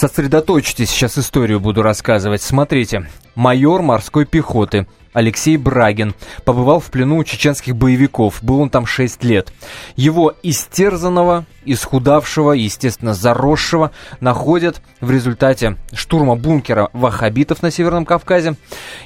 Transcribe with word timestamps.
Сосредоточьтесь, 0.00 0.88
сейчас 0.88 1.18
историю 1.18 1.60
буду 1.60 1.82
рассказывать. 1.82 2.40
Смотрите, 2.40 3.06
майор 3.34 3.82
морской 3.82 4.24
пехоты 4.24 4.86
Алексей 5.12 5.58
Брагин 5.58 6.14
побывал 6.46 6.80
в 6.80 6.86
плену 6.86 7.18
у 7.18 7.24
чеченских 7.24 7.76
боевиков. 7.76 8.42
Был 8.42 8.60
он 8.60 8.70
там 8.70 8.86
6 8.86 9.22
лет. 9.24 9.52
Его 9.96 10.32
истерзанного, 10.42 11.44
исхудавшего, 11.66 12.52
естественно, 12.52 13.12
заросшего 13.12 13.90
находят 14.20 14.80
в 15.02 15.10
результате 15.10 15.76
штурма 15.92 16.34
бункера 16.34 16.88
ваххабитов 16.94 17.60
на 17.60 17.70
Северном 17.70 18.06
Кавказе 18.06 18.54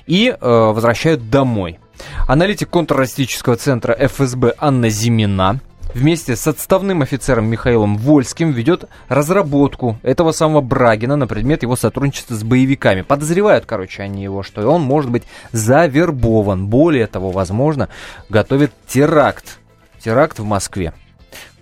и 0.06 0.28
э, 0.28 0.36
возвращают 0.40 1.28
домой. 1.28 1.80
Аналитик 2.28 2.70
контртеррористического 2.70 3.56
центра 3.56 3.96
ФСБ 3.98 4.54
Анна 4.58 4.90
Зимина 4.90 5.58
вместе 5.94 6.36
с 6.36 6.46
отставным 6.46 7.02
офицером 7.02 7.46
Михаилом 7.46 7.96
Вольским 7.96 8.50
ведет 8.50 8.84
разработку 9.08 9.98
этого 10.02 10.32
самого 10.32 10.60
Брагина 10.60 11.16
на 11.16 11.26
предмет 11.26 11.62
его 11.62 11.76
сотрудничества 11.76 12.34
с 12.34 12.42
боевиками. 12.42 13.02
Подозревают, 13.02 13.64
короче, 13.64 14.02
они 14.02 14.22
его, 14.22 14.42
что 14.42 14.68
он 14.68 14.82
может 14.82 15.10
быть 15.10 15.22
завербован. 15.52 16.66
Более 16.66 17.06
того, 17.06 17.30
возможно, 17.30 17.88
готовит 18.28 18.72
теракт. 18.86 19.58
Теракт 20.00 20.38
в 20.38 20.44
Москве. 20.44 20.92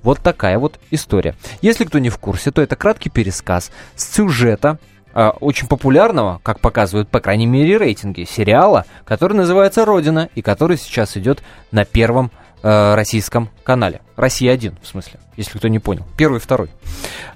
Вот 0.03 0.19
такая 0.19 0.59
вот 0.59 0.81
история. 0.91 1.37
Если 1.61 1.85
кто 1.85 1.99
не 2.01 2.11
в 2.11 2.19
курсе, 2.19 2.51
то 2.51 2.61
это 2.61 2.75
краткий 2.75 3.09
пересказ 3.09 3.71
сюжета 3.95 4.81
э, 5.15 5.29
очень 5.41 5.69
популярного, 5.69 6.41
как 6.43 6.59
показывают, 6.59 7.09
по 7.09 7.21
крайней 7.21 7.47
мере, 7.47 7.77
рейтинги, 7.77 8.25
сериала, 8.25 8.85
который 9.05 9.35
называется 9.35 9.85
«Родина» 9.85 10.29
и 10.35 10.43
который 10.43 10.77
сейчас 10.77 11.17
идет 11.17 11.45
на 11.71 11.85
первом 11.85 12.33
э, 12.63 12.95
российском 12.95 13.51
канале. 13.65 14.01
Россия-1, 14.17 14.75
в 14.83 14.87
смысле, 14.87 15.21
если 15.37 15.59
кто 15.59 15.69
не 15.69 15.79
понял. 15.79 16.05
Первый 16.17 16.41
второй. 16.41 16.69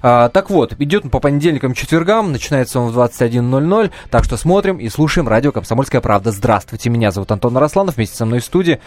А, 0.01 0.29
так 0.29 0.49
вот, 0.49 0.73
идет 0.79 1.05
он 1.05 1.09
по 1.09 1.19
понедельникам 1.19 1.73
четвергам, 1.73 2.31
начинается 2.31 2.79
он 2.79 2.91
в 2.91 2.99
21.00, 2.99 3.91
так 4.09 4.23
что 4.23 4.37
смотрим 4.37 4.77
и 4.77 4.89
слушаем 4.89 5.27
радио 5.27 5.51
«Комсомольская 5.51 6.01
правда». 6.01 6.31
Здравствуйте, 6.31 6.89
меня 6.89 7.11
зовут 7.11 7.31
Антон 7.31 7.57
Росланов, 7.57 7.97
вместе 7.97 8.15
со 8.15 8.25
мной 8.25 8.39
в 8.39 8.45
студии 8.45 8.79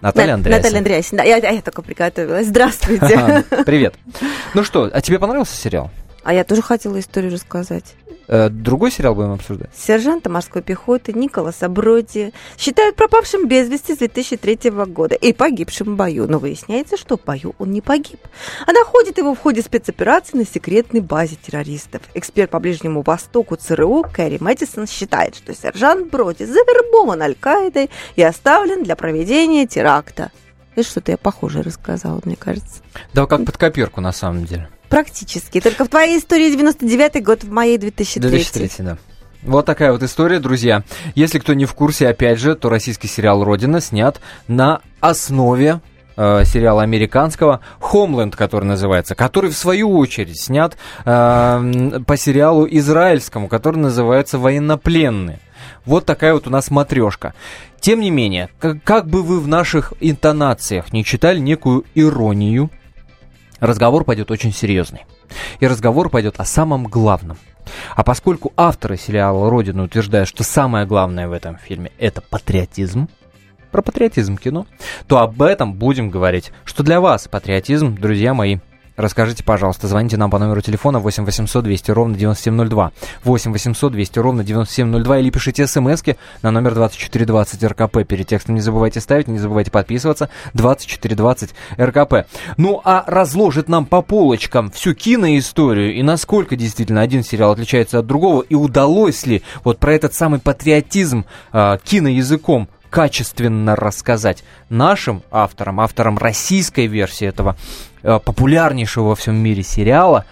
Наталья 0.00 0.34
Андреасина. 0.34 0.62
Наталья 0.62 0.78
Андреасина, 0.78 1.22
да, 1.22 1.24
я, 1.24 1.36
я 1.36 1.62
только 1.62 1.80
приготовилась. 1.80 2.46
Здравствуйте. 2.46 3.44
Привет. 3.64 3.94
Ну 4.52 4.62
что, 4.62 4.90
а 4.92 5.00
тебе 5.00 5.18
понравился 5.18 5.56
сериал? 5.56 5.90
А 6.24 6.32
я 6.32 6.42
тоже 6.44 6.62
хотела 6.62 6.98
историю 6.98 7.32
рассказать. 7.32 7.94
Э, 8.26 8.48
другой 8.48 8.90
сериал 8.90 9.14
будем 9.14 9.32
обсуждать? 9.32 9.68
Сержанта 9.76 10.30
морской 10.30 10.62
пехоты 10.62 11.12
Николаса 11.12 11.68
Броди 11.68 12.32
считают 12.56 12.96
пропавшим 12.96 13.46
без 13.46 13.68
вести 13.68 13.94
с 13.94 13.98
2003 13.98 14.70
года 14.86 15.14
и 15.14 15.34
погибшим 15.34 15.94
в 15.94 15.96
бою. 15.96 16.26
Но 16.26 16.38
выясняется, 16.38 16.96
что 16.96 17.18
в 17.18 17.24
бою 17.24 17.54
он 17.58 17.72
не 17.72 17.82
погиб, 17.82 18.20
а 18.66 18.72
находит 18.72 19.18
его 19.18 19.34
в 19.34 19.38
ходе 19.38 19.60
спецоперации 19.60 20.38
на 20.38 20.46
секретной 20.46 21.00
базе 21.00 21.36
террористов. 21.36 22.00
Эксперт 22.14 22.50
по 22.50 22.58
Ближнему 22.58 23.02
Востоку 23.02 23.56
ЦРУ 23.56 24.06
Кэрри 24.10 24.38
Мэдисон 24.40 24.86
считает, 24.86 25.36
что 25.36 25.54
сержант 25.54 26.10
Броди 26.10 26.44
завербован 26.46 27.20
Аль-Каидой 27.20 27.90
и 28.16 28.22
оставлен 28.22 28.82
для 28.82 28.96
проведения 28.96 29.66
теракта. 29.66 30.30
Это 30.74 30.88
что-то 30.88 31.12
я 31.12 31.18
похоже 31.18 31.62
рассказала, 31.62 32.20
мне 32.24 32.36
кажется. 32.36 32.80
Да, 33.12 33.26
как 33.26 33.44
под 33.44 33.56
копирку, 33.58 34.00
на 34.00 34.12
самом 34.12 34.44
деле. 34.44 34.68
Практически. 34.88 35.60
Только 35.60 35.84
в 35.84 35.88
твоей 35.88 36.18
истории 36.18 36.54
99-й 36.56 37.20
год, 37.20 37.44
в 37.44 37.50
моей 37.50 37.78
2003. 37.78 38.30
2003, 38.30 38.84
да. 38.84 38.98
Вот 39.42 39.66
такая 39.66 39.92
вот 39.92 40.02
история, 40.02 40.40
друзья. 40.40 40.84
Если 41.14 41.38
кто 41.38 41.52
не 41.52 41.66
в 41.66 41.74
курсе, 41.74 42.08
опять 42.08 42.38
же, 42.38 42.54
то 42.54 42.70
российский 42.70 43.08
сериал 43.08 43.44
«Родина» 43.44 43.80
снят 43.80 44.18
на 44.48 44.80
основе 45.00 45.80
э, 46.16 46.44
сериала 46.44 46.82
американского 46.82 47.60
«Хомленд», 47.78 48.36
который 48.36 48.64
называется, 48.64 49.14
который, 49.14 49.50
в 49.50 49.56
свою 49.56 49.98
очередь, 49.98 50.40
снят 50.40 50.78
э, 51.04 52.00
по 52.06 52.16
сериалу 52.16 52.66
израильскому, 52.70 53.48
который 53.48 53.76
называется 53.76 54.38
«Военнопленные». 54.38 55.40
Вот 55.84 56.06
такая 56.06 56.32
вот 56.32 56.46
у 56.46 56.50
нас 56.50 56.70
матрешка. 56.70 57.34
Тем 57.80 58.00
не 58.00 58.10
менее, 58.10 58.48
как, 58.58 58.82
как 58.82 59.06
бы 59.06 59.22
вы 59.22 59.40
в 59.40 59.48
наших 59.48 59.92
интонациях 60.00 60.92
не 60.94 61.04
читали 61.04 61.38
некую 61.38 61.84
иронию, 61.94 62.70
разговор 63.60 64.04
пойдет 64.04 64.30
очень 64.30 64.52
серьезный. 64.52 65.06
И 65.60 65.66
разговор 65.66 66.08
пойдет 66.10 66.38
о 66.38 66.44
самом 66.44 66.84
главном. 66.84 67.38
А 67.96 68.04
поскольку 68.04 68.52
авторы 68.56 68.96
сериала 68.96 69.48
«Родина» 69.50 69.84
утверждают, 69.84 70.28
что 70.28 70.42
самое 70.42 70.86
главное 70.86 71.28
в 71.28 71.32
этом 71.32 71.56
фильме– 71.56 71.90
это 71.98 72.20
патриотизм, 72.20 73.08
про 73.70 73.82
патриотизм 73.82 74.36
кино, 74.36 74.66
то 75.08 75.18
об 75.18 75.42
этом 75.42 75.74
будем 75.74 76.10
говорить. 76.10 76.52
Что 76.64 76.82
для 76.82 77.00
вас 77.00 77.26
патриотизм, 77.26 77.96
друзья 77.96 78.34
мои, 78.34 78.58
Расскажите, 78.96 79.42
пожалуйста, 79.42 79.88
звоните 79.88 80.16
нам 80.16 80.30
по 80.30 80.38
номеру 80.38 80.60
телефона 80.60 81.00
8 81.00 81.24
800 81.24 81.64
200 81.64 81.90
ровно 81.90 82.16
9702. 82.16 82.92
8 83.24 83.52
800 83.52 83.92
200 83.92 84.18
ровно 84.20 84.44
9702 84.44 85.18
или 85.18 85.30
пишите 85.30 85.66
смски 85.66 86.16
на 86.42 86.52
номер 86.52 86.74
2420 86.74 87.64
РКП. 87.64 88.06
Перед 88.06 88.28
текстом 88.28 88.54
не 88.54 88.60
забывайте 88.60 89.00
ставить, 89.00 89.26
не 89.26 89.38
забывайте 89.38 89.72
подписываться. 89.72 90.28
2420 90.52 91.54
РКП. 91.76 92.26
Ну 92.56 92.80
а 92.84 93.02
разложит 93.08 93.68
нам 93.68 93.84
по 93.86 94.00
полочкам 94.00 94.70
всю 94.70 94.94
киноисторию 94.94 95.94
и 95.94 96.02
насколько 96.02 96.54
действительно 96.54 97.00
один 97.00 97.24
сериал 97.24 97.50
отличается 97.50 97.98
от 97.98 98.06
другого 98.06 98.42
и 98.42 98.54
удалось 98.54 99.26
ли 99.26 99.42
вот 99.64 99.78
про 99.78 99.94
этот 99.94 100.14
самый 100.14 100.38
патриотизм 100.38 101.24
э, 101.52 101.78
киноязыком 101.82 102.68
качественно 102.94 103.74
рассказать 103.74 104.44
нашим 104.68 105.24
авторам, 105.32 105.80
авторам 105.80 106.16
российской 106.16 106.86
версии 106.86 107.26
этого 107.26 107.56
э, 108.04 108.20
популярнейшего 108.20 109.08
во 109.08 109.16
всем 109.16 109.34
мире 109.34 109.64
сериала, 109.64 110.26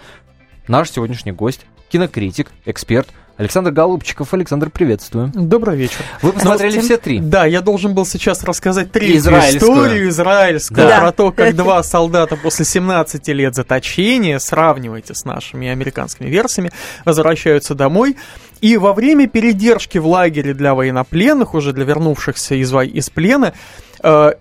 наш 0.69 0.93
сегодняшний 0.93 1.33
гость, 1.33 1.67
кинокритик, 1.91 2.53
эксперт 2.65 3.09
Александр 3.37 3.73
Голубчиков. 3.73 4.33
Александр, 4.33 4.71
приветствую. 4.71 5.33
Добрый 5.34 5.77
вечер. 5.77 6.05
Вы 6.21 6.33
посмотрели 6.33 6.78
все 6.78 6.99
три? 6.99 7.19
Да, 7.19 7.47
я 7.47 7.62
должен 7.62 7.95
был 7.95 8.06
сейчас 8.06 8.45
рассказать 8.45 8.93
третью 8.93 9.33
историю 9.33 10.09
израильскую 10.11 10.87
да. 10.87 11.00
про 11.00 11.11
то, 11.11 11.33
как 11.33 11.56
два 11.56 11.83
солдата 11.83 12.37
после 12.37 12.65
17 12.65 13.27
лет 13.29 13.56
заточения, 13.56 14.39
сравнивайте 14.39 15.15
с 15.17 15.25
нашими 15.25 15.67
американскими 15.67 16.29
версиями, 16.29 16.71
возвращаются 17.05 17.75
домой. 17.75 18.17
И 18.62 18.77
во 18.77 18.95
время 18.95 19.27
передержки 19.27 19.99
в 19.99 20.06
лагере 20.06 20.55
для 20.55 20.75
военнопленных, 20.75 21.53
уже 21.53 21.73
для 21.73 21.84
вернувшихся 21.84 22.55
из, 22.55 22.73
из 22.73 23.11
плена, 23.11 23.55
э, 24.03 24.33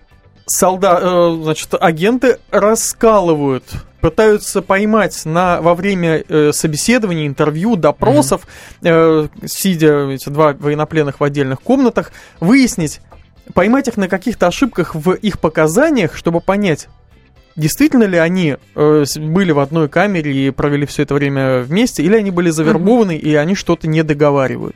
солдат, 0.45 0.99
э, 1.01 1.37
значит, 1.41 1.73
агенты 1.79 2.37
раскалывают 2.51 3.65
пытаются 3.99 4.61
поймать 4.61 5.25
на, 5.25 5.61
во 5.61 5.75
время 5.75 6.23
э, 6.27 6.51
собеседования, 6.53 7.27
интервью, 7.27 7.75
допросов, 7.75 8.47
mm-hmm. 8.81 9.29
э, 9.41 9.47
сидя 9.47 10.09
эти 10.09 10.29
два 10.29 10.53
военнопленных 10.53 11.19
в 11.19 11.23
отдельных 11.23 11.61
комнатах, 11.61 12.11
выяснить, 12.39 13.01
поймать 13.53 13.87
их 13.87 13.97
на 13.97 14.07
каких-то 14.07 14.47
ошибках 14.47 14.95
в 14.95 15.13
их 15.13 15.39
показаниях, 15.39 16.15
чтобы 16.15 16.41
понять, 16.41 16.89
действительно 17.55 18.03
ли 18.03 18.17
они 18.17 18.57
э, 18.75 19.03
были 19.17 19.51
в 19.51 19.59
одной 19.59 19.89
камере 19.89 20.47
и 20.47 20.51
провели 20.51 20.85
все 20.85 21.03
это 21.03 21.13
время 21.13 21.61
вместе, 21.61 22.03
или 22.03 22.15
они 22.15 22.31
были 22.31 22.49
завербованы, 22.49 23.11
mm-hmm. 23.11 23.19
и 23.19 23.35
они 23.35 23.55
что-то 23.55 23.87
не 23.87 24.03
договаривают. 24.03 24.75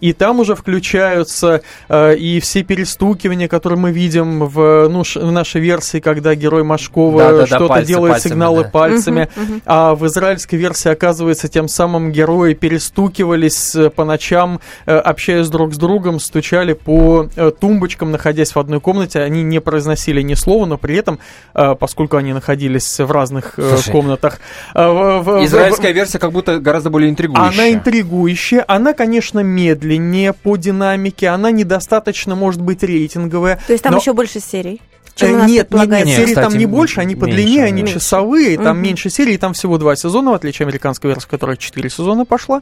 И 0.00 0.12
там 0.12 0.40
уже 0.40 0.54
включаются 0.54 1.62
э, 1.88 2.16
и 2.16 2.40
все 2.40 2.62
перестукивания, 2.62 3.48
которые 3.48 3.78
мы 3.78 3.92
видим 3.92 4.46
в, 4.46 4.88
ну, 4.88 5.04
ш, 5.04 5.20
в 5.20 5.30
нашей 5.30 5.60
версии, 5.60 6.00
когда 6.00 6.34
герой 6.34 6.64
Машкова 6.64 7.18
да, 7.18 7.32
да, 7.32 7.46
что-то 7.46 7.68
да, 7.68 7.68
пальцы, 7.68 7.88
делает 7.88 8.12
пальцами, 8.12 8.30
сигналы 8.32 8.62
да. 8.62 8.68
пальцами, 8.70 9.20
mm-hmm, 9.20 9.48
mm-hmm. 9.48 9.62
а 9.66 9.94
в 9.94 10.06
израильской 10.06 10.58
версии, 10.58 10.88
оказывается, 10.88 11.48
тем 11.48 11.68
самым 11.68 12.12
герои 12.12 12.54
перестукивались 12.54 13.74
э, 13.74 13.90
по 13.90 14.04
ночам, 14.04 14.60
э, 14.86 14.96
общаясь 14.96 15.48
друг 15.48 15.74
с 15.74 15.76
другом, 15.76 16.18
стучали 16.20 16.72
по 16.72 17.28
э, 17.36 17.50
тумбочкам, 17.58 18.10
находясь 18.10 18.54
в 18.54 18.58
одной 18.58 18.80
комнате, 18.80 19.20
они 19.20 19.42
не 19.42 19.60
произносили 19.60 20.22
ни 20.22 20.34
слова, 20.34 20.66
но 20.66 20.78
при 20.78 20.96
этом, 20.96 21.18
э, 21.54 21.74
поскольку 21.78 22.09
поскольку 22.10 22.16
они 22.16 22.32
находились 22.32 22.98
в 22.98 23.10
разных 23.10 23.54
э, 23.58 23.76
Слушай, 23.76 23.92
комнатах. 23.92 24.40
В, 24.74 25.44
израильская 25.44 25.92
в, 25.92 25.96
версия 25.96 26.18
как 26.18 26.32
будто 26.32 26.58
гораздо 26.58 26.90
более 26.90 27.10
интригующая. 27.10 27.48
Она 27.48 27.72
интригующая, 27.72 28.64
она, 28.66 28.92
конечно, 28.92 29.40
медленнее 29.40 30.32
по 30.32 30.56
динамике, 30.56 31.28
она 31.28 31.50
недостаточно, 31.50 32.34
может 32.34 32.60
быть, 32.60 32.82
рейтинговая. 32.82 33.60
То 33.66 33.72
есть 33.72 33.84
там 33.84 33.96
еще 33.96 34.12
больше 34.12 34.40
серий? 34.40 34.80
Чем 35.20 35.34
у 35.34 35.38
нас 35.38 35.50
Нет, 35.50 35.70
нет, 35.70 35.88
нет, 35.88 36.06
серии 36.06 36.34
там 36.34 36.56
не 36.56 36.66
больше, 36.66 37.00
они 37.00 37.16
по 37.16 37.26
длине, 37.26 37.64
они 37.64 37.86
часовые, 37.86 38.58
там 38.58 38.80
меньше 38.80 39.10
серий, 39.10 39.36
там 39.38 39.52
всего 39.52 39.78
два 39.78 39.96
сезона, 39.96 40.32
в 40.32 40.34
отличие 40.34 40.66
от 40.66 40.70
американской 40.70 41.10
версии, 41.10 41.28
которая 41.28 41.56
четыре 41.56 41.90
сезона 41.90 42.24
пошла. 42.24 42.60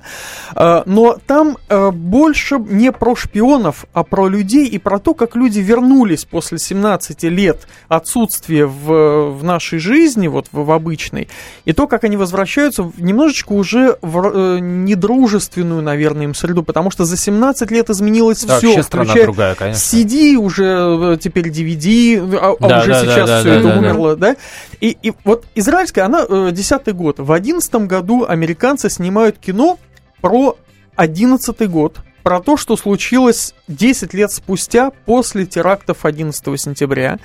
Но 0.55 1.19
там 1.27 1.57
больше 1.69 2.59
не 2.59 2.93
про 2.93 3.17
шпионов, 3.17 3.87
а 3.93 4.05
про 4.05 4.29
людей 4.29 4.67
и 4.67 4.79
про 4.79 4.99
то, 4.99 5.15
как 5.15 5.37
люди 5.37 5.61
вернулись 5.61 6.25
после 6.25 6.59
17 6.59 7.23
лет 7.25 7.67
отсутствия 7.89 8.67
в, 8.67 9.31
в 9.33 9.45
нашей 9.45 9.79
жизни, 9.79 10.29
вот 10.29 10.47
в, 10.53 10.65
в 10.65 10.71
обычной, 10.71 11.29
и 11.65 11.73
то, 11.73 11.87
как 11.87 12.05
они 12.05 12.17
возвращаются 12.17 12.83
в 12.83 13.01
немножечко 13.01 13.53
уже 13.53 13.99
в 14.03 14.33
э, 14.33 14.59
недружественную, 14.61 15.83
наверное, 15.83 16.25
им 16.25 16.35
среду, 16.35 16.63
потому 16.63 16.91
что 16.91 17.05
за 17.05 17.17
17 17.17 17.71
лет 17.71 17.91
изменилось 17.91 18.45
да, 18.45 18.59
все, 18.59 18.83
включая 18.83 19.25
другая, 19.25 19.55
конечно. 19.55 19.81
CD, 19.81 20.35
уже 20.35 21.15
э, 21.15 21.19
теперь 21.21 21.49
DVD, 21.49 22.48
а, 22.53 22.57
а 22.61 22.69
да, 22.69 22.81
уже 22.81 22.93
да, 22.93 23.01
сейчас 23.01 23.29
да, 23.29 23.41
все 23.41 23.51
да, 23.51 23.57
это 23.57 23.69
да, 23.69 23.79
умерло, 23.79 24.17
да. 24.17 24.33
да? 24.33 24.37
И, 24.81 24.97
и 25.03 25.13
вот 25.25 25.45
израильская, 25.55 26.03
она 26.03 26.25
э, 26.29 26.51
десятый 26.53 26.95
год. 26.95 27.19
В 27.19 27.33
одиннадцатом 27.33 27.89
году 27.89 28.25
американцы 28.29 28.91
снимают 28.91 29.39
кино 29.39 29.79
про 30.21 30.57
одиннадцатый 30.97 31.69
год, 31.69 31.99
про 32.29 32.41
то, 32.41 32.59
что 32.59 32.77
случилось 32.77 33.55
10 33.69 34.13
лет 34.13 34.31
спустя 34.31 34.91
после 35.07 35.47
терактов 35.47 36.05
11 36.05 36.61
сентября. 36.61 37.19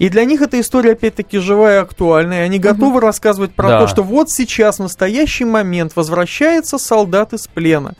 И 0.00 0.08
для 0.08 0.24
них 0.24 0.42
эта 0.42 0.60
история, 0.60 0.92
опять-таки, 0.92 1.38
живая 1.38 1.78
и 1.78 1.82
актуальная. 1.82 2.44
Они 2.44 2.58
готовы 2.58 2.96
угу. 2.96 3.00
рассказывать 3.00 3.54
про 3.54 3.68
да. 3.68 3.80
то, 3.80 3.86
что 3.86 4.02
вот 4.02 4.30
сейчас, 4.30 4.78
в 4.78 4.82
настоящий 4.82 5.44
момент, 5.44 5.92
возвращается 5.94 6.76
солдат 6.78 7.34
из 7.34 7.46
плена. 7.46 7.94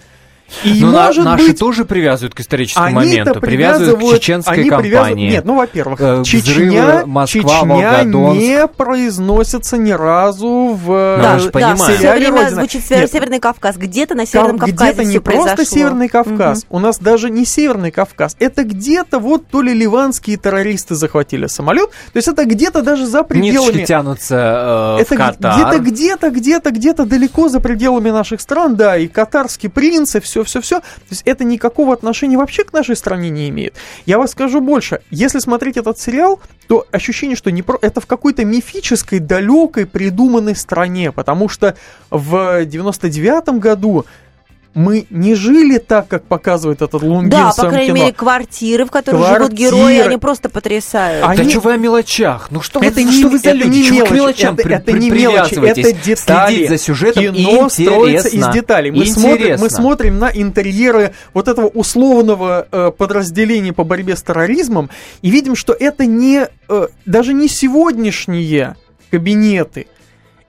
И 0.64 0.80
Но 0.80 0.92
может 0.92 1.24
наши 1.24 1.48
быть, 1.48 1.58
тоже 1.58 1.84
привязывают 1.84 2.34
к 2.34 2.40
историческому 2.40 2.90
моменту, 2.90 3.40
привязывают 3.40 4.00
к 4.00 4.20
чеченской 4.20 4.60
они 4.60 4.70
кампании. 4.70 5.30
Нет, 5.30 5.44
ну, 5.44 5.56
во-первых, 5.56 6.00
э, 6.00 6.22
Чечня, 6.24 7.04
Москва, 7.06 7.60
Чечня 7.60 8.02
не 8.04 8.66
произносится 8.66 9.76
ни 9.76 9.92
разу 9.92 10.78
в 10.82 11.18
да, 11.20 11.38
да, 11.38 11.50
понимаю. 11.50 11.76
Все 11.76 12.12
время 12.14 12.50
звучит 12.50 12.90
Нет. 12.90 13.10
Северный 13.10 13.40
Кавказ. 13.40 13.76
Где-то 13.76 14.14
на 14.14 14.26
Северном 14.26 14.58
Кав- 14.58 14.70
Кавказе 14.70 14.92
Где-то 14.92 15.04
не 15.08 15.18
произошло. 15.18 15.54
просто 15.54 15.74
Северный 15.74 16.08
Кавказ. 16.08 16.58
Угу. 16.58 16.76
У 16.76 16.80
нас 16.80 16.98
даже 16.98 17.30
не 17.30 17.44
Северный 17.44 17.90
Кавказ. 17.90 18.36
Это 18.38 18.64
где-то 18.64 19.18
вот 19.18 19.46
то 19.48 19.62
ли 19.62 19.72
ливанские 19.74 20.36
террористы 20.36 20.94
захватили 20.94 21.46
самолет, 21.46 21.90
то 21.90 22.16
есть 22.16 22.28
это 22.28 22.44
где-то 22.44 22.82
даже 22.82 23.06
за 23.06 23.22
пределами... 23.22 23.68
Ниточки 23.68 23.86
тянутся 23.86 24.96
э, 24.98 25.02
это 25.02 25.14
в 25.14 25.18
Катар. 25.18 25.54
где-то, 25.54 25.78
где-то, 25.78 26.30
где-то, 26.30 26.70
где-то 26.70 27.04
далеко 27.04 27.48
за 27.48 27.60
пределами 27.60 28.10
наших 28.10 28.40
стран, 28.40 28.76
да, 28.76 28.96
и 28.96 29.08
катарский 29.08 29.68
принц, 29.68 30.14
и 30.16 30.20
все 30.20 30.37
все-все-все. 30.44 30.80
То 30.80 31.10
есть 31.10 31.22
это 31.24 31.44
никакого 31.44 31.92
отношения 31.92 32.36
вообще 32.36 32.64
к 32.64 32.72
нашей 32.72 32.96
стране 32.96 33.30
не 33.30 33.48
имеет. 33.48 33.74
Я 34.06 34.18
вас 34.18 34.32
скажу 34.32 34.60
больше. 34.60 35.00
Если 35.10 35.38
смотреть 35.38 35.76
этот 35.76 35.98
сериал, 35.98 36.40
то 36.66 36.86
ощущение, 36.92 37.36
что 37.36 37.50
не 37.50 37.62
про... 37.62 37.78
это 37.80 38.00
в 38.00 38.06
какой-то 38.06 38.44
мифической, 38.44 39.18
далекой, 39.18 39.86
придуманной 39.86 40.56
стране, 40.56 41.12
потому 41.12 41.48
что 41.48 41.76
в 42.10 42.64
99 42.64 43.60
году 43.60 44.04
мы 44.78 45.06
не 45.10 45.34
жили 45.34 45.78
так, 45.78 46.06
как 46.06 46.22
показывает 46.22 46.82
этот 46.82 47.02
Лунгин 47.02 47.30
Да, 47.30 47.50
по 47.50 47.68
крайней 47.68 47.88
кино. 47.88 47.96
мере, 47.96 48.12
квартиры, 48.12 48.84
в 48.84 48.92
которых 48.92 49.22
Квартиры. 49.22 49.44
живут 49.44 49.58
герои, 49.58 49.98
они 49.98 50.18
просто 50.18 50.48
потрясают. 50.48 51.26
Они... 51.26 51.42
Да 51.42 51.50
что 51.50 51.60
вы 51.60 51.72
о 51.72 51.76
мелочах? 51.76 52.46
Ну 52.52 52.60
что 52.60 52.80
это 52.80 52.94
вы, 52.94 53.02
не, 53.02 53.12
что 53.12 53.28
вы 53.28 53.38
за 53.40 53.48
это 53.50 53.58
люди? 53.58 53.76
Не 53.78 53.90
мелочи, 53.90 54.08
к 54.08 54.14
мелочам 54.14 54.54
это, 54.54 54.62
при, 54.62 54.74
это 54.76 54.92
не 54.92 55.10
мелочи, 55.10 55.54
это 55.54 55.92
детали. 55.92 56.54
Следить 56.54 56.68
за 56.68 56.78
сюжетом 56.78 57.22
Кино 57.24 57.68
строится 57.68 58.28
из 58.28 58.48
деталей. 58.48 58.92
Мы 58.92 59.06
смотрим, 59.06 59.58
мы 59.58 59.68
смотрим 59.68 60.18
на 60.20 60.30
интерьеры 60.30 61.12
вот 61.34 61.48
этого 61.48 61.66
условного 61.66 62.68
э, 62.70 62.92
подразделения 62.96 63.72
по 63.72 63.82
борьбе 63.82 64.14
с 64.14 64.22
терроризмом 64.22 64.90
и 65.22 65.30
видим, 65.30 65.56
что 65.56 65.72
это 65.72 66.06
не 66.06 66.46
э, 66.68 66.86
даже 67.04 67.34
не 67.34 67.48
сегодняшние 67.48 68.76
кабинеты, 69.10 69.88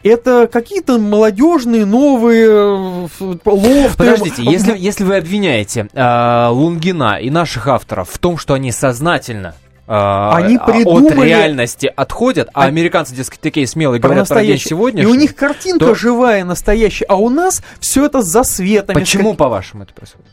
это 0.03 0.47
какие-то 0.47 0.97
молодежные 0.97 1.85
новые 1.85 2.47
э, 2.47 3.07
лофты. 3.45 3.97
Подождите, 3.97 4.43
если, 4.43 4.77
если 4.77 5.03
вы 5.03 5.17
обвиняете 5.17 5.87
э, 5.93 6.47
Лунгина 6.49 7.19
и 7.19 7.29
наших 7.29 7.67
авторов 7.67 8.09
в 8.09 8.17
том, 8.17 8.37
что 8.37 8.53
они 8.53 8.71
сознательно 8.71 9.55
а, 9.91 10.35
они 10.35 10.59
придумали... 10.59 11.07
от 11.07 11.25
реальности 11.25 11.91
отходят, 11.93 12.49
а, 12.53 12.65
а 12.65 12.65
американцы, 12.65 13.15
дескать, 13.15 13.39
такие 13.39 13.65
смелые 13.65 13.99
говорят 13.99 14.27
про 14.27 14.45
день 14.45 14.59
сегодня. 14.59 15.01
И 15.01 15.07
у 15.07 15.15
них 15.15 15.35
картинка 15.35 15.79
то... 15.87 15.95
живая, 15.95 16.45
настоящая, 16.45 17.05
а 17.05 17.15
у 17.15 17.29
нас 17.29 17.63
все 17.79 18.05
это 18.05 18.21
за 18.21 18.43
светами. 18.43 18.99
Почему, 18.99 19.31
как... 19.31 19.39
по-вашему, 19.39 19.83
это 19.83 19.93
происходит? 19.95 20.27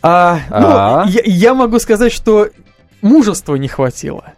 А, 0.00 0.38
ну, 0.48 0.66
а? 0.68 1.04
Я, 1.08 1.22
я 1.24 1.54
могу 1.54 1.80
сказать, 1.80 2.12
что 2.12 2.48
мужества 3.02 3.56
не 3.56 3.66
хватило 3.66 4.34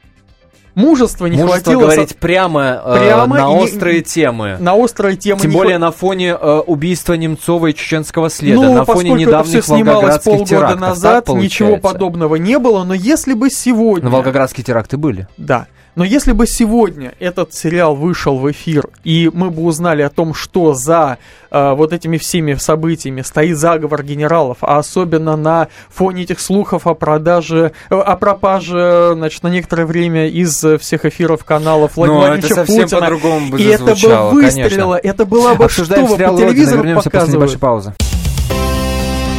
мужества 0.75 1.27
не 1.27 1.37
Мужество 1.37 1.73
хватило. 1.73 1.81
говорить 1.83 2.11
со... 2.11 2.17
прямо, 2.17 2.83
э, 2.85 2.99
прямо 2.99 3.37
на 3.37 3.51
острые 3.51 3.97
не... 3.97 4.03
темы. 4.03 4.57
На 4.59 4.75
острые 4.75 5.17
темы. 5.17 5.41
Тем 5.41 5.53
более 5.53 5.79
хват... 5.79 5.93
на 5.93 5.93
фоне 5.93 6.37
э, 6.41 6.59
убийства 6.67 7.15
Немцова 7.15 7.69
и 7.69 7.75
чеченского 7.75 8.31
следа, 8.31 8.63
ну, 8.63 8.75
на 8.75 8.85
фоне 8.85 9.13
недавних 9.13 9.55
это 9.55 9.63
все 9.63 9.75
снималось 9.75 10.23
полгода 10.23 10.49
терактов, 10.49 10.81
назад, 10.81 11.29
ничего 11.29 11.77
подобного 11.77 12.37
не 12.37 12.59
было, 12.59 12.85
но 12.85 12.95
если 12.95 13.35
бы 13.35 13.51
сегодня... 13.51 14.09
Но 14.09 14.17
волгоградские 14.17 14.65
теракты 14.65 14.97
были. 14.97 15.29
Да. 15.37 15.67
Но 15.95 16.05
если 16.05 16.33
бы 16.33 16.47
сегодня 16.47 17.13
этот 17.19 17.53
сериал 17.53 17.95
вышел 17.95 18.39
в 18.39 18.51
эфир, 18.51 18.89
и 19.05 19.31
мы 19.33 19.51
бы 19.51 19.63
узнали 19.63 20.01
о 20.01 20.09
том, 20.09 20.33
что 20.33 20.73
за 20.73 21.19
э, 21.51 21.75
вот 21.75 21.93
этими 21.93 22.17
всеми 22.17 22.55
событиями 22.55 23.21
стоит 23.21 23.59
заговор 23.59 24.03
генералов, 24.03 24.59
а 24.63 24.79
особенно 24.79 25.37
на 25.37 25.69
фоне 25.91 26.23
этих 26.23 26.41
слухов 26.41 26.87
о 26.87 26.95
продаже, 26.95 27.73
э, 27.91 27.95
о 27.95 28.17
пропаже, 28.17 29.13
значит, 29.15 29.43
на 29.43 29.49
некоторое 29.49 29.85
время 29.85 30.29
из 30.29 30.65
всех 30.81 31.05
эфиров 31.05 31.45
каналов 31.45 31.97
Владимира 31.97 32.39
это 32.39 32.55
совсем 32.55 32.85
Путина, 32.85 33.01
по-другому 33.01 33.51
бы 33.51 33.61
и 33.61 33.65
это 33.67 33.85
бы 33.85 34.31
выстрелило, 34.31 34.97
конечно. 34.97 35.09
это 35.09 35.27
было 35.27 35.55
бы 35.55 35.65
Обсуждаем 35.65 36.07
что, 36.07 36.17
по 36.17 36.39
телевизору 36.39 37.03
показывают. 37.03 37.43
после 37.43 37.59
паузы. 37.59 37.95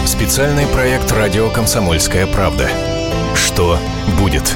Специальный 0.06 0.68
проект 0.68 1.12
«Радио 1.12 1.50
Комсомольская 1.50 2.28
правда». 2.28 2.70
Что 3.34 3.80
будет? 4.20 4.56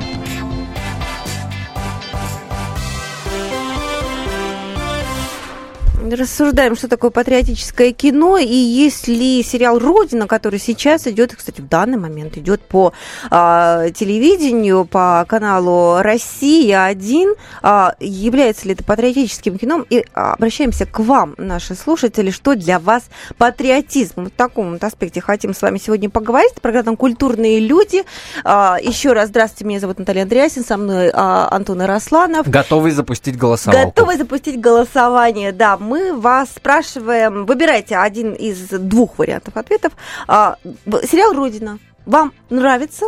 Рассуждаем, 6.15 6.75
что 6.75 6.87
такое 6.87 7.11
патриотическое 7.11 7.91
кино, 7.93 8.37
и 8.37 8.53
есть 8.53 9.07
ли 9.07 9.43
сериал 9.43 9.79
«Родина», 9.79 10.27
который 10.27 10.59
сейчас 10.59 11.07
идет, 11.07 11.35
кстати, 11.35 11.61
в 11.61 11.67
данный 11.67 11.97
момент 11.97 12.37
идет 12.37 12.61
по 12.61 12.93
а, 13.29 13.89
телевидению, 13.91 14.85
по 14.85 15.25
каналу 15.27 16.01
«Россия-1», 16.01 17.35
а, 17.61 17.95
является 17.99 18.67
ли 18.67 18.73
это 18.73 18.83
патриотическим 18.83 19.57
кино? 19.57 19.85
И 19.89 20.05
а, 20.13 20.33
обращаемся 20.33 20.85
к 20.85 20.99
вам, 20.99 21.35
наши 21.37 21.75
слушатели, 21.75 22.31
что 22.31 22.55
для 22.55 22.79
вас 22.79 23.03
патриотизм? 23.37 24.23
Вот 24.23 24.33
в 24.33 24.35
таком 24.35 24.73
вот 24.73 24.83
аспекте 24.83 25.21
хотим 25.21 25.53
с 25.53 25.61
вами 25.61 25.77
сегодня 25.77 26.09
поговорить. 26.09 26.53
Программа 26.61 26.95
«Культурные 26.95 27.59
люди». 27.59 28.03
А, 28.43 28.77
еще 28.81 29.13
раз 29.13 29.29
здравствуйте, 29.29 29.65
меня 29.65 29.79
зовут 29.79 29.99
Наталья 29.99 30.23
Андреасин, 30.23 30.63
со 30.63 30.77
мной 30.77 31.11
а, 31.13 31.47
Антон 31.51 31.81
Иросланов. 31.83 32.47
Готовы 32.47 32.91
запустить 32.91 33.37
голосование? 33.37 33.85
Готовы 33.85 34.17
запустить 34.17 34.59
голосование, 34.59 35.51
да. 35.51 35.77
Мы 35.77 36.00
вас 36.09 36.49
спрашиваем, 36.55 37.45
выбирайте 37.45 37.97
один 37.97 38.33
из 38.33 38.69
двух 38.69 39.19
вариантов 39.19 39.55
ответов. 39.57 39.93
А, 40.27 40.57
сериал 41.03 41.33
«Родина» 41.33 41.79
вам 42.05 42.33
нравится? 42.49 43.05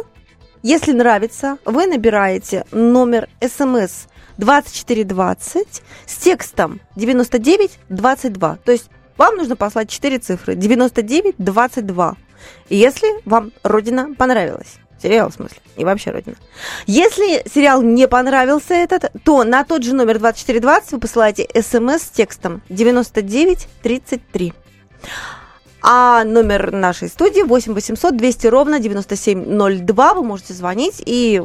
Если 0.61 0.93
нравится, 0.93 1.57
вы 1.65 1.87
набираете 1.87 2.65
номер 2.71 3.27
смс 3.41 4.05
2420 4.37 5.83
с 6.05 6.15
текстом 6.17 6.79
9922. 6.95 8.57
То 8.63 8.71
есть 8.71 8.89
вам 9.17 9.35
нужно 9.35 9.55
послать 9.55 9.89
4 9.89 10.19
цифры 10.19 10.55
9922. 10.55 12.15
Если 12.69 13.27
вам 13.27 13.51
Родина 13.63 14.15
понравилась 14.15 14.77
сериал, 15.03 15.29
в 15.29 15.33
смысле, 15.33 15.57
и 15.75 15.83
вообще 15.83 16.11
Родина. 16.11 16.35
Если 16.87 17.43
сериал 17.53 17.81
не 17.81 18.07
понравился 18.07 18.73
этот, 18.73 19.11
то 19.23 19.43
на 19.43 19.63
тот 19.63 19.83
же 19.83 19.93
номер 19.93 20.17
2420 20.19 20.93
вы 20.93 20.99
посылаете 20.99 21.47
смс 21.61 22.03
с 22.03 22.09
текстом 22.09 22.61
9933. 22.69 24.53
А 25.85 26.23
номер 26.23 26.71
нашей 26.71 27.09
студии 27.09 27.41
8 27.41 27.73
800 27.73 28.15
200 28.15 28.47
ровно 28.47 28.79
9702. 28.79 30.13
Вы 30.13 30.23
можете 30.23 30.53
звонить 30.53 31.03
и 31.05 31.41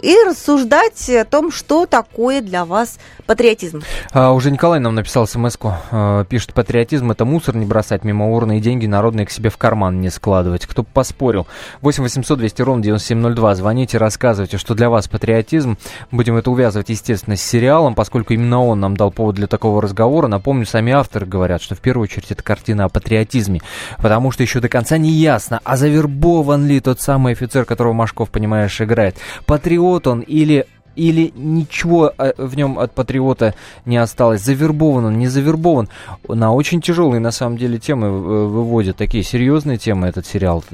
и 0.00 0.16
рассуждать 0.26 1.08
о 1.10 1.24
том, 1.24 1.50
что 1.50 1.86
такое 1.86 2.40
для 2.40 2.64
вас 2.64 2.98
патриотизм. 3.26 3.82
А, 4.12 4.32
уже 4.32 4.50
Николай 4.50 4.80
нам 4.80 4.94
написал 4.94 5.26
смс 5.26 5.56
а, 5.62 6.24
пишет, 6.24 6.54
патриотизм 6.54 7.10
это 7.10 7.24
мусор, 7.24 7.56
не 7.56 7.66
бросать 7.66 8.04
мимо 8.04 8.30
урны 8.30 8.58
и 8.58 8.60
деньги 8.60 8.86
народные 8.86 9.26
к 9.26 9.30
себе 9.30 9.50
в 9.50 9.58
карман 9.58 10.00
не 10.00 10.10
складывать. 10.10 10.66
Кто 10.66 10.82
бы 10.82 10.88
поспорил. 10.92 11.46
8 11.82 12.02
800 12.02 12.38
200 12.38 12.62
ровно 12.62 12.82
9702. 12.82 13.54
Звоните, 13.56 13.98
рассказывайте, 13.98 14.56
что 14.56 14.74
для 14.74 14.88
вас 14.88 15.08
патриотизм. 15.08 15.76
Будем 16.10 16.36
это 16.36 16.50
увязывать, 16.50 16.88
естественно, 16.88 17.36
с 17.36 17.42
сериалом, 17.42 17.94
поскольку 17.94 18.32
именно 18.32 18.64
он 18.64 18.80
нам 18.80 18.96
дал 18.96 19.10
повод 19.10 19.34
для 19.34 19.46
такого 19.46 19.82
разговора. 19.82 20.28
Напомню, 20.28 20.64
сами 20.64 20.92
авторы 20.92 21.26
говорят, 21.26 21.60
что 21.60 21.74
в 21.74 21.80
первую 21.80 22.04
очередь 22.04 22.30
это 22.30 22.42
картина 22.42 22.84
о 22.84 22.88
патриотизме, 22.88 23.60
потому 23.98 24.30
что 24.30 24.42
еще 24.42 24.60
до 24.60 24.68
конца 24.68 24.96
не 24.96 25.10
ясно, 25.10 25.60
а 25.64 25.76
завербован 25.76 26.66
ли 26.66 26.80
тот 26.80 27.00
самый 27.00 27.32
офицер, 27.32 27.64
которого 27.64 27.92
Машков, 27.92 28.30
понимаешь, 28.30 28.80
играет. 28.80 29.16
Патриот 29.44 29.87
патриот 29.88 30.06
он 30.06 30.20
или 30.20 30.66
или 30.96 31.32
ничего 31.36 32.12
э, 32.18 32.32
в 32.38 32.56
нем 32.56 32.76
от 32.76 32.92
патриота 32.92 33.54
не 33.86 33.96
осталось, 33.98 34.42
завербован 34.42 35.04
он, 35.04 35.18
не 35.18 35.28
завербован. 35.28 35.88
На 36.26 36.52
очень 36.52 36.80
тяжелые, 36.80 37.20
на 37.20 37.30
самом 37.30 37.56
деле, 37.56 37.78
темы 37.78 38.10
выводят, 38.48 38.96
такие 38.96 39.22
серьезные 39.22 39.78
темы 39.78 40.08
этот 40.08 40.26
сериал. 40.26 40.64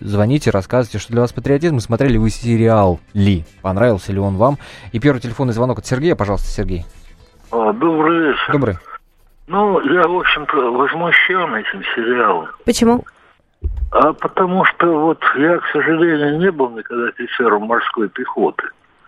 Звоните, 0.00 0.50
рассказывайте, 0.50 0.98
что 0.98 1.12
для 1.12 1.22
вас 1.22 1.32
патриотизм, 1.32 1.80
смотрели 1.80 2.16
вы 2.16 2.30
сериал 2.30 3.00
ли, 3.12 3.44
понравился 3.60 4.12
ли 4.12 4.20
он 4.20 4.36
вам. 4.36 4.56
И 4.92 5.00
первый 5.00 5.18
телефонный 5.18 5.52
звонок 5.52 5.80
от 5.80 5.86
Сергея, 5.86 6.14
пожалуйста, 6.14 6.46
Сергей. 6.46 6.86
А, 7.50 7.72
добрый 7.72 8.28
вечер. 8.28 8.52
Добрый. 8.52 8.78
Ну, 9.48 9.80
я, 9.80 10.06
в 10.06 10.16
общем-то, 10.16 10.56
возмущен 10.70 11.56
этим 11.56 11.82
сериалом. 11.96 12.46
Почему? 12.64 13.04
А 13.92 14.14
потому 14.14 14.64
что 14.64 14.86
вот 14.86 15.22
я, 15.36 15.58
к 15.58 15.66
сожалению, 15.70 16.38
не 16.38 16.50
был 16.50 16.70
никогда 16.70 17.08
офицером 17.08 17.64
морской 17.64 18.08
пехоты. 18.08 18.64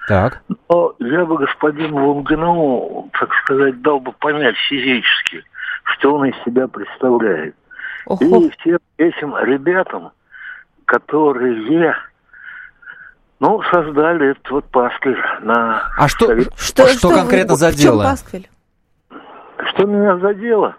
Так. 0.07 0.43
Но 0.69 0.95
я 0.99 1.25
бы 1.25 1.39
господину 1.39 2.07
Лунгину, 2.07 3.11
так 3.19 3.33
сказать, 3.43 3.81
дал 3.81 3.99
бы 4.01 4.13
понять 4.13 4.57
физически, 4.69 5.43
что 5.85 6.15
он 6.15 6.27
из 6.27 6.35
себя 6.45 6.69
представляет. 6.69 7.55
Ого. 8.05 8.45
И 8.45 8.51
всем 8.59 8.79
этим 8.99 9.35
ребятам, 9.39 10.11
которые, 10.85 11.97
ну, 13.41 13.63
создали 13.73 14.33
этот 14.33 14.51
вот 14.51 14.65
пасквиль 14.67 15.23
на... 15.41 15.91
А 15.97 16.09
что, 16.09 16.27
что, 16.43 16.57
что, 16.59 16.89
что 16.89 17.09
конкретно 17.09 17.55
вы, 17.55 17.59
за 17.59 17.73
дело? 17.73 18.03
пасквиль? 18.03 18.51
Что 19.71 19.87
меня 19.87 20.19
задело? 20.19 20.77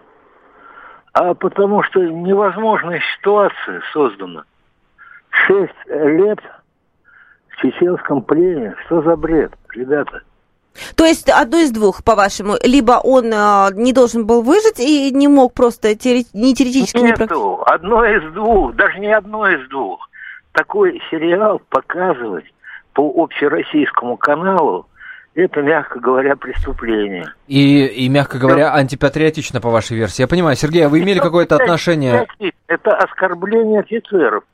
А 1.16 1.32
потому 1.32 1.82
что 1.82 2.00
невозможная 2.00 3.00
ситуация 3.16 3.80
создана. 3.90 4.44
Шесть 5.30 5.86
лет 5.86 6.38
в 7.48 7.56
чеченском 7.62 8.20
плене. 8.20 8.74
Что 8.84 9.00
за 9.00 9.16
бред, 9.16 9.50
ребята? 9.70 10.20
То 10.94 11.06
есть 11.06 11.30
одно 11.30 11.56
из 11.56 11.70
двух, 11.70 12.04
по-вашему, 12.04 12.56
либо 12.62 13.00
он 13.02 13.32
э, 13.32 13.68
не 13.72 13.94
должен 13.94 14.26
был 14.26 14.42
выжить 14.42 14.78
и 14.78 15.10
не 15.10 15.26
мог 15.26 15.54
просто 15.54 15.94
теоре- 15.94 16.26
не 16.34 16.54
теоретически... 16.54 16.98
Нету, 16.98 17.64
не... 17.66 17.74
одно 17.74 18.04
из 18.04 18.34
двух, 18.34 18.74
даже 18.74 18.98
не 18.98 19.10
одно 19.10 19.48
из 19.48 19.66
двух. 19.70 20.10
Такой 20.52 21.00
сериал 21.10 21.62
показывать 21.70 22.44
по 22.92 23.10
общероссийскому 23.22 24.18
каналу 24.18 24.86
это, 25.36 25.60
мягко 25.60 26.00
говоря, 26.00 26.34
преступление. 26.34 27.32
И, 27.46 27.84
и 27.84 28.08
мягко 28.08 28.38
говоря, 28.38 28.70
да. 28.70 28.74
антипатриотично, 28.74 29.60
по 29.60 29.70
вашей 29.70 29.96
версии. 29.96 30.22
Я 30.22 30.28
понимаю, 30.28 30.56
Сергей, 30.56 30.86
а 30.86 30.88
вы 30.88 31.02
имели 31.02 31.18
какое-то 31.18 31.56
отношение... 31.56 32.26
Это 32.68 32.96
оскорбление 32.96 33.80
офицеров. 33.80 34.44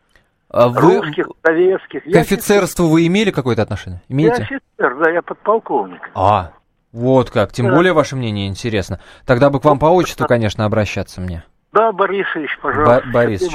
А 0.51 0.69
вы... 0.69 0.99
Русских, 0.99 1.29
советских. 1.47 2.05
К 2.05 2.17
офицерству 2.17 2.89
вы 2.89 3.07
имели 3.07 3.31
какое-то 3.31 3.63
отношение? 3.63 4.03
Имеете? 4.09 4.47
Я 4.51 4.57
офицер, 4.57 5.03
да, 5.03 5.11
я 5.11 5.23
подполковник. 5.23 6.11
А, 6.15 6.53
вот 6.93 7.31
как. 7.31 7.53
Тем 7.53 7.69
да. 7.69 7.75
более 7.75 7.93
ваше 7.93 8.17
мнение 8.17 8.49
интересно. 8.49 9.01
Тогда 9.25 9.51
бы 9.51 9.61
к 9.61 9.65
вам 9.65 9.79
по 9.79 9.87
отчеству, 9.87 10.27
конечно, 10.27 10.65
обращаться 10.65 11.21
мне. 11.21 11.45
Да, 11.73 11.93
Борисович, 11.93 12.59
пожалуйста. 12.61 13.03
Бо- 13.07 13.13
Борисович. 13.13 13.53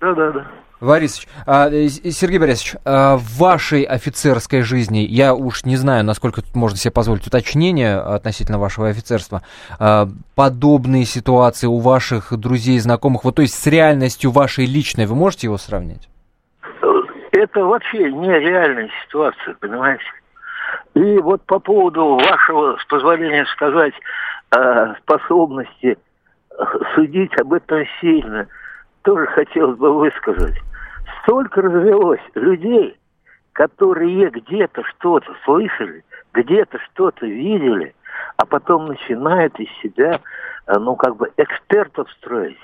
Да, 0.00 0.12
да, 0.12 0.32
да. 0.32 0.46
Борисович, 0.80 1.28
а, 1.46 1.70
Сергей 1.70 2.38
Борисович, 2.38 2.76
а, 2.84 3.16
в 3.16 3.38
вашей 3.38 3.82
офицерской 3.82 4.62
жизни, 4.62 4.98
я 4.98 5.34
уж 5.34 5.64
не 5.64 5.76
знаю, 5.76 6.04
насколько 6.04 6.42
тут 6.42 6.54
можно 6.54 6.76
себе 6.78 6.92
позволить 6.92 7.26
уточнение 7.26 7.96
относительно 7.96 8.58
вашего 8.58 8.88
офицерства, 8.88 9.42
а, 9.78 10.08
подобные 10.36 11.04
ситуации 11.04 11.66
у 11.66 11.78
ваших 11.78 12.36
друзей, 12.38 12.78
знакомых, 12.78 13.24
вот 13.24 13.36
то 13.36 13.42
есть 13.42 13.54
с 13.54 13.66
реальностью 13.66 14.30
вашей 14.30 14.66
личной, 14.66 15.06
вы 15.06 15.16
можете 15.16 15.48
его 15.48 15.58
сравнить? 15.58 16.08
Это 17.32 17.64
вообще 17.64 18.12
нереальная 18.12 18.88
ситуация, 19.04 19.54
понимаете? 19.60 20.04
И 20.94 21.18
вот 21.18 21.42
по 21.42 21.58
поводу 21.58 22.16
вашего, 22.16 22.76
с 22.78 22.84
позволения 22.86 23.44
сказать, 23.46 23.94
способности 25.02 25.98
судить 26.94 27.38
об 27.40 27.52
этом 27.52 27.84
сильно, 28.00 28.48
тоже 29.08 29.26
хотелось 29.28 29.78
бы 29.78 29.90
высказать 29.98 30.54
столько 31.22 31.62
развелось 31.62 32.20
людей, 32.34 32.94
которые 33.54 34.28
где-то 34.28 34.82
что-то 34.84 35.34
слышали, 35.46 36.04
где-то 36.34 36.78
что-то 36.90 37.24
видели, 37.24 37.94
а 38.36 38.44
потом 38.44 38.88
начинают 38.88 39.58
из 39.58 39.68
себя, 39.82 40.20
э, 40.66 40.78
ну, 40.78 40.94
как 40.96 41.16
бы 41.16 41.32
экспертов 41.38 42.06
строить. 42.18 42.58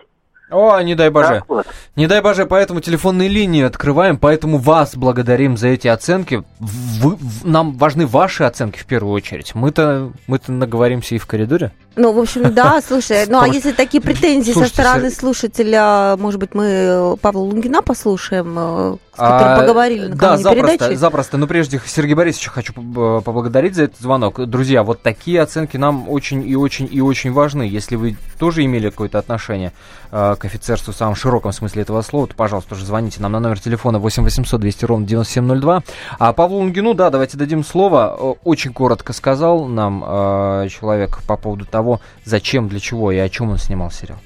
О, 0.51 0.81
не 0.83 0.95
дай 0.95 1.11
боже. 1.11 1.43
вот. 1.49 1.67
Не 1.97 2.07
дай 2.07 2.21
боже, 2.21 2.45
поэтому 2.45 2.81
телефонные 2.81 3.29
линии 3.29 3.63
открываем, 3.63 4.19
поэтому 4.19 4.59
вас 4.59 4.97
благодарим 4.97 5.57
за 5.57 5.69
эти 5.69 5.89
оценки. 5.89 6.43
Вы, 6.59 7.17
нам 7.45 7.73
важны 7.79 8.07
ваши 8.07 8.45
оценки 8.45 8.79
в 8.79 8.87
первую 8.87 9.15
очередь. 9.15 9.55
Мы-то 9.55 10.13
мы-то 10.27 10.53
наговоримся 10.53 11.15
и 11.15 11.19
в 11.19 11.27
коридоре. 11.27 11.73
Ну, 11.97 12.13
в 12.13 12.19
общем, 12.19 12.53
да, 12.53 12.81
слушай, 12.87 13.27
ну 13.29 13.41
а 13.41 13.49
если 13.49 13.73
такие 13.73 14.03
претензии 14.03 14.53
со 14.53 14.67
стороны 14.67 15.11
слушателя, 15.11 16.17
может 16.19 16.41
быть, 16.41 16.55
мы 16.55 17.17
Павла 17.21 17.41
Лунгина 17.41 17.83
послушаем, 17.83 18.55
э, 18.59 18.97
с 19.15 19.17
которым 19.17 19.53
а, 19.53 19.61
поговорили 19.61 20.07
накануне 20.09 20.43
да, 20.43 20.51
запросто, 20.51 20.97
запросто. 20.97 21.37
Но 21.39 21.47
прежде 21.47 21.81
Сергея 21.87 22.17
Борисовича 22.17 22.51
хочу 22.51 22.73
поблагодарить 22.73 23.77
за 23.77 23.85
этот 23.85 24.01
звонок. 24.01 24.45
Друзья, 24.47 24.83
вот 24.83 25.03
такие 25.03 25.41
оценки 25.41 25.77
нам 25.77 26.09
очень 26.09 26.47
и 26.47 26.57
очень 26.57 26.89
и 26.91 27.01
очень 27.01 27.33
важны. 27.33 27.63
Если 27.63 27.97
вы 27.97 28.17
тоже 28.39 28.65
имели 28.65 28.91
какое-то 28.91 29.19
отношение 29.19 29.73
э, 30.11 30.34
к 30.37 30.45
офицерству 30.45 30.93
в 30.93 30.97
самом 30.97 31.15
широком 31.15 31.53
смысле 31.53 31.83
этого 31.83 32.03
слова, 32.03 32.27
то, 32.27 32.35
пожалуйста, 32.35 32.71
тоже 32.71 32.85
звоните 32.85 33.21
нам 33.21 33.33
на 33.33 33.41
номер 33.41 33.59
телефона 33.61 33.99
8 33.99 34.23
800 34.23 34.61
200 34.61 34.85
ровно 34.85 35.07
9702. 35.07 35.83
А 36.19 36.33
Павлу 36.33 36.59
Лунгину, 36.59 36.95
да, 36.95 37.11
давайте 37.11 37.37
дадим 37.37 37.65
слово. 37.65 38.37
Очень 38.45 38.73
коротко 38.73 39.13
сказал 39.13 39.67
нам 39.67 40.05
э, 40.05 40.69
человек 40.69 41.21
по 41.27 41.37
поводу 41.37 41.67
того, 41.67 42.01
зачем, 42.25 42.69
для 42.69 42.81
чего 42.81 43.13
и 43.13 43.19
о 43.19 43.29
чем 43.29 43.51
он 43.51 43.59
снимал 43.59 43.91
сериал? 43.91 44.19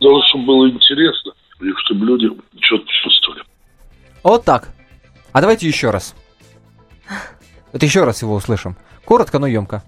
Того, 0.00 0.20
чтобы 0.28 0.46
было 0.46 0.68
интересно, 0.68 1.32
и 1.60 1.70
чтобы 1.84 2.06
люди 2.06 2.26
что-то 2.60 2.86
чувствовали. 3.02 3.42
Вот 4.22 4.44
так. 4.44 4.68
А 5.32 5.40
давайте 5.40 5.66
еще 5.66 5.90
раз. 5.90 6.14
Это 7.72 7.84
еще 7.84 8.04
раз 8.04 8.22
его 8.22 8.34
услышим. 8.34 8.76
Коротко, 9.04 9.38
но 9.38 9.46
емко. 9.46 9.82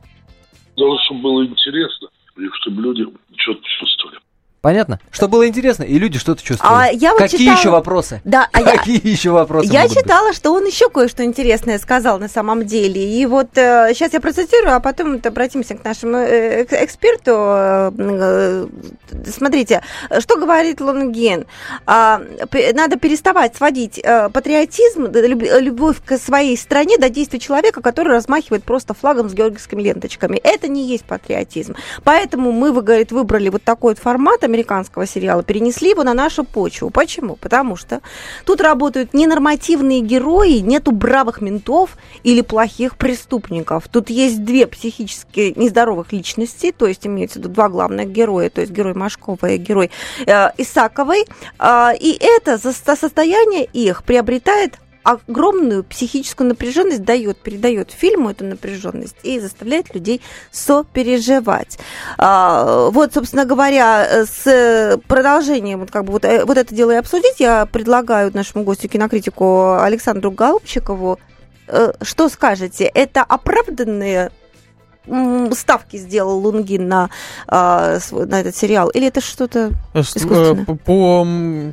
Того, 0.77 0.99
чтобы 1.05 1.21
было 1.23 1.45
интересно, 1.45 2.09
и 2.37 2.47
чтобы 2.61 2.83
люди 2.83 3.05
что-то 3.37 3.61
чувствовали. 3.79 4.19
Понятно? 4.61 5.01
Что 5.11 5.27
было 5.27 5.49
интересно, 5.49 5.85
и 5.85 5.99
люди 5.99 6.19
что-то 6.19 6.43
чувствовали. 6.43 6.89
А 6.91 6.93
я 6.93 7.13
вот 7.13 7.19
Какие 7.19 7.41
читала... 7.41 7.59
еще 7.59 7.71
вопросы? 7.71 8.21
Да, 8.25 8.47
а 8.53 8.63
Какие 8.63 9.01
я... 9.03 9.11
еще 9.11 9.31
вопросы? 9.31 9.73
Я 9.73 9.89
читала, 9.89 10.29
быть? 10.29 10.37
что 10.37 10.53
он 10.53 10.67
еще 10.67 10.91
кое-что 10.91 11.25
интересное 11.25 11.79
сказал 11.79 12.19
на 12.19 12.29
самом 12.29 12.67
деле. 12.67 13.03
И 13.03 13.25
вот 13.25 13.57
э, 13.57 13.93
сейчас 13.95 14.13
я 14.13 14.21
процитирую, 14.21 14.77
а 14.77 14.81
потом 14.81 15.19
обратимся 15.25 15.77
к 15.77 15.85
нашему 15.85 16.19
э, 16.19 16.65
эксперту. 16.85 17.33
Э, 17.35 18.67
смотрите, 19.27 19.83
что 20.19 20.37
говорит 20.37 20.83
Лонгин? 20.83 21.47
А, 21.87 22.21
надо 22.75 22.99
переставать 22.99 23.57
сводить 23.57 23.99
э, 23.99 24.29
патриотизм, 24.29 25.07
любовь 25.11 26.03
к 26.05 26.19
своей 26.19 26.59
стране 26.59 26.99
до 26.99 27.09
действия 27.09 27.39
человека, 27.39 27.81
который 27.81 28.13
размахивает 28.13 28.65
просто 28.65 28.93
флагом 28.93 29.31
с 29.31 29.33
георгиевскими 29.33 29.83
ленточками. 29.83 30.37
Это 30.37 30.69
не 30.69 30.87
есть 30.87 31.05
патриотизм. 31.05 31.77
Поэтому 32.05 32.53
мы, 32.53 32.73
вы, 32.73 32.83
говорит, 32.83 33.11
выбрали 33.11 33.49
вот 33.49 33.63
такой 33.63 33.95
вот 33.95 33.99
формат 33.99 34.45
американского 34.51 35.07
сериала, 35.07 35.43
перенесли 35.43 35.91
его 35.91 36.03
на 36.03 36.15
нашу 36.15 36.45
почву. 36.45 36.91
Почему? 36.91 37.37
Потому 37.37 37.77
что 37.77 38.01
тут 38.45 38.61
работают 38.61 39.15
ненормативные 39.15 40.01
герои, 40.01 40.59
нету 40.59 40.93
бравых 40.93 41.41
ментов 41.41 41.97
или 42.23 42.43
плохих 42.43 42.97
преступников. 42.97 43.89
Тут 43.89 44.11
есть 44.11 44.45
две 44.45 44.67
психически 44.67 45.55
нездоровых 45.57 46.13
личности, 46.13 46.73
то 46.77 46.87
есть 46.87 47.07
имеются 47.07 47.39
два 47.39 47.69
главных 47.69 48.11
героя, 48.11 48.51
то 48.51 48.61
есть 48.61 48.73
герой 48.73 48.95
Машкова 48.95 49.47
и 49.47 49.57
герой 49.57 49.91
э, 50.27 50.51
Исаковой. 50.59 51.25
Э, 51.59 51.91
и 51.99 52.19
это 52.21 52.59
состояние 52.59 53.65
их 53.65 54.05
приобретает 54.05 54.79
огромную 55.03 55.85
психическую 55.85 56.49
напряженность 56.49 57.05
дает, 57.05 57.39
передает 57.39 57.91
фильму 57.91 58.31
эту 58.31 58.45
напряженность 58.45 59.17
и 59.23 59.41
заставляет 59.41 59.95
людей 59.95 60.21
сопереживать. 60.51 61.79
А, 62.19 62.91
вот, 62.91 63.15
собственно 63.15 63.45
говоря, 63.45 64.25
с 64.27 65.01
продолжением, 65.09 65.81
вот, 65.81 65.91
как 65.91 66.05
бы 66.05 66.13
вот, 66.13 66.25
э, 66.25 66.45
вот 66.45 66.59
это 66.59 66.75
дело 66.75 66.93
и 66.93 66.97
обсудить, 66.97 67.41
я 67.41 67.67
предлагаю 67.67 68.31
нашему 68.35 68.65
гостю 68.65 68.89
кинокритику 68.89 69.75
Александру 69.81 70.31
Голубчикову 70.31 71.19
э, 71.69 71.93
что 72.03 72.29
скажете? 72.29 72.85
Это 72.85 73.23
оправданные 73.23 74.31
ставки 75.53 75.97
сделал 75.97 76.39
Лунгин 76.39 76.89
на, 76.89 77.11
а, 77.47 77.99
на 78.11 78.41
этот 78.41 78.57
сериал? 78.57 78.89
Или 78.91 79.09
это 79.09 79.21
что-то 79.21 79.73
э, 79.95 80.01
искусственное? 80.01 80.65
По, 80.65 81.27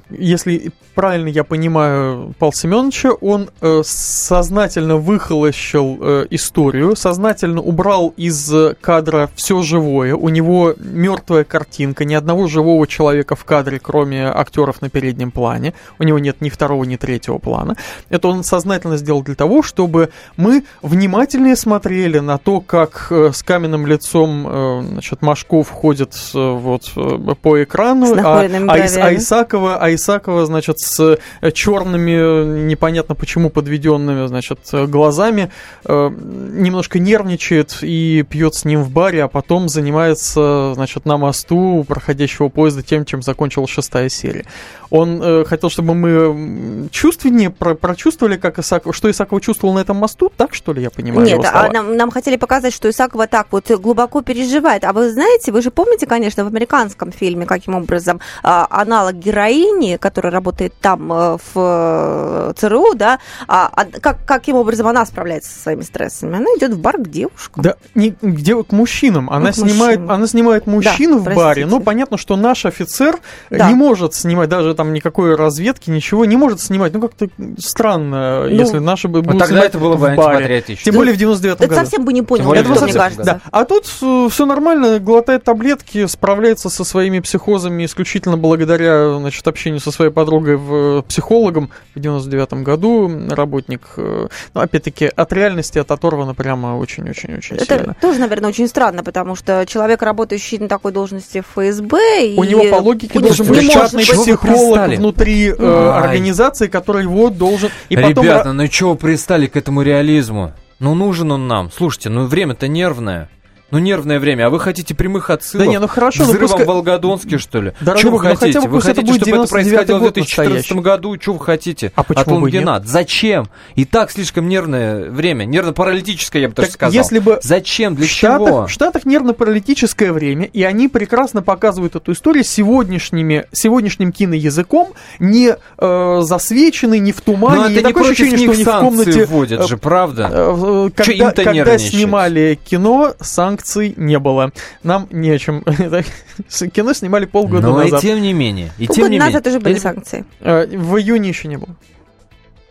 если 0.10 0.72
правильно 0.98 1.28
я 1.28 1.44
понимаю 1.44 2.34
Павла 2.40 2.54
Семеновича, 2.56 3.12
он 3.12 3.52
э, 3.62 3.82
сознательно 3.86 4.98
выхолощил 4.98 6.00
э, 6.02 6.28
историю, 6.32 6.96
сознательно 6.96 7.62
убрал 7.62 8.14
из 8.18 8.52
кадра 8.82 9.30
все 9.36 9.62
живое. 9.62 10.16
У 10.16 10.30
него 10.30 10.74
мертвая 10.78 11.44
картинка, 11.44 12.04
ни 12.04 12.16
одного 12.16 12.48
живого 12.48 12.88
человека 12.88 13.36
в 13.36 13.46
кадре, 13.46 13.80
кроме 13.80 14.26
актеров 14.26 14.82
на 14.82 14.90
переднем 14.90 15.30
плане. 15.30 15.76
У 16.00 16.04
него 16.04 16.18
нет 16.18 16.42
ни 16.42 16.50
второго, 16.50 16.84
ни 16.84 16.96
третьего 16.96 17.38
плана. 17.38 17.76
Это 18.10 18.28
он 18.28 18.44
сознательно 18.44 18.98
сделал 18.98 19.22
для 19.22 19.36
того, 19.36 19.62
чтобы 19.62 20.10
мы 20.36 20.64
внимательнее 20.82 21.56
смотрели 21.56 22.20
на 22.20 22.40
то, 22.40 22.60
как 22.60 23.08
э, 23.12 23.27
с 23.34 23.44
каменным 23.44 23.88
лицом 23.88 24.46
э, 24.48 24.82
значит, 24.92 25.22
Машков 25.22 25.70
ходит 25.70 26.14
э, 26.34 26.52
вот 26.52 26.92
э, 26.96 27.36
по 27.42 27.64
экрану, 27.64 28.16
а, 28.18 28.42
а, 28.42 29.16
Исакова, 29.16 29.78
а 29.78 29.94
Исакова, 29.94 30.46
значит, 30.46 30.80
с 30.80 31.18
черными, 31.54 32.66
непонятно 32.66 33.16
почему 33.16 33.50
подведенными, 33.50 34.28
значит, 34.28 34.60
глазами, 34.72 35.52
немножко 35.88 37.00
нервничает 37.00 37.78
и 37.82 38.24
пьет 38.30 38.56
с 38.56 38.66
ним 38.66 38.84
в 38.84 38.92
баре, 38.92 39.24
а 39.24 39.28
потом 39.28 39.70
занимается, 39.70 40.74
значит, 40.76 41.06
на 41.06 41.18
мосту 41.18 41.86
проходящего 41.88 42.50
поезда 42.50 42.84
тем, 42.84 43.06
чем 43.06 43.22
закончилась 43.22 43.70
шестая 43.70 44.10
серия. 44.10 44.46
Он 44.90 45.46
хотел, 45.46 45.70
чтобы 45.70 45.94
мы 45.94 46.90
чувственнее 46.92 47.50
про 47.50 47.76
прочувствовали, 47.76 48.38
как 48.38 48.60
Исаков, 48.60 48.96
что 48.96 49.10
Исакова 49.10 49.42
чувствовал 49.42 49.74
на 49.74 49.80
этом 49.80 49.98
мосту, 49.98 50.32
так 50.36 50.54
что 50.54 50.74
ли, 50.74 50.82
я 50.82 50.90
понимаю? 50.90 51.26
Нет, 51.26 51.46
а 51.46 51.72
нам, 51.72 51.96
нам 51.96 52.12
хотели 52.12 52.36
показать, 52.36 52.74
что 52.74 52.90
Исакова 53.08 53.28
так 53.28 53.48
вот 53.52 53.70
глубоко 53.72 54.22
переживает. 54.22 54.84
А 54.84 54.94
вы 54.94 55.10
знаете, 55.10 55.52
вы 55.52 55.62
же 55.62 55.72
помните, 55.72 56.06
конечно, 56.06 56.44
в 56.44 56.48
американском 56.48 57.12
фильме, 57.12 57.46
каким 57.46 57.76
образом 57.76 58.18
э, 58.44 58.50
аналог 58.70 59.16
героини, 59.16 59.98
которая 59.98 60.32
работает 60.32 60.74
там 60.82 61.12
э, 61.12 61.38
в 61.38 61.56
э, 61.56 62.54
ЦРУ, 62.58 62.96
да, 62.96 63.20
а, 63.48 63.70
а, 63.72 63.86
как, 63.86 64.26
каким 64.26 64.56
образом 64.56 64.88
она 64.88 65.06
справляется 65.06 65.52
со 65.52 65.60
своими 65.60 65.82
стрессами? 65.82 66.38
Она 66.38 66.46
идет 66.58 66.74
в 66.74 66.80
бар 66.80 66.98
к 66.98 67.08
девушкам. 67.08 67.64
Да, 67.64 67.76
не 67.96 68.16
где, 68.22 68.62
к 68.64 68.72
мужчинам. 68.72 69.30
Она, 69.30 69.48
ну, 69.48 69.54
снимает, 69.54 70.00
мужчинам. 70.00 70.12
она 70.12 70.28
снимает 70.28 70.68
мужчину 70.68 71.20
да, 71.20 71.32
в 71.32 71.36
баре. 71.36 71.66
Ну, 71.66 71.80
понятно, 71.80 72.18
что 72.18 72.36
наш 72.36 72.66
офицер 72.66 73.20
да. 73.50 73.70
не 73.70 73.76
может 73.76 74.14
снимать 74.14 74.50
даже 74.50 74.76
там 74.76 74.94
никакой 74.94 75.36
разведки, 75.36 75.90
ничего 75.90 76.26
не 76.26 76.36
может 76.36 76.62
снимать. 76.62 76.94
Ну, 76.94 77.02
как-то 77.02 77.30
странно, 77.58 78.44
ну, 78.44 78.50
если 78.50 78.80
наши 78.80 79.08
бы 79.08 79.22
будут 79.22 79.40
тогда 79.40 79.64
это 79.64 79.78
было 79.78 79.96
бы 79.96 80.10
в 80.10 80.16
баре. 80.16 80.62
Тем 80.62 80.96
более 80.96 81.14
в 81.14 81.18
99 81.18 81.60
году. 81.60 81.74
Это 81.74 81.84
совсем 81.84 82.04
бы 82.04 82.14
не 82.14 82.22
понял, 82.22 82.52
это 82.54 82.70
мне 82.70 82.80
кажется. 82.98 83.24
Да. 83.24 83.42
А 83.52 83.66
тут 83.66 83.86
все 83.86 84.46
нормально, 84.46 85.00
глотает 85.00 85.44
таблетки, 85.44 86.06
справляется 86.08 86.70
со 86.70 86.84
своими 86.84 87.20
психозами 87.20 87.86
исключительно 87.86 88.38
благодаря, 88.38 89.18
значит, 89.18 89.48
общению 89.48 89.80
со 89.80 89.92
своей 89.92 90.12
подругой 90.12 90.58
в 90.58 91.02
психологом 91.04 91.70
в 91.96 92.00
99 92.00 92.64
году. 92.64 93.12
Работник, 93.30 93.82
э, 93.98 94.28
ну, 94.54 94.62
опять-таки, 94.62 95.06
от 95.06 95.34
реальности, 95.34 95.80
от 95.80 95.92
оторвана 95.92 96.34
прямо 96.34 96.78
очень-очень-очень 96.78 97.58
Это 97.58 97.78
сильно. 97.78 97.96
тоже, 98.00 98.20
наверное, 98.20 98.50
очень 98.50 98.68
странно, 98.68 99.04
потому 99.04 99.36
что 99.36 99.66
человек, 99.66 100.02
работающий 100.02 100.58
на 100.58 100.68
такой 100.68 100.92
должности 100.92 101.42
в 101.42 101.58
ФСБ... 101.58 101.98
У 102.38 102.44
и... 102.44 102.48
него 102.48 102.64
по 102.70 102.82
логике 102.82 103.20
должен 103.20 103.48
быть 103.48 103.70
штатный 103.72 104.04
психолог, 104.04 104.90
внутри 104.90 105.50
э, 105.50 105.90
организации, 105.90 106.68
который 106.68 107.04
его 107.04 107.30
должен... 107.30 107.70
И 107.90 107.96
потом... 107.96 108.24
Ребята, 108.24 108.54
ну 108.54 108.68
чего 108.68 108.92
вы 108.92 108.98
пристали 108.98 109.48
к 109.48 109.56
этому 109.56 109.82
реализму? 109.82 110.54
Ну 110.80 110.94
нужен 110.94 111.32
он 111.32 111.48
нам. 111.48 111.72
Слушайте, 111.72 112.10
ну 112.10 112.28
время-то 112.28 112.68
нервное. 112.68 113.30
Ну, 113.70 113.80
нервное 113.80 114.20
время. 114.20 114.48
А 114.48 114.50
вы 114.50 114.60
хотите 114.60 114.96
прямых 114.96 115.30
отсылок? 115.30 115.66
Да 115.66 115.72
не, 115.72 115.80
ну 115.80 115.88
хорошо. 115.88 116.24
Взрывом 116.24 116.42
ну, 116.42 116.48
пускай... 116.48 116.66
в 116.66 116.68
Волгодонске, 116.68 117.38
что 117.38 117.62
ли? 117.62 117.74
Дорогой, 117.82 118.00
что 118.00 118.12
вы 118.12 118.18
ну, 118.18 118.36
хотите? 118.36 118.62
Бы, 118.62 118.68
вы 118.68 118.82
хотите, 118.82 119.02
это 119.02 119.16
чтобы 119.16 119.44
это 119.44 119.48
происходило 119.52 119.98
в 119.98 120.02
2014 120.02 120.56
настоящий. 120.56 120.82
году? 120.82 121.18
Что 121.20 121.34
вы 121.34 121.40
хотите? 121.40 121.92
А 121.96 122.04
почему 122.04 122.22
От 122.22 122.28
Лунгина? 122.28 122.84
Зачем? 122.86 123.50
И 123.76 123.84
так 123.84 124.12
слишком 124.12 124.48
нервное 124.48 125.10
время. 125.10 125.44
Нервно-паралитическое, 125.44 126.44
я 126.44 126.50
бы 126.50 126.56
так 126.56 126.72
сказал. 126.72 126.94
Если 126.94 127.20
бы 127.20 127.40
Зачем? 127.44 127.96
Для 127.96 128.06
в 128.06 128.10
Штатах, 128.10 128.48
чего? 128.48 128.68
В 128.68 128.72
Штатах 128.72 129.06
нервно-паралитическое 129.06 130.14
время, 130.14 130.46
и 130.46 130.64
они 130.64 130.88
прекрасно 130.88 131.42
показывают 131.42 131.96
эту 131.96 132.14
историю 132.14 132.46
сегодняшними, 132.46 133.48
сегодняшним 133.52 134.14
киноязыком, 134.14 134.94
не 135.20 135.56
э, 135.78 136.20
засвеченный, 136.22 137.00
не 137.00 137.12
в 137.12 137.20
тумане. 137.20 137.58
Но 137.58 137.66
это 137.66 137.74
не 137.74 137.82
такое 137.82 138.12
ощущение, 138.12 138.38
что 138.38 138.52
они 138.52 138.64
в 138.64 138.80
комнате... 138.80 139.26
вводят 139.26 139.62
э, 139.62 139.68
же, 139.68 139.78
правда? 139.78 140.30
Э, 140.32 140.88
э, 140.88 140.90
когда, 140.96 141.32
когда 141.32 141.78
снимали 141.78 142.58
кино, 142.64 143.14
санкций 143.58 143.94
не 143.98 144.20
было. 144.20 144.52
Нам 144.84 145.08
не 145.12 145.32
о 145.32 145.38
чем. 145.40 145.64
Кино 146.74 146.94
снимали 146.94 147.26
полгода 147.26 147.68
Но 147.68 147.78
назад. 147.78 147.92
Но 147.92 147.98
и 147.98 148.02
тем 148.02 148.22
не 148.22 148.34
менее. 148.34 148.72
И 148.78 148.88
полгода 148.88 149.02
тем 149.02 149.12
не 149.12 149.20
назад 149.20 149.48
уже 149.48 149.60
были 149.60 149.78
санкции. 149.78 150.26
Э, 150.40 150.66
в 150.66 150.98
июне 150.98 151.30
еще 151.30 151.48
не 151.48 151.58
было. 151.58 151.76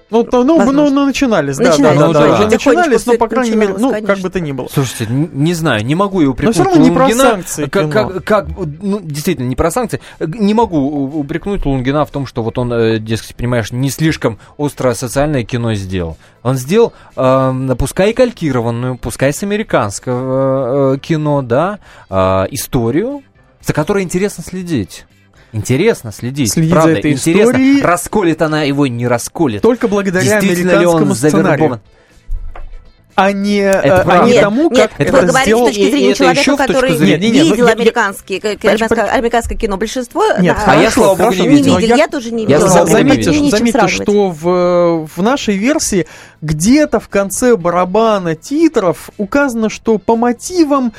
Ну, 0.08 0.22
то, 0.22 0.44
ну, 0.44 0.62
ну, 0.70 0.90
ну, 0.90 1.06
начинались, 1.06 1.56
да, 1.56 1.70
начинались, 1.70 1.98
да, 1.98 2.06
да, 2.06 2.12
да, 2.12 2.26
да. 2.26 2.34
Уже 2.34 2.48
начинались, 2.48 3.06
но, 3.06 3.14
по 3.14 3.28
крайней 3.28 3.56
мере, 3.56 3.74
ну, 3.76 3.90
конечно. 3.90 4.14
как 4.14 4.22
бы 4.22 4.30
то 4.30 4.38
ни 4.38 4.52
было. 4.52 4.68
Слушайте, 4.72 5.06
не 5.10 5.52
знаю, 5.52 5.84
не 5.84 5.96
могу 5.96 6.20
я 6.20 6.30
упрекнуть 6.30 6.56
Но 6.56 6.62
все 6.62 6.70
равно 6.70 6.88
не 6.88 6.94
про 6.94 7.10
санкции 7.10 7.66
как, 7.66 7.90
как, 7.90 8.24
как, 8.24 8.46
ну, 8.80 9.00
действительно, 9.00 9.48
не 9.48 9.56
про 9.56 9.70
санкции. 9.72 10.00
Не 10.20 10.54
могу 10.54 11.18
упрекнуть 11.18 11.66
Лунгина 11.66 12.04
в 12.04 12.10
том, 12.10 12.26
что 12.26 12.44
вот 12.44 12.56
он, 12.56 12.72
э, 12.72 12.98
дескать, 12.98 13.34
понимаешь, 13.34 13.72
не 13.72 13.90
слишком 13.90 14.38
остро 14.56 14.94
социальное 14.94 15.42
кино 15.42 15.74
сделал. 15.74 16.16
Он 16.44 16.56
сделал, 16.56 16.92
э, 17.16 17.74
пускай 17.76 18.10
и 18.10 18.12
калькированную, 18.12 18.98
пускай 18.98 19.32
с 19.32 19.42
американского 19.42 20.94
э, 20.94 20.98
кино, 20.98 21.42
да, 21.42 21.80
э, 22.08 22.46
историю, 22.52 23.24
за 23.60 23.72
которой 23.72 24.04
интересно 24.04 24.44
следить. 24.44 25.04
Интересно 25.56 26.12
следить. 26.12 26.52
Следить 26.52 26.70
правда, 26.70 26.92
за 26.92 26.98
этой 26.98 27.12
интересно, 27.12 27.50
историей. 27.50 27.82
расколет 27.82 28.42
она 28.42 28.62
его, 28.62 28.86
не 28.86 29.06
расколет. 29.06 29.62
Только 29.62 29.88
благодаря 29.88 30.38
американскому 30.38 31.14
сценарию 31.14 31.80
а 33.16 33.32
не, 33.32 33.60
это 33.60 34.02
а 34.02 34.26
не 34.26 34.38
тому, 34.38 34.70
нет, 34.70 34.90
как 34.90 35.00
это, 35.00 35.16
это 35.16 35.42
сделал... 35.42 35.64
с 35.64 35.68
точки 35.68 35.90
зрения 35.90 36.10
это 36.10 36.18
человека, 36.18 36.56
который 36.58 36.96
зрения... 36.96 37.30
нет, 37.30 37.44
нет, 37.44 37.44
видел 37.46 37.68
американские, 37.68 38.38
американское, 38.40 39.04
американское 39.06 39.58
кино. 39.58 39.78
Большинство... 39.78 40.22
Нет, 40.38 40.54
да, 40.66 40.72
а 40.72 40.76
я, 40.76 40.90
слава 40.90 41.14
богу, 41.14 41.32
не 41.32 41.48
видел. 41.48 41.78
Я, 41.78 41.96
я 41.96 42.08
тоже 42.08 42.30
не 42.30 42.44
видел. 42.44 42.60
Я 42.60 42.84
заметьте, 42.84 43.40
не 43.40 43.50
заметьте 43.50 43.88
что 43.88 44.28
в, 44.28 45.06
в 45.06 45.22
нашей 45.22 45.56
версии 45.56 46.06
где-то 46.42 47.00
в 47.00 47.08
конце 47.08 47.56
барабана 47.56 48.34
титров 48.34 49.08
указано, 49.16 49.70
что 49.70 49.96
по 49.96 50.14
мотивам 50.14 50.92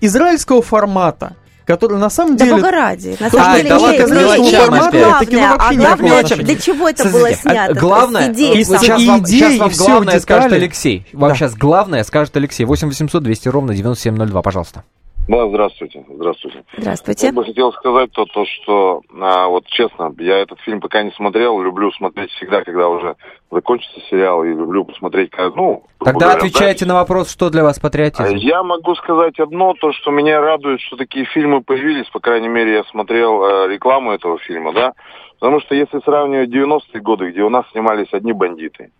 израильского 0.00 0.62
формата 0.62 1.36
который 1.66 1.98
на 1.98 2.10
самом 2.10 2.36
да 2.36 2.44
деле... 2.44 2.62
Да 2.62 2.70
ради. 2.70 3.16
На 3.20 3.30
самом 3.30 3.46
а, 3.46 3.56
деле, 3.56 3.68
давай 3.68 3.98
мелочам 3.98 4.74
опять. 4.74 5.30
Главное, 5.30 5.56
а 5.58 5.74
главное, 5.74 6.22
для 6.22 6.56
чего 6.56 6.88
это 6.88 7.08
было 7.08 7.32
снято? 7.34 7.74
Главное, 7.74 8.32
идеи, 8.32 8.62
сейчас, 8.62 9.02
вам, 9.04 9.26
сейчас 9.26 9.58
вам 9.58 9.70
главное 9.76 10.20
скажет 10.20 10.52
Алексей. 10.52 11.06
Вам 11.12 11.30
да. 11.30 11.36
сейчас 11.36 11.54
главное 11.54 12.04
скажет 12.04 12.36
Алексей. 12.36 12.64
8 12.64 12.88
800 12.88 13.22
200 13.22 13.48
ровно 13.48 13.74
9702, 13.74 14.42
пожалуйста. 14.42 14.84
Да, 15.28 15.46
здравствуйте, 15.48 16.04
здравствуйте. 16.08 16.64
Здравствуйте. 16.76 17.26
Я 17.28 17.32
бы 17.32 17.44
хотел 17.44 17.72
сказать 17.72 18.10
то, 18.10 18.24
то 18.24 18.44
что, 18.44 19.02
а, 19.20 19.46
вот 19.46 19.66
честно, 19.66 20.12
я 20.18 20.38
этот 20.38 20.58
фильм 20.60 20.80
пока 20.80 21.04
не 21.04 21.12
смотрел, 21.12 21.60
люблю 21.62 21.92
смотреть 21.92 22.30
всегда, 22.32 22.64
когда 22.64 22.88
уже 22.88 23.14
закончится 23.50 24.00
сериал, 24.10 24.42
и 24.42 24.48
люблю 24.48 24.84
посмотреть, 24.84 25.30
как, 25.30 25.54
ну... 25.54 25.84
Тогда 26.00 26.26
говоря, 26.26 26.38
отвечайте 26.38 26.84
да, 26.84 26.94
на 26.94 27.00
вопрос, 27.00 27.30
что 27.30 27.50
для 27.50 27.62
вас 27.62 27.78
патриотизм. 27.78 28.34
Я 28.34 28.64
могу 28.64 28.96
сказать 28.96 29.38
одно, 29.38 29.74
то, 29.74 29.92
что 29.92 30.10
меня 30.10 30.40
радует, 30.40 30.80
что 30.80 30.96
такие 30.96 31.24
фильмы 31.26 31.62
появились, 31.62 32.08
по 32.10 32.18
крайней 32.18 32.48
мере, 32.48 32.74
я 32.74 32.84
смотрел 32.84 33.44
э, 33.44 33.68
рекламу 33.68 34.10
этого 34.10 34.38
фильма, 34.38 34.72
да, 34.72 34.92
потому 35.38 35.60
что 35.60 35.76
если 35.76 36.00
сравнивать 36.00 36.50
90-е 36.50 37.00
годы, 37.00 37.30
где 37.30 37.42
у 37.42 37.48
нас 37.48 37.64
снимались 37.70 38.12
одни 38.12 38.32
бандиты, 38.32 38.90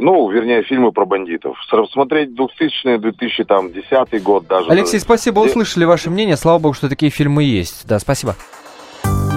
ну, 0.00 0.28
вернее, 0.30 0.62
фильмы 0.62 0.92
про 0.92 1.04
бандитов. 1.04 1.56
Смотреть 1.92 2.30
2000-е, 2.30 2.98
2010 2.98 4.22
год 4.22 4.46
даже. 4.46 4.70
Алексей, 4.70 4.98
спасибо, 4.98 5.40
услышали 5.40 5.84
ваше 5.84 6.10
мнение. 6.10 6.36
Слава 6.36 6.58
богу, 6.58 6.74
что 6.74 6.88
такие 6.88 7.10
фильмы 7.10 7.44
есть. 7.44 7.86
Да, 7.86 7.98
спасибо. 7.98 8.34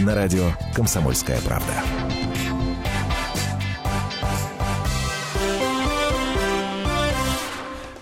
На 0.00 0.14
радио 0.14 0.44
«Комсомольская 0.74 1.38
правда». 1.44 1.72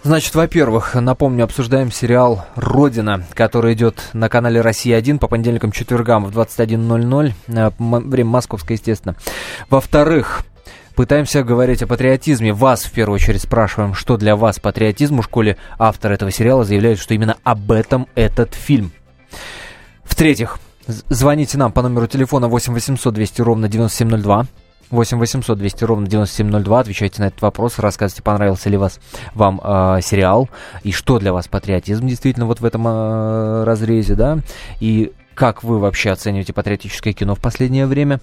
Значит, 0.04 0.34
во-первых, 0.36 0.94
напомню, 0.94 1.42
обсуждаем 1.42 1.90
сериал 1.90 2.46
«Родина», 2.54 3.24
который 3.34 3.74
идет 3.74 4.10
на 4.12 4.28
канале 4.28 4.60
«Россия-1» 4.60 5.18
по 5.18 5.26
понедельникам, 5.26 5.72
четвергам 5.72 6.24
в 6.24 6.38
21.00, 6.38 7.32
э, 7.48 7.70
время 7.78 8.30
московское, 8.30 8.76
естественно. 8.76 9.16
Во-вторых, 9.68 10.44
пытаемся 10.94 11.42
говорить 11.42 11.82
о 11.82 11.88
патриотизме. 11.88 12.52
Вас, 12.52 12.84
в 12.84 12.92
первую 12.92 13.16
очередь, 13.16 13.42
спрашиваем, 13.42 13.94
что 13.94 14.16
для 14.16 14.36
вас 14.36 14.60
патриотизм. 14.60 15.18
У 15.18 15.22
школе 15.22 15.56
автор 15.78 16.12
этого 16.12 16.30
сериала 16.30 16.64
заявляет, 16.64 17.00
что 17.00 17.14
именно 17.14 17.36
об 17.42 17.72
этом 17.72 18.06
этот 18.14 18.54
фильм. 18.54 18.92
В-третьих, 20.04 20.58
звоните 20.88 21.58
нам 21.58 21.72
по 21.72 21.82
номеру 21.82 22.06
телефона 22.06 22.48
8 22.48 22.74
800 22.74 23.14
200 23.14 23.42
ровно 23.42 23.68
9702. 23.68 24.46
8 24.90 25.18
800 25.18 25.58
200 25.58 25.84
ровно 25.84 26.06
9702. 26.06 26.80
Отвечайте 26.80 27.22
на 27.22 27.26
этот 27.26 27.42
вопрос, 27.42 27.78
рассказывайте, 27.78 28.22
понравился 28.22 28.70
ли 28.70 28.76
вас, 28.76 29.00
вам 29.34 29.60
э, 29.62 30.00
сериал, 30.02 30.48
и 30.82 30.92
что 30.92 31.18
для 31.18 31.32
вас 31.32 31.46
патриотизм 31.46 32.06
действительно 32.06 32.46
вот 32.46 32.60
в 32.60 32.64
этом 32.64 32.86
э, 32.88 33.64
разрезе, 33.64 34.14
да, 34.14 34.38
и 34.80 35.12
как 35.38 35.62
вы 35.62 35.78
вообще 35.78 36.10
оцениваете 36.10 36.52
патриотическое 36.52 37.12
кино 37.12 37.36
в 37.36 37.38
последнее 37.38 37.86
время. 37.86 38.18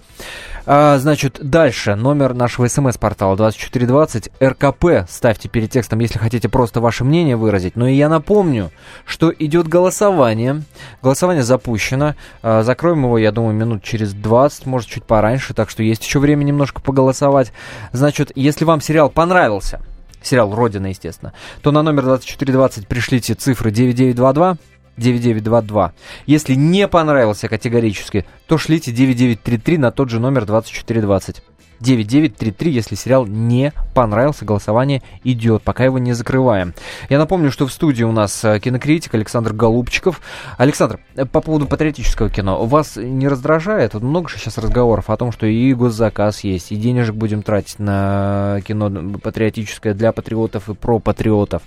А, 0.66 0.98
значит, 0.98 1.38
дальше. 1.40 1.94
Номер 1.94 2.34
нашего 2.34 2.68
смс-портала 2.68 3.38
2420. 3.38 4.30
РКП 4.38 5.08
ставьте 5.08 5.48
перед 5.48 5.70
текстом, 5.70 6.00
если 6.00 6.18
хотите 6.18 6.50
просто 6.50 6.82
ваше 6.82 7.04
мнение 7.04 7.36
выразить. 7.36 7.74
Но 7.74 7.88
и 7.88 7.94
я 7.94 8.10
напомню, 8.10 8.70
что 9.06 9.32
идет 9.32 9.66
голосование. 9.66 10.62
Голосование 11.02 11.42
запущено. 11.42 12.16
А, 12.42 12.62
закроем 12.62 13.04
его, 13.04 13.16
я 13.16 13.32
думаю, 13.32 13.54
минут 13.54 13.82
через 13.82 14.12
20, 14.12 14.66
может, 14.66 14.90
чуть 14.90 15.04
пораньше. 15.04 15.54
Так 15.54 15.70
что 15.70 15.82
есть 15.82 16.04
еще 16.04 16.18
время 16.18 16.44
немножко 16.44 16.82
поголосовать. 16.82 17.50
Значит, 17.92 18.30
если 18.34 18.66
вам 18.66 18.82
сериал 18.82 19.08
понравился, 19.08 19.80
сериал 20.22 20.54
«Родина», 20.54 20.88
естественно, 20.88 21.32
то 21.62 21.70
на 21.70 21.82
номер 21.82 22.02
2420 22.02 22.86
пришлите 22.86 23.32
цифры 23.32 23.70
9922 23.70 24.58
9922. 24.96 25.92
Если 26.26 26.54
не 26.54 26.88
понравился 26.88 27.48
категорически, 27.48 28.26
то 28.46 28.58
шлите 28.58 28.92
9933 28.92 29.78
на 29.78 29.90
тот 29.90 30.10
же 30.10 30.20
номер 30.20 30.46
2420. 30.46 31.42
9933, 31.80 32.70
если 32.70 32.94
сериал 32.94 33.26
не 33.26 33.72
понравился, 33.94 34.44
голосование 34.44 35.02
идет, 35.24 35.62
пока 35.62 35.84
его 35.84 35.98
не 35.98 36.12
закрываем. 36.12 36.74
Я 37.08 37.18
напомню, 37.18 37.50
что 37.50 37.66
в 37.66 37.72
студии 37.72 38.04
у 38.04 38.12
нас 38.12 38.44
э, 38.44 38.58
кинокритик 38.60 39.14
Александр 39.14 39.52
Голубчиков. 39.52 40.20
Александр, 40.56 41.00
э, 41.16 41.26
по 41.26 41.40
поводу 41.40 41.66
патриотического 41.66 42.30
кино, 42.30 42.64
вас 42.64 42.96
не 42.96 43.28
раздражает? 43.28 43.94
Вот 43.94 44.02
много 44.02 44.28
же 44.28 44.38
сейчас 44.38 44.58
разговоров 44.58 45.10
о 45.10 45.16
том, 45.16 45.32
что 45.32 45.46
и 45.46 45.74
госзаказ 45.74 46.40
есть, 46.44 46.72
и 46.72 46.76
денежек 46.76 47.14
будем 47.14 47.42
тратить 47.42 47.78
на 47.78 48.60
кино 48.66 49.18
патриотическое 49.18 49.94
для 49.94 50.12
патриотов 50.12 50.68
и 50.70 50.74
про 50.74 50.98
патриотов. 50.98 51.62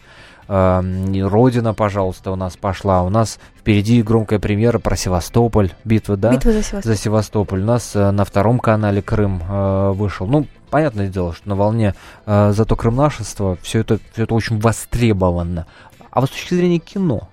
Родина, 0.50 1.76
пожалуйста, 1.76 2.32
у 2.32 2.36
нас 2.36 2.58
пошла. 2.58 3.04
У 3.04 3.10
нас 3.10 3.40
впереди 3.58 4.02
громкая 4.02 4.40
премьера 4.40 4.80
про 4.80 4.96
Севастополь, 4.96 5.74
битва, 5.84 6.18
да? 6.18 6.32
Битва 6.32 6.52
за 6.52 6.64
Севастополь. 6.64 6.84
За 6.84 6.96
Севастополь. 6.96 7.62
У 7.62 7.66
нас 7.66 7.96
э, 7.96 8.10
на 8.10 8.26
втором 8.26 8.60
канале 8.60 9.04
Крым 9.04 9.44
э, 9.48 9.92
вышел. 9.92 10.26
Ну, 10.26 10.48
понятное 10.72 11.08
дело, 11.08 11.34
что 11.34 11.48
на 11.48 11.56
волне 11.56 11.94
э, 12.26 12.52
зато 12.52 12.76
Крым 12.76 12.96
нашества 12.96 13.60
все 13.62 13.82
это, 13.82 14.00
все 14.14 14.24
это 14.24 14.34
очень 14.34 14.60
востребовано. 14.60 15.68
А 16.10 16.22
вот 16.22 16.32
с 16.32 16.34
точки 16.34 16.56
зрения 16.56 16.80
кино, 16.80 17.30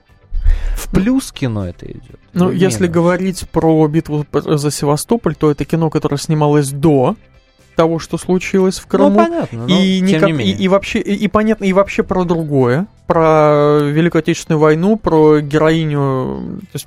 в 0.74 0.90
плюс 0.90 1.32
кино 1.32 1.66
это 1.66 1.86
идет? 1.86 2.20
Ну, 2.34 2.50
если 2.50 2.86
говорить 2.86 3.48
про 3.48 3.88
битву 3.88 4.26
за 4.30 4.70
Севастополь, 4.70 5.34
то 5.34 5.50
это 5.50 5.64
кино, 5.64 5.88
которое 5.88 6.18
снималось 6.18 6.70
до 6.70 7.16
того, 7.76 7.98
что 7.98 8.18
случилось 8.18 8.78
в 8.78 8.86
Крыму. 8.86 9.10
Ну, 9.10 9.16
понятно, 9.16 9.66
и, 9.68 10.00
никак, 10.00 10.28
и, 10.30 10.52
и 10.52 10.68
вообще, 10.68 10.98
и, 10.98 11.14
и 11.14 11.28
понятно, 11.28 11.64
и 11.64 11.72
вообще 11.72 12.02
про 12.02 12.24
другое, 12.24 12.86
про 13.06 13.78
Великую 13.80 14.20
Отечественную 14.20 14.58
войну, 14.58 14.96
про 14.96 15.40
героиню. 15.40 16.60
То 16.72 16.74
есть, 16.74 16.86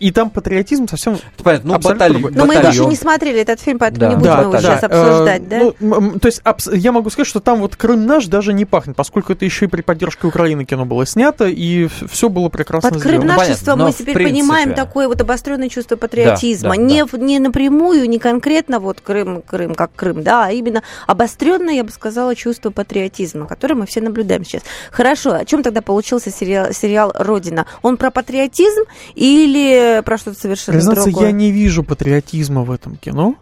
и 0.00 0.10
там 0.10 0.30
патриотизм 0.30 0.88
совсем 0.88 1.18
Понятно, 1.42 1.74
ну, 1.74 1.78
баталь... 1.78 2.16
Но 2.30 2.46
мы 2.46 2.54
еще 2.54 2.86
не 2.86 2.96
смотрели 2.96 3.40
этот 3.40 3.60
фильм, 3.60 3.78
поэтому 3.78 4.00
да. 4.00 4.08
не 4.08 4.14
будем 4.16 4.30
да, 4.30 4.40
его 4.40 4.52
да, 4.52 4.60
сейчас 4.60 4.80
да. 4.80 4.86
обсуждать, 4.86 5.42
э, 5.42 5.46
да? 5.46 5.72
Ну, 5.80 6.18
то 6.18 6.26
есть 6.26 6.42
я 6.72 6.92
могу 6.92 7.10
сказать, 7.10 7.28
что 7.28 7.40
там 7.40 7.60
вот 7.60 7.76
Крым 7.76 8.06
наш 8.06 8.26
даже 8.26 8.52
не 8.52 8.64
пахнет, 8.64 8.96
поскольку 8.96 9.32
это 9.32 9.44
еще 9.44 9.66
и 9.66 9.68
при 9.68 9.82
поддержке 9.82 10.26
Украины 10.26 10.64
кино 10.64 10.86
было 10.86 11.04
снято, 11.04 11.46
и 11.46 11.88
все 12.08 12.28
было 12.28 12.48
прекрасно 12.48 12.90
Под 12.90 13.02
Крым 13.02 13.26
нашество 13.26 13.72
Понятно, 13.72 13.84
мы 13.84 13.92
теперь 13.92 14.14
принципе... 14.14 14.40
понимаем 14.40 14.74
такое 14.74 15.08
вот 15.08 15.20
обостренное 15.20 15.68
чувство 15.68 15.96
патриотизма. 15.96 16.70
Да, 16.70 16.76
да, 16.76 16.82
не, 16.82 17.04
да. 17.04 17.18
не 17.18 17.38
напрямую, 17.38 18.08
не 18.08 18.18
конкретно 18.18 18.80
вот 18.80 19.00
Крым, 19.00 19.42
Крым 19.42 19.74
как 19.74 19.90
Крым, 19.94 20.22
да, 20.22 20.46
а 20.46 20.52
именно 20.52 20.82
обостренное, 21.06 21.74
я 21.74 21.84
бы 21.84 21.90
сказала, 21.90 22.34
чувство 22.34 22.70
патриотизма, 22.70 23.46
которое 23.46 23.74
мы 23.74 23.86
все 23.86 24.00
наблюдаем 24.00 24.44
сейчас. 24.44 24.62
Хорошо, 24.90 25.34
о 25.34 25.44
чем 25.44 25.55
тогда 25.62 25.82
получился 25.82 26.30
сериал, 26.30 26.72
сериал 26.72 27.12
«Родина»? 27.14 27.66
Он 27.82 27.96
про 27.96 28.10
патриотизм 28.10 28.82
или 29.14 30.02
про 30.04 30.18
что-то 30.18 30.38
совершенно 30.38 30.78
Признаться, 30.78 31.04
другое? 31.04 31.26
я 31.26 31.32
не 31.32 31.50
вижу 31.50 31.82
патриотизма 31.82 32.62
в 32.62 32.70
этом 32.70 32.96
кино. 32.96 33.36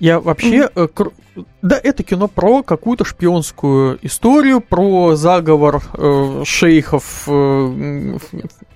Я 0.00 0.20
вообще... 0.20 0.68
Mm-hmm. 0.74 1.12
Э, 1.36 1.42
да, 1.62 1.80
это 1.82 2.02
кино 2.02 2.28
про 2.28 2.62
какую-то 2.62 3.04
шпионскую 3.04 3.98
историю, 4.02 4.60
про 4.60 5.16
заговор 5.16 5.82
э, 5.94 6.42
шейхов... 6.44 7.24
Э, 7.26 8.18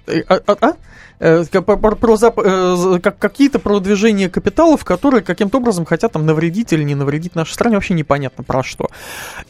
э, 0.06 0.22
а, 0.28 0.40
а, 0.46 0.56
а? 0.60 0.72
Э, 1.22 1.44
про, 1.44 1.76
про, 1.76 2.16
э, 2.16 2.98
как, 3.00 3.16
какие-то 3.18 3.60
продвижения 3.60 4.28
капиталов, 4.28 4.84
которые 4.84 5.22
каким-то 5.22 5.58
образом 5.58 5.84
хотят 5.84 6.10
там 6.12 6.26
навредить 6.26 6.72
или 6.72 6.82
не 6.82 6.96
навредить 6.96 7.36
нашей 7.36 7.52
стране, 7.52 7.76
вообще 7.76 7.94
непонятно 7.94 8.42
про 8.42 8.64
что. 8.64 8.88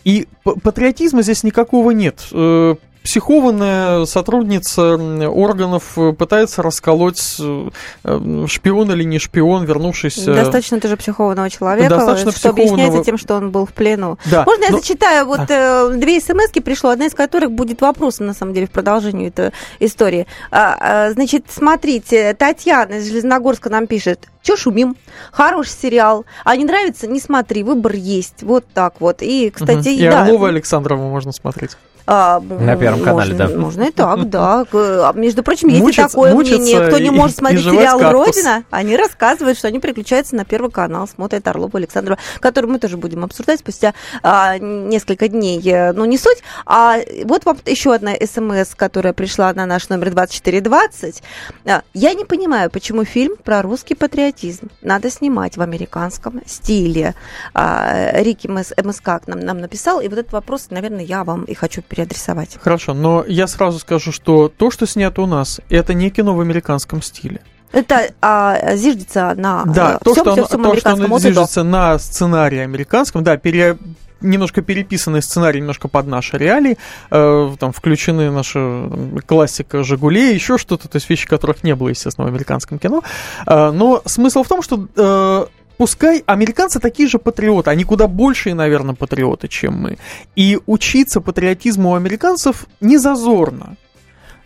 И 0.04 0.28
патриотизма 0.44 1.22
здесь 1.22 1.44
никакого 1.44 1.92
нет. 1.92 2.26
Э, 2.32 2.74
психованная 3.02 4.04
сотрудница 4.04 4.96
органов 5.28 5.96
пытается 6.18 6.62
расколоть, 6.62 7.36
э, 7.38 8.46
шпион 8.46 8.92
или 8.92 9.04
не 9.04 9.18
шпион, 9.18 9.64
вернувшийся... 9.64 10.34
Достаточно 10.34 10.80
тоже 10.80 10.96
психованного 10.96 11.50
человека, 11.50 11.88
Достаточно 11.88 12.30
что 12.30 12.52
психованного... 12.52 12.72
объясняется 12.72 13.04
тем, 13.04 13.18
что 13.18 13.34
он 13.34 13.50
был 13.50 13.66
в 13.66 13.72
плену. 13.72 14.18
Да, 14.30 14.44
Можно 14.44 14.68
но... 14.68 14.76
я 14.76 14.80
зачитаю? 14.80 15.26
Вот 15.26 15.40
а. 15.50 15.90
две 15.90 16.20
смс 16.20 16.50
пришло, 16.64 16.90
одна 16.90 17.06
из 17.06 17.14
которых 17.14 17.52
будет 17.52 17.80
вопросом, 17.80 18.26
на 18.26 18.34
самом 18.34 18.54
деле, 18.54 18.66
в 18.66 18.70
продолжении 18.70 19.28
этой 19.28 19.52
истории. 19.80 20.26
А, 20.50 20.76
а, 20.78 21.12
значит, 21.12 21.46
смотрите, 21.48 22.34
Татьяна 22.34 22.94
из 22.94 23.08
Железногорска 23.08 23.70
нам 23.70 23.86
пишет. 23.86 24.28
Че 24.42 24.56
шумим? 24.56 24.96
Хороший 25.30 25.70
сериал. 25.70 26.24
А 26.44 26.56
не 26.56 26.64
нравится? 26.64 27.06
Не 27.06 27.20
смотри, 27.20 27.62
выбор 27.62 27.94
есть. 27.94 28.42
Вот 28.42 28.64
так 28.74 28.94
вот. 29.00 29.22
И, 29.22 29.50
кстати, 29.50 29.88
угу. 29.88 29.98
и 29.98 30.02
да. 30.02 30.24
Орлова 30.24 30.48
Александрову 30.48 31.08
можно 31.08 31.32
смотреть. 31.32 31.76
А, 32.06 32.40
На 32.40 32.76
Первом 32.76 32.98
можно, 32.98 33.04
канале, 33.04 33.34
да. 33.34 33.48
Можно 33.48 33.82
и 33.84 33.90
так, 33.90 34.28
да. 34.28 34.64
А, 34.72 35.12
между 35.14 35.42
прочим, 35.42 35.68
есть 35.68 35.82
мучиться, 35.82 36.06
и 36.06 36.10
такое 36.10 36.34
мнение. 36.34 36.88
Кто 36.88 36.98
не 36.98 37.10
может 37.10 37.36
смотреть 37.38 37.64
сериал 37.64 37.98
кактус. 37.98 38.26
«Родина», 38.26 38.64
они 38.70 38.96
рассказывают, 38.96 39.58
что 39.58 39.68
они 39.68 39.80
переключаются 39.80 40.34
на 40.36 40.44
Первый 40.44 40.70
канал, 40.70 41.06
смотрят 41.08 41.46
Орлова 41.46 41.78
Александрова, 41.78 42.18
который 42.40 42.66
мы 42.66 42.78
тоже 42.78 42.96
будем 42.96 43.24
обсуждать 43.24 43.60
спустя 43.60 43.94
а, 44.22 44.58
несколько 44.58 45.28
дней. 45.28 45.60
Э, 45.70 45.92
ну, 45.92 46.04
не 46.04 46.18
суть. 46.18 46.42
А 46.66 46.98
вот 47.24 47.44
вам 47.44 47.58
еще 47.66 47.94
одна 47.94 48.12
смс, 48.14 48.74
которая 48.74 49.12
пришла 49.12 49.52
на 49.52 49.66
наш 49.66 49.88
номер 49.88 50.10
2420. 50.10 51.22
А, 51.66 51.82
я 51.94 52.14
не 52.14 52.24
понимаю, 52.24 52.70
почему 52.70 53.04
фильм 53.04 53.36
про 53.42 53.62
русский 53.62 53.94
патриотизм 53.94 54.68
надо 54.80 55.10
снимать 55.10 55.56
в 55.56 55.62
американском 55.62 56.40
стиле. 56.46 57.14
А, 57.54 58.10
Рики 58.14 58.48
МСК 58.48 59.26
нам, 59.26 59.40
нам 59.40 59.58
написал, 59.58 60.00
и 60.00 60.08
вот 60.08 60.18
этот 60.18 60.32
вопрос, 60.32 60.68
наверное, 60.70 61.04
я 61.04 61.24
вам 61.24 61.44
и 61.44 61.54
хочу 61.54 61.82
переадресовать. 61.92 62.56
Хорошо, 62.58 62.94
но 62.94 63.22
я 63.28 63.46
сразу 63.46 63.78
скажу, 63.78 64.12
что 64.12 64.48
то, 64.48 64.70
что 64.70 64.86
снято 64.86 65.20
у 65.20 65.26
нас, 65.26 65.60
это 65.68 65.92
не 65.92 66.08
кино 66.08 66.34
в 66.34 66.40
американском 66.40 67.02
стиле. 67.02 67.42
Это 67.70 68.10
а, 68.22 68.76
зиждется 68.76 69.34
на 69.36 69.64
да, 69.64 69.98
то, 69.98 70.12
всем, 70.12 70.24
что, 70.24 70.32
всем, 70.32 70.46
всем 70.46 70.62
то, 70.62 70.76
что 70.76 70.90
оно 70.92 71.18
зиждется 71.18 71.62
на 71.62 71.98
сценарии 71.98 72.58
американском, 72.58 73.22
да, 73.22 73.36
пере, 73.36 73.76
немножко 74.22 74.62
переписанный 74.62 75.20
сценарий, 75.20 75.60
немножко 75.60 75.88
под 75.88 76.06
наши 76.06 76.38
реалии, 76.38 76.78
э, 77.10 77.50
там 77.58 77.72
включены 77.72 78.30
наши 78.30 78.54
там, 78.54 79.18
классика 79.26 79.82
Жигулей, 79.82 80.34
еще 80.34 80.56
что-то, 80.56 80.88
то 80.88 80.96
есть 80.96 81.10
вещи, 81.10 81.28
которых 81.28 81.62
не 81.62 81.74
было, 81.74 81.88
естественно, 81.88 82.26
в 82.26 82.30
американском 82.30 82.78
кино. 82.78 83.02
Э, 83.46 83.70
но 83.70 84.02
смысл 84.06 84.42
в 84.42 84.48
том, 84.48 84.62
что 84.62 84.86
э, 84.96 85.46
пускай 85.82 86.22
американцы 86.26 86.78
такие 86.78 87.08
же 87.08 87.18
патриоты, 87.18 87.70
они 87.70 87.82
куда 87.82 88.06
большие, 88.06 88.54
наверное, 88.54 88.94
патриоты, 88.94 89.48
чем 89.48 89.74
мы. 89.74 89.98
И 90.36 90.60
учиться 90.66 91.20
патриотизму 91.20 91.90
у 91.90 91.94
американцев 91.94 92.66
не 92.80 92.98
зазорно. 92.98 93.74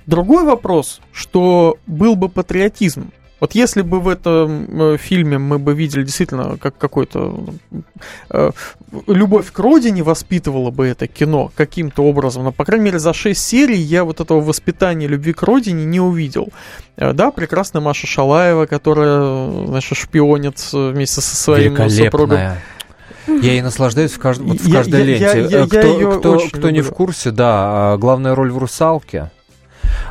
Другой 0.07 0.45
вопрос, 0.45 1.03
что 1.13 1.77
был 1.87 2.17
бы 2.17 2.31
патриотизм, 2.31 3.11
Вот 3.39 3.55
если 3.55 3.83
бы 3.83 4.01
в 4.01 4.09
этом 4.09 4.95
э, 4.95 4.97
фильме 4.97 5.37
мы 5.37 5.59
бы 5.59 5.75
видели 5.75 6.05
действительно 6.05 6.57
как 6.57 6.79
какой-то 6.79 7.45
э, 8.31 8.51
любовь 9.07 9.53
к 9.53 9.59
родине 9.59 10.03
воспитывала 10.03 10.71
бы 10.71 10.87
это 10.87 11.07
кино 11.07 11.51
каким-то 11.55 12.03
образом, 12.03 12.45
но 12.45 12.53
по 12.53 12.65
крайней 12.65 12.87
мере 12.87 12.99
за 12.99 13.13
6 13.13 13.39
серий 13.39 13.79
я 13.79 14.05
вот 14.05 14.21
этого 14.21 14.41
воспитания 14.41 15.07
любви 15.07 15.35
к 15.35 15.43
родине 15.43 15.85
не 15.85 16.01
увидел. 16.01 16.49
Э, 16.97 17.13
да, 17.13 17.31
прекрасная 17.31 17.83
Маша 17.83 18.07
Шалаева, 18.07 18.65
которая, 18.65 19.67
значит, 19.67 19.99
шпионит 19.99 20.73
вместе 20.73 21.21
со 21.21 21.37
своим 21.37 21.91
супругом. 21.91 22.41
Я 23.27 23.53
ей 23.53 23.63
наслаждаюсь 23.63 24.13
в, 24.13 24.19
кажд... 24.19 24.41
вот 24.41 24.61
в 24.61 24.73
каждой 24.73 25.01
я, 25.01 25.05
ленте. 25.05 25.49
Я, 25.51 25.61
я, 25.61 25.67
кто 25.67 25.79
я 25.79 26.19
кто, 26.19 26.39
кто 26.53 26.71
не 26.71 26.81
в 26.81 26.91
курсе, 26.91 27.33
да, 27.33 27.93
а, 27.93 27.97
главная 27.99 28.35
роль 28.35 28.53
в 28.53 28.59
«Русалке». 28.59 29.31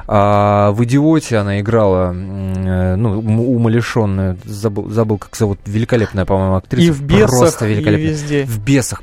А 0.07 0.71
в 0.71 0.83
«Идиоте» 0.83 1.37
она 1.37 1.59
играла, 1.59 2.13
э, 2.13 2.95
ну, 2.95 3.19
умалишенную, 3.19 4.37
забыл, 4.43 4.89
забыл, 4.89 5.17
как 5.17 5.35
зовут, 5.35 5.59
великолепная, 5.65 6.25
по-моему, 6.25 6.55
актриса. 6.55 6.87
И 6.87 6.91
в 6.91 7.01
«Бесах», 7.01 7.39
просто 7.39 7.65
великолепная. 7.65 8.07
и 8.07 8.09
везде. 8.09 8.43
В 8.43 8.59
«Бесах». 8.59 9.01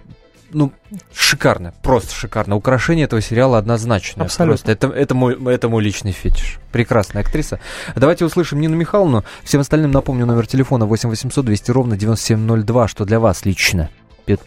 Ну, 0.54 0.70
шикарно, 1.14 1.72
просто 1.82 2.14
шикарно. 2.14 2.56
Украшение 2.56 3.06
этого 3.06 3.22
сериала 3.22 3.56
однозначно. 3.56 4.24
Абсолютно. 4.24 4.52
Просто 4.52 4.72
это, 4.72 4.88
это, 4.88 5.14
мой, 5.14 5.38
это 5.46 5.68
мой 5.70 5.82
личный 5.82 6.12
фетиш. 6.12 6.58
Прекрасная 6.72 7.22
актриса. 7.22 7.58
Давайте 7.96 8.26
услышим 8.26 8.60
Нину 8.60 8.76
Михайловну. 8.76 9.24
Всем 9.44 9.62
остальным 9.62 9.92
напомню 9.92 10.26
номер 10.26 10.46
телефона 10.46 10.84
8 10.84 11.08
800 11.08 11.44
200 11.44 11.70
ровно 11.70 11.96
9702. 11.96 12.88
Что 12.88 13.04
для 13.06 13.18
вас 13.18 13.46
лично? 13.46 13.88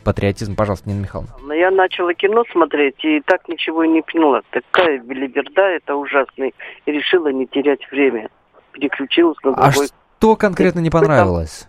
Патриотизм. 0.03 0.55
Пожалуйста, 0.55 0.89
Нина 0.89 1.01
Михайловна. 1.01 1.33
Но 1.43 1.53
я 1.53 1.71
начала 1.71 2.13
кино 2.13 2.43
смотреть 2.51 3.03
и 3.03 3.21
так 3.21 3.47
ничего 3.47 3.83
и 3.83 3.87
не 3.87 4.01
поняла. 4.01 4.41
Такая 4.51 4.99
белиберда, 4.99 5.61
это 5.61 5.95
ужасно. 5.95 6.45
И 6.45 6.91
решила 6.91 7.29
не 7.29 7.45
терять 7.47 7.89
время. 7.91 8.29
Переключилась 8.71 9.37
на 9.43 9.51
а 9.51 9.53
другой. 9.53 9.85
А 9.85 10.17
что 10.17 10.35
конкретно 10.35 10.79
не 10.79 10.89
понравилось? 10.89 11.67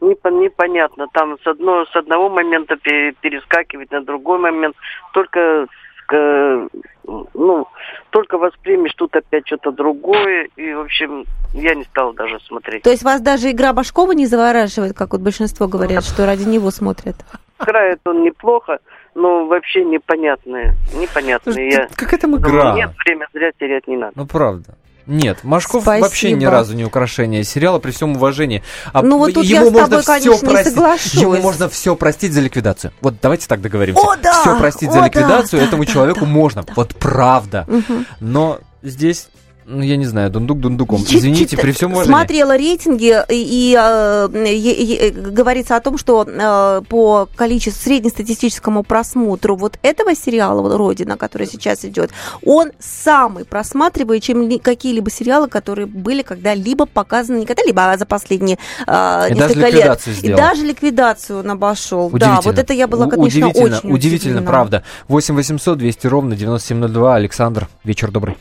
непонятно. 0.00 1.06
Там 1.12 1.38
с, 1.38 1.46
одно, 1.46 1.84
с 1.84 1.94
одного 1.94 2.28
момента 2.28 2.76
перескакивать 2.76 3.90
на 3.90 4.02
другой 4.02 4.38
момент. 4.38 4.76
Только 5.12 5.66
ну, 6.10 7.66
только 8.10 8.38
воспримешь 8.38 8.94
тут 8.94 9.14
опять 9.16 9.46
что-то 9.46 9.72
другое. 9.72 10.48
И, 10.56 10.72
в 10.72 10.80
общем, 10.80 11.24
я 11.52 11.74
не 11.74 11.84
стала 11.84 12.12
даже 12.14 12.38
смотреть. 12.40 12.82
То 12.82 12.90
есть 12.90 13.02
вас 13.02 13.20
даже 13.20 13.50
игра 13.50 13.72
Башкова 13.72 14.12
не 14.12 14.26
завораживает, 14.26 14.96
как 14.96 15.12
вот 15.12 15.20
большинство 15.20 15.66
говорят, 15.68 16.04
что 16.04 16.26
ради 16.26 16.44
него 16.44 16.70
смотрят? 16.70 17.16
Играет 17.60 18.00
он 18.04 18.22
неплохо, 18.22 18.78
но 19.14 19.46
вообще 19.46 19.84
непонятные. 19.84 20.74
Непонятные. 20.94 21.70
Я... 21.70 21.88
Как 21.94 22.12
это 22.12 22.26
игра? 22.26 22.74
Нет, 22.74 22.90
время 23.04 23.26
зря 23.32 23.50
терять 23.58 23.86
не 23.86 23.96
надо. 23.96 24.12
Ну, 24.16 24.26
правда. 24.26 24.74
Нет, 25.10 25.42
Машков 25.42 25.82
Спасибо. 25.82 26.04
вообще 26.04 26.32
ни 26.32 26.44
разу 26.44 26.74
не 26.74 26.84
украшение 26.84 27.42
сериала, 27.42 27.80
при 27.80 27.90
всем 27.90 28.16
уважении. 28.16 28.62
А 28.92 29.02
ну 29.02 29.18
вот 29.18 29.34
тут 29.34 29.44
ему 29.44 29.64
я 29.64 29.86
с 29.86 29.88
тобой, 29.88 30.04
конечно, 30.04 30.46
не 30.46 30.64
соглашусь. 30.64 31.14
Ему 31.14 31.36
можно 31.38 31.68
все 31.68 31.96
простить 31.96 32.32
за 32.32 32.40
ликвидацию. 32.40 32.92
Вот 33.00 33.16
давайте 33.20 33.48
так 33.48 33.60
договоримся. 33.60 34.00
О, 34.00 34.14
да! 34.16 34.40
Все 34.40 34.56
простить 34.56 34.88
О, 34.90 34.92
за 34.92 35.04
ликвидацию 35.04 35.60
да, 35.60 35.66
этому 35.66 35.84
да, 35.84 35.92
человеку 35.92 36.20
да, 36.26 36.26
можно. 36.26 36.62
Да. 36.62 36.72
Вот 36.76 36.94
правда. 36.94 37.66
Угу. 37.66 38.04
Но 38.20 38.60
здесь 38.82 39.28
ну, 39.70 39.82
я 39.82 39.96
не 39.96 40.04
знаю, 40.04 40.30
дундук 40.30 40.60
дундуком. 40.60 41.02
Извините, 41.02 41.56
при 41.56 41.72
всем 41.72 41.92
уважении. 41.92 42.14
Смотрела 42.14 42.56
рейтинги, 42.56 43.16
и, 43.28 43.72
и, 43.72 43.78
э, 43.78 44.28
и, 44.46 45.08
и 45.08 45.10
говорится 45.10 45.76
о 45.76 45.80
том, 45.80 45.96
что 45.96 46.26
э, 46.26 46.82
по 46.88 47.28
количеству 47.36 47.80
среднестатистическому 47.82 48.82
просмотру 48.82 49.56
вот 49.56 49.78
этого 49.82 50.14
сериала 50.14 50.76
«Родина», 50.76 51.16
который 51.16 51.46
сейчас 51.46 51.84
идет, 51.84 52.10
он 52.44 52.72
самый 52.78 53.44
просматриваемый, 53.44 54.20
чем 54.20 54.58
какие-либо 54.58 55.10
сериалы, 55.10 55.48
которые 55.48 55.86
были 55.86 56.22
когда-либо 56.22 56.86
показаны, 56.86 57.38
не 57.38 57.46
когда-либо, 57.46 57.92
а 57.92 57.96
за 57.96 58.06
последние 58.06 58.58
э, 58.86 59.26
и 59.30 59.34
несколько 59.34 59.60
даже 59.60 59.76
лет. 59.76 60.00
Сделал. 60.04 60.38
И 60.38 60.42
даже 60.42 60.64
ликвидацию 60.64 61.38
он 61.40 61.50
обошел. 61.50 62.10
Да, 62.10 62.40
вот 62.42 62.58
это 62.58 62.72
я 62.72 62.88
была, 62.88 63.06
конечно, 63.06 63.46
удивительно, 63.46 63.78
очень 63.78 63.92
удивительно, 63.92 64.42
правда. 64.42 64.82
8 65.08 65.34
800 65.34 65.78
200 65.78 66.06
ровно 66.08 66.36
9702. 66.36 67.14
Александр, 67.14 67.68
вечер 67.84 68.10
добрый. 68.10 68.36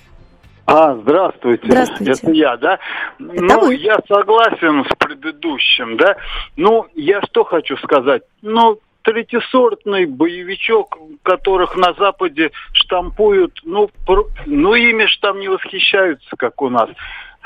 А, 0.72 0.96
здравствуйте. 0.98 1.66
Здравствуйте. 1.66 2.12
Это 2.12 2.32
я, 2.32 2.58
да? 2.58 2.74
Это 3.18 3.42
ну, 3.42 3.60
вы? 3.62 3.76
я 3.76 3.98
согласен 4.08 4.86
с 4.86 4.96
предыдущим, 4.98 5.98
да? 5.98 6.16
Ну, 6.58 6.86
я 6.94 7.22
что 7.24 7.44
хочу 7.44 7.76
сказать? 7.78 8.22
Ну, 8.44 8.80
третьесортный 9.02 10.06
боевичок, 10.06 10.96
которых 11.24 11.76
на 11.76 11.94
Западе 11.94 12.52
штампуют, 12.74 13.60
ну, 13.64 13.90
про... 14.06 14.28
ну 14.46 14.76
ими 14.76 15.08
ж 15.08 15.18
там 15.22 15.40
не 15.40 15.48
восхищаются, 15.48 16.36
как 16.38 16.62
у 16.62 16.70
нас. 16.70 16.90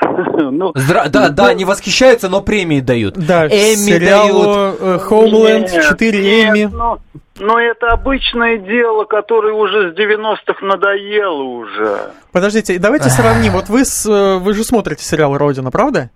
ну, 0.00 0.72
Здра- 0.72 1.08
да, 1.08 1.28
ну, 1.28 1.34
да, 1.34 1.54
не 1.54 1.64
восхищаются, 1.64 2.28
но 2.28 2.40
премии 2.40 2.80
дают. 2.80 3.14
Да, 3.14 3.46
Эмми 3.46 3.98
дают. 3.98 5.02
Хоумленд, 5.02 5.70
4 5.70 6.44
Эмми. 6.44 6.70
Ну, 6.72 6.98
но 7.38 7.58
это 7.58 7.88
обычное 7.88 8.58
дело, 8.58 9.04
которое 9.04 9.54
уже 9.54 9.92
с 9.92 9.96
90-х 9.96 10.64
надоело 10.64 11.42
уже. 11.42 12.12
Подождите, 12.32 12.78
давайте 12.78 13.10
сравним. 13.10 13.52
Вот 13.52 13.68
вы, 13.68 13.84
с, 13.84 14.06
э, 14.06 14.38
вы 14.38 14.54
же 14.54 14.62
смотрите 14.62 15.04
сериал 15.04 15.36
«Родина», 15.36 15.70
правда? 15.72 16.10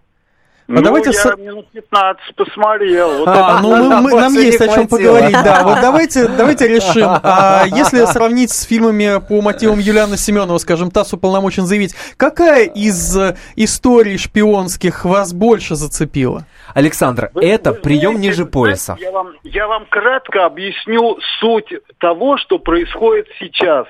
А 0.69 0.73
ну, 0.73 0.83
давайте 0.83 1.11
я 1.13 1.15
с... 1.15 1.37
минут 1.39 1.67
15 1.73 2.37
посмотрел. 2.37 3.21
Вот 3.21 3.29
а, 3.29 3.61
ну 3.63 3.89
мы, 3.89 4.03
мы, 4.03 4.21
нам 4.21 4.35
есть 4.35 4.61
о 4.61 4.69
чем 4.69 4.87
поговорить, 4.87 5.33
да. 5.33 5.63
Вот 5.65 5.79
давайте, 5.83 6.29
давайте 6.29 6.69
решим. 6.69 7.09
А 7.09 7.65
если 7.67 8.05
сравнить 8.05 8.51
с 8.51 8.65
фильмами 8.65 9.19
по 9.27 9.41
мотивам 9.41 9.79
Юлиана 9.79 10.19
Семенова, 10.19 10.59
скажем, 10.59 10.91
ТАСС 10.91 11.15
уполномочен 11.15 11.65
заявить, 11.65 11.95
какая 12.19 12.67
из 12.67 13.17
э, 13.17 13.37
историй 13.57 14.19
шпионских 14.19 15.07
вас 15.07 15.33
больше 15.33 15.75
зацепила? 15.75 16.45
Александр, 16.75 17.31
вы, 17.33 17.47
это 17.47 17.73
вы 17.73 17.79
прием 17.79 18.13
знаете, 18.13 18.29
ниже 18.29 18.45
пояса. 18.45 18.99
Я 19.01 19.11
вам, 19.11 19.33
я 19.45 19.69
вам 19.69 19.87
кратко 19.87 20.45
объясню 20.45 21.17
суть 21.41 21.73
того, 21.97 22.37
что 22.37 22.59
происходит 22.59 23.27
сейчас. 23.39 23.87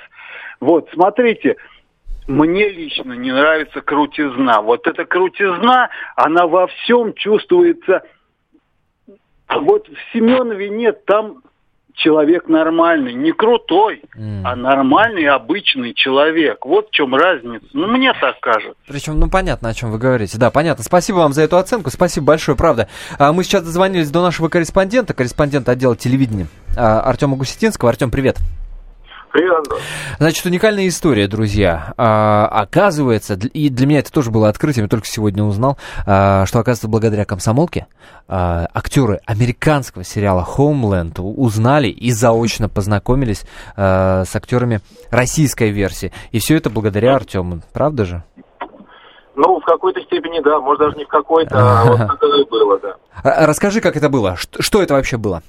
Вот, 0.60 0.88
смотрите, 0.94 1.56
мне 2.28 2.68
лично 2.68 3.14
не 3.14 3.32
нравится 3.32 3.80
крутизна. 3.80 4.60
Вот 4.60 4.86
эта 4.86 5.04
крутизна, 5.04 5.88
она 6.14 6.46
во 6.46 6.66
всем 6.66 7.14
чувствуется. 7.14 8.02
Вот 9.48 9.88
в 9.88 10.12
Семенове 10.12 10.68
нет, 10.68 11.06
там 11.06 11.42
человек 11.94 12.48
нормальный, 12.48 13.14
не 13.14 13.32
крутой, 13.32 14.02
mm. 14.14 14.42
а 14.44 14.54
нормальный, 14.56 15.26
обычный 15.26 15.94
человек. 15.94 16.64
Вот 16.64 16.88
в 16.88 16.90
чем 16.90 17.14
разница. 17.14 17.66
Ну, 17.72 17.88
мне 17.88 18.12
так 18.12 18.38
кажется. 18.40 18.76
Причем, 18.86 19.18
ну, 19.18 19.28
понятно, 19.30 19.70
о 19.70 19.74
чем 19.74 19.90
вы 19.90 19.98
говорите. 19.98 20.38
Да, 20.38 20.50
понятно. 20.50 20.84
Спасибо 20.84 21.16
вам 21.16 21.32
за 21.32 21.42
эту 21.42 21.56
оценку. 21.56 21.90
Спасибо 21.90 22.26
большое, 22.26 22.56
правда. 22.56 22.88
А 23.18 23.32
мы 23.32 23.42
сейчас 23.42 23.64
дозвонились 23.64 24.10
до 24.10 24.22
нашего 24.22 24.48
корреспондента, 24.48 25.14
корреспондента 25.14 25.72
отдела 25.72 25.96
телевидения 25.96 26.46
а, 26.76 27.00
Артема 27.00 27.36
Гусетинского. 27.36 27.90
Артем, 27.90 28.10
привет. 28.10 28.36
Привет. 28.36 28.57
Значит, 30.18 30.44
уникальная 30.46 30.88
история, 30.88 31.28
друзья. 31.28 31.94
А, 31.96 32.46
оказывается, 32.46 33.34
и 33.34 33.68
для 33.68 33.86
меня 33.86 34.00
это 34.00 34.12
тоже 34.12 34.30
было 34.30 34.48
открытием, 34.48 34.84
я 34.84 34.88
только 34.88 35.06
сегодня 35.06 35.44
узнал, 35.44 35.78
а, 36.06 36.46
что, 36.46 36.58
оказывается, 36.58 36.88
благодаря 36.88 37.24
комсомолке 37.24 37.86
а, 38.26 38.66
актеры 38.74 39.20
американского 39.26 40.04
сериала 40.04 40.46
Homeland 40.56 41.20
узнали 41.20 41.88
и 41.88 42.10
заочно 42.10 42.68
познакомились 42.68 43.44
а, 43.76 44.24
с 44.24 44.34
актерами 44.34 44.80
российской 45.10 45.70
версии. 45.70 46.12
И 46.32 46.38
все 46.38 46.56
это 46.56 46.70
благодаря 46.70 47.16
Артему, 47.16 47.60
правда 47.72 48.04
же? 48.04 48.22
Ну, 49.36 49.60
в 49.60 49.64
какой-то 49.64 50.00
степени, 50.02 50.42
да, 50.42 50.58
может, 50.58 50.80
даже 50.80 50.96
не 50.96 51.04
в 51.04 51.08
какой-то, 51.08 51.54
а 51.56 51.84
вот 51.84 52.00
это 52.22 52.50
было, 52.50 52.78
да. 52.80 53.46
Расскажи, 53.46 53.80
как 53.80 53.96
это 53.96 54.08
было, 54.08 54.36
что, 54.36 54.60
что 54.62 54.82
это 54.82 54.94
вообще 54.94 55.16
было? 55.16 55.42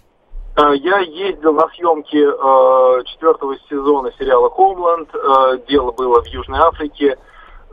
Э, 0.60 0.76
я 0.76 1.00
ездил 1.00 1.54
на 1.54 1.70
съемки 1.70 2.18
э, 2.18 3.04
четвертого 3.06 3.56
сезона 3.70 4.12
сериала 4.20 4.50
«Хомланд». 4.50 5.10
Э, 5.14 5.58
дело 5.68 5.92
было 5.92 6.22
в 6.22 6.28
Южной 6.28 6.60
Африке. 6.60 7.18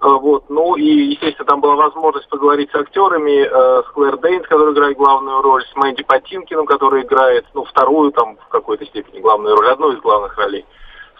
Вот. 0.00 0.44
Ну 0.50 0.76
и, 0.76 0.84
естественно, 0.84 1.46
там 1.46 1.60
была 1.62 1.74
возможность 1.74 2.28
поговорить 2.28 2.70
с 2.70 2.74
актерами, 2.74 3.44
э, 3.44 3.82
с 3.82 3.88
Клэр 3.92 4.18
Дейнс, 4.18 4.46
который 4.46 4.72
играет 4.72 4.96
главную 4.96 5.42
роль, 5.42 5.64
с 5.64 5.74
Мэнди 5.74 6.04
Патинкиным, 6.04 6.66
который 6.66 7.02
играет, 7.02 7.46
ну, 7.54 7.64
вторую, 7.64 8.12
там, 8.12 8.36
в 8.36 8.48
какой-то 8.48 8.84
степени 8.86 9.20
главную 9.20 9.56
роль, 9.56 9.68
одну 9.68 9.92
из 9.92 10.00
главных 10.00 10.36
ролей, 10.36 10.64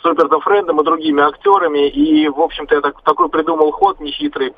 с 0.00 0.05
Робертом 0.05 0.42
Френдом 0.42 0.81
и 0.81 0.85
другими 0.85 1.22
актерами. 1.22 1.88
И, 1.88 2.29
в 2.29 2.40
общем-то, 2.40 2.74
я 2.74 2.81
так, 2.83 3.00
такой 3.02 3.29
придумал 3.29 3.72
ход 3.72 3.98
нехитрый. 3.98 4.55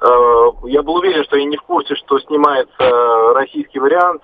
Я 0.00 0.82
был 0.82 0.94
уверен, 0.94 1.24
что 1.24 1.36
я 1.36 1.44
не 1.44 1.56
в 1.56 1.62
курсе, 1.62 1.96
что 1.96 2.20
снимается 2.20 3.32
российский 3.34 3.80
вариант 3.80 4.22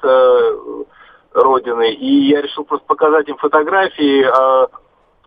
Родины. 1.35 1.93
И 1.93 2.29
я 2.31 2.41
решил 2.41 2.65
просто 2.65 2.87
показать 2.87 3.29
им 3.29 3.37
фотографии, 3.37 4.23
а, 4.23 4.69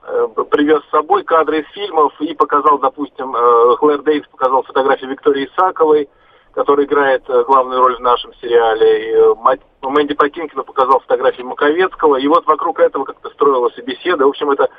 э, 0.04 0.28
привез 0.50 0.82
с 0.84 0.90
собой 0.90 1.24
кадры 1.24 1.62
из 1.62 1.68
фильмов 1.74 2.14
и 2.22 2.34
показал, 2.34 2.80
допустим, 2.80 3.36
э, 3.36 3.76
Клэр 3.78 4.02
Дейвис 4.02 4.28
показал 4.28 4.64
фотографии 4.64 5.06
Виктории 5.06 5.50
Исаковой, 5.52 6.10
которая 6.54 6.86
играет 6.86 7.24
э, 7.28 7.44
главную 7.44 7.82
роль 7.82 7.98
в 7.98 8.02
нашем 8.02 8.34
сериале. 8.36 9.12
И 9.12 9.86
Мэнди 9.86 10.14
Пакинкина 10.14 10.64
показал 10.64 11.02
фотографии 11.02 11.44
Маковецкого. 11.44 12.16
И 12.16 12.28
вот 12.28 12.46
вокруг 12.46 12.80
этого 12.80 13.04
как-то 13.04 13.30
строилась 13.30 13.76
беседа. 13.78 14.26
В 14.26 14.30
общем, 14.30 14.50
это 14.52 14.70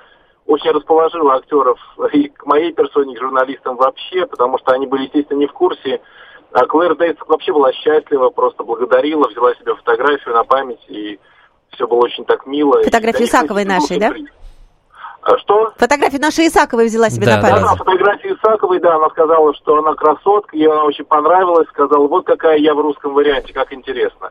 очень 0.47 0.71
расположило 0.71 1.35
актеров 1.35 1.79
и 2.12 2.29
к 2.29 2.47
моей 2.47 2.73
персоне, 2.73 3.12
и 3.12 3.17
к 3.17 3.21
журналистам 3.21 3.77
вообще, 3.77 4.25
потому 4.25 4.59
что 4.59 4.73
они 4.73 4.87
были, 4.87 5.05
естественно, 5.05 5.38
не 5.38 5.47
в 5.47 5.53
курсе 5.53 6.01
А 6.53 6.65
Клэр 6.67 6.97
Дейс 6.97 7.17
вообще 7.27 7.53
была 7.53 7.73
счастлива, 7.73 8.31
просто 8.31 8.65
благодарила, 8.65 9.29
взяла 9.29 9.55
себе 9.55 9.75
фотографию 9.75 10.35
на 10.35 10.45
память, 10.45 10.81
и 10.89 11.19
все 11.73 11.87
было 11.87 11.99
очень 11.99 12.25
так 12.25 12.47
мило. 12.47 12.83
Фотографию 12.83 13.29
Исаковой 13.29 13.65
нашей, 13.65 13.99
да? 13.99 14.13
А 15.23 15.37
что? 15.39 15.73
Фотографию 15.77 16.23
нашей 16.23 16.47
Исаковой 16.47 16.87
взяла 16.87 17.11
себе 17.11 17.27
Да, 17.27 17.37
на 17.37 17.43
память. 17.43 17.61
Да, 17.63 17.75
фотографию 17.77 18.37
Исаковой, 18.37 18.81
да, 18.81 18.97
она 18.97 19.11
сказала, 19.11 19.55
что 19.55 19.77
она 19.77 19.95
красотка, 19.95 20.57
ей 20.57 20.69
она 20.69 20.85
очень 20.85 21.05
понравилась, 21.05 21.69
сказала, 21.69 22.07
вот 22.07 22.25
какая 22.25 22.57
я 22.59 22.75
в 22.75 22.81
русском 22.81 23.13
варианте, 23.13 23.53
как 23.53 23.73
интересно. 23.73 24.31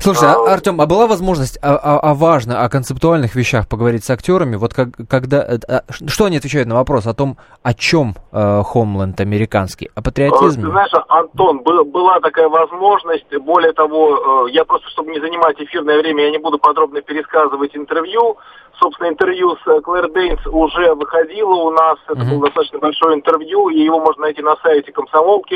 Слушай, 0.00 0.28
А, 0.28 0.34
а, 0.34 0.52
Артем, 0.54 0.80
а 0.80 0.86
была 0.86 1.06
возможность 1.06 1.58
о, 1.62 1.76
о- 1.76 2.00
о 2.10 2.14
важно, 2.14 2.64
о 2.64 2.68
концептуальных 2.68 3.34
вещах 3.36 3.68
поговорить 3.68 4.04
с 4.04 4.10
актерами? 4.10 4.56
Вот 4.56 4.74
как, 4.74 4.88
когда, 5.08 5.38
э, 5.42 5.58
а, 5.68 5.82
что 6.08 6.24
они 6.24 6.36
отвечают 6.38 6.68
на 6.68 6.74
вопрос 6.74 7.06
о 7.06 7.14
том, 7.14 7.36
о 7.62 7.74
чем 7.74 8.14
э, 8.32 8.62
Хомленд 8.64 9.20
американский, 9.20 9.86
о 9.86 9.90
Э, 9.90 9.94
Ты 9.96 10.02
патриотизме? 10.02 10.70
знаешь, 10.70 10.90
Антон, 11.08 11.60
был- 11.62 11.84
была 11.84 12.18
такая 12.20 12.48
возможность, 12.48 13.32
более 13.38 13.72
того, 13.72 14.46
э, 14.48 14.50
я 14.52 14.64
просто, 14.64 14.88
чтобы 14.90 15.12
не 15.12 15.20
занимать 15.20 15.60
эфирное 15.60 15.98
время, 16.00 16.24
я 16.24 16.30
не 16.32 16.38
буду 16.38 16.58
подробно 16.58 17.00
пересказывать 17.00 17.76
интервью. 17.76 18.36
Собственно, 18.80 19.08
интервью 19.08 19.56
с 19.64 19.66
э, 19.68 19.80
Клэр 19.80 20.10
Дейнс 20.10 20.44
уже 20.46 20.94
выходило 20.94 21.54
у 21.54 21.70
нас, 21.70 21.98
это 22.08 22.18
Мгм. 22.20 22.30
было 22.30 22.46
достаточно 22.46 22.78
большое 22.80 23.14
интервью, 23.16 23.68
и 23.68 23.78
его 23.78 24.00
можно 24.00 24.22
найти 24.22 24.42
на 24.42 24.56
сайте 24.56 24.90
комсомолки, 24.92 25.54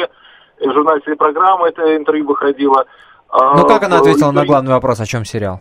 э, 0.58 0.68
в 0.68 0.72
журнале 0.72 1.00
телепрограммы 1.00 1.68
это 1.68 1.96
интервью 1.96 2.26
выходило. 2.26 2.84
А, 3.32 3.56
Ну 3.56 3.66
как 3.66 3.82
она 3.82 3.98
ответила 3.98 4.30
на 4.30 4.44
главный 4.44 4.72
вопрос, 4.72 5.00
о 5.00 5.06
чем 5.06 5.24
сериал? 5.24 5.60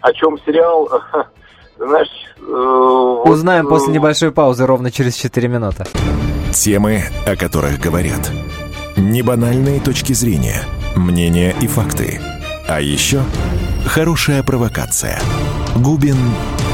О 0.00 0.12
чем 0.12 0.38
сериал? 0.46 0.88
Знаешь, 1.78 2.08
э, 2.38 2.42
вот, 2.42 3.28
Узнаем 3.28 3.66
э, 3.66 3.68
после 3.68 3.92
небольшой 3.92 4.30
паузы 4.30 4.66
ровно 4.66 4.92
через 4.92 5.16
4 5.16 5.48
минуты. 5.48 5.84
Темы, 6.54 7.02
о 7.26 7.34
которых 7.34 7.80
говорят. 7.80 8.30
Небанальные 8.96 9.80
точки 9.80 10.12
зрения, 10.12 10.60
мнения 10.94 11.54
и 11.60 11.66
факты. 11.66 12.20
А 12.68 12.80
еще 12.80 13.22
хорошая 13.86 14.44
провокация. 14.44 15.18
Губин 15.76 16.16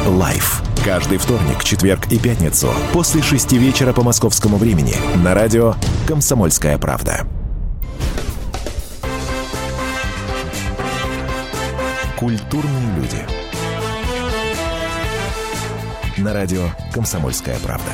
Live. 0.06 0.62
Каждый 0.84 1.16
вторник, 1.18 1.64
четверг 1.64 2.06
и 2.10 2.18
пятницу 2.18 2.68
после 2.92 3.22
шести 3.22 3.56
вечера 3.56 3.92
по 3.94 4.02
московскому 4.02 4.58
времени 4.58 4.94
на 5.24 5.34
радио 5.34 5.74
«Комсомольская 6.06 6.76
правда». 6.78 7.26
Культурные 12.18 12.96
люди. 12.96 13.24
На 16.20 16.34
радио 16.34 16.64
«Комсомольская 16.92 17.56
правда». 17.64 17.92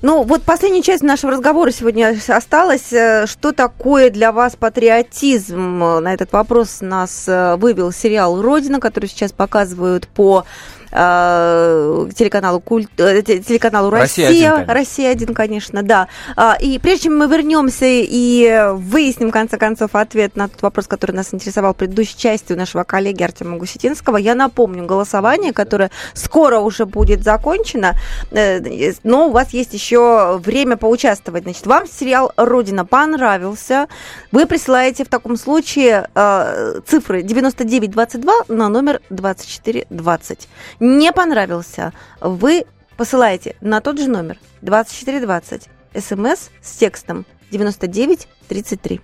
Ну, 0.00 0.22
вот 0.22 0.44
последняя 0.44 0.82
часть 0.82 1.02
нашего 1.02 1.32
разговора 1.32 1.72
сегодня 1.72 2.16
осталась. 2.28 2.92
Э, 2.92 3.26
Что 3.26 3.50
такое 3.50 4.10
для 4.10 4.30
вас 4.30 4.54
патриотизм? 4.54 5.78
На 5.78 6.14
этот 6.14 6.32
вопрос 6.32 6.78
нас 6.80 7.24
э, 7.26 7.56
вывел 7.56 7.90
сериал 7.90 8.40
«Родина», 8.40 8.78
который 8.78 9.06
сейчас 9.06 9.32
показывают 9.32 10.06
по 10.06 10.44
телеканалу, 10.90 12.60
культ, 12.60 12.88
э, 12.98 13.22
те- 13.22 13.38
телеканалу 13.40 13.90
Россия 13.90 14.28
Россия. 14.28 14.48
один, 14.48 14.54
конечно. 14.56 14.74
Россия 14.74 15.10
один, 15.10 15.34
конечно, 15.34 15.82
да. 15.82 16.08
А, 16.36 16.56
И 16.60 16.78
прежде 16.78 17.04
чем 17.04 17.18
мы 17.18 17.26
вернемся 17.26 17.84
и 17.86 18.70
выясним, 18.74 19.28
в 19.28 19.32
конце 19.32 19.56
концов, 19.58 19.94
ответ 19.94 20.36
на 20.36 20.48
тот 20.48 20.62
вопрос, 20.62 20.86
который 20.86 21.12
нас 21.12 21.32
интересовал 21.32 21.72
в 21.72 21.76
предыдущей 21.76 22.16
части 22.18 22.52
у 22.52 22.56
нашего 22.56 22.84
коллеги 22.84 23.22
Артема 23.22 23.56
Гусетинского, 23.56 24.16
я 24.16 24.34
напомню 24.34 24.84
голосование, 24.86 25.52
которое 25.52 25.90
скоро 26.14 26.58
уже 26.58 26.84
будет 26.86 27.22
закончено, 27.22 27.94
Э, 28.30 28.60
но 29.04 29.28
у 29.28 29.30
вас 29.30 29.50
есть 29.50 29.72
еще 29.74 30.40
время 30.44 30.76
поучаствовать. 30.76 31.44
Значит, 31.44 31.66
вам 31.66 31.86
сериал 31.86 32.32
«Родина» 32.36 32.84
понравился, 32.84 33.86
вы 34.32 34.46
присылаете 34.46 35.04
в 35.04 35.08
таком 35.08 35.36
случае 35.36 36.08
э, 36.14 36.80
цифры 36.86 37.22
9922 37.22 38.32
на 38.48 38.68
номер 38.68 39.00
2420. 39.10 40.48
Не 40.80 41.12
понравился, 41.12 41.92
вы 42.20 42.64
посылаете 42.96 43.56
на 43.60 43.80
тот 43.80 43.98
же 43.98 44.08
номер 44.08 44.38
2420 44.62 45.68
смс 45.98 46.50
с 46.62 46.76
текстом 46.76 47.24
9933. 47.50 49.00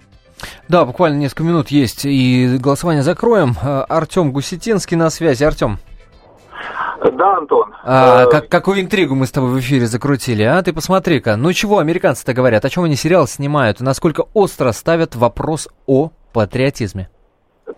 Да, 0.69 0.85
буквально 0.85 1.17
несколько 1.17 1.43
минут 1.45 1.69
есть, 1.69 2.05
и 2.05 2.59
голосование 2.61 3.03
закроем. 3.03 3.57
Э, 3.63 3.81
Артем 3.89 4.33
Гусетинский 4.33 4.97
на 4.97 5.09
связи. 5.11 5.43
Артем, 5.45 5.79
Да, 7.13 7.37
Антон. 7.39 7.73
а, 7.85 8.25
Э, 8.25 8.31
как, 8.31 8.49
какую 8.49 8.81
интригу 8.81 9.15
мы 9.15 9.27
с 9.27 9.31
тобой 9.31 9.51
в 9.51 9.61
эфире 9.61 9.87
закрутили, 9.87 10.43
а? 10.43 10.61
Ты 10.63 10.73
посмотри-ка. 10.73 11.37
Ну 11.37 11.53
чего 11.53 11.79
американцы-то 11.79 12.35
говорят? 12.35 12.65
О 12.65 12.71
чем 12.71 12.85
они 12.85 12.97
сериал 12.97 13.27
снимают? 13.27 13.81
И 13.81 13.85
насколько 13.85 14.25
остро 14.35 14.73
ставят 14.73 15.15
вопрос 15.15 15.69
о 15.87 16.11
патриотизме? 16.33 17.09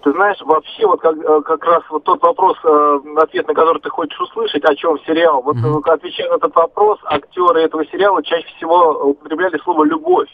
Ты 0.07 0.13
знаешь, 0.13 0.41
вообще 0.43 0.87
вот 0.87 1.01
как, 1.01 1.17
э, 1.17 1.41
как 1.43 1.65
раз 1.65 1.83
вот 1.91 2.05
тот 2.05 2.23
вопрос, 2.23 2.57
э, 2.63 2.99
ответ 3.17 3.49
на 3.49 3.55
который 3.55 3.83
ты 3.83 3.91
хочешь 3.91 4.21
услышать, 4.21 4.65
о 4.65 4.73
чем 4.77 5.01
сериал. 5.01 5.43
Вот 5.43 5.57
э, 5.57 5.93
отвечая 5.93 6.29
на 6.29 6.37
этот 6.37 6.55
вопрос, 6.55 7.01
актеры 7.07 7.63
этого 7.63 7.85
сериала 7.87 8.23
чаще 8.23 8.47
всего 8.57 8.93
употребляли 9.11 9.59
слово 9.65 9.83
«любовь». 9.83 10.29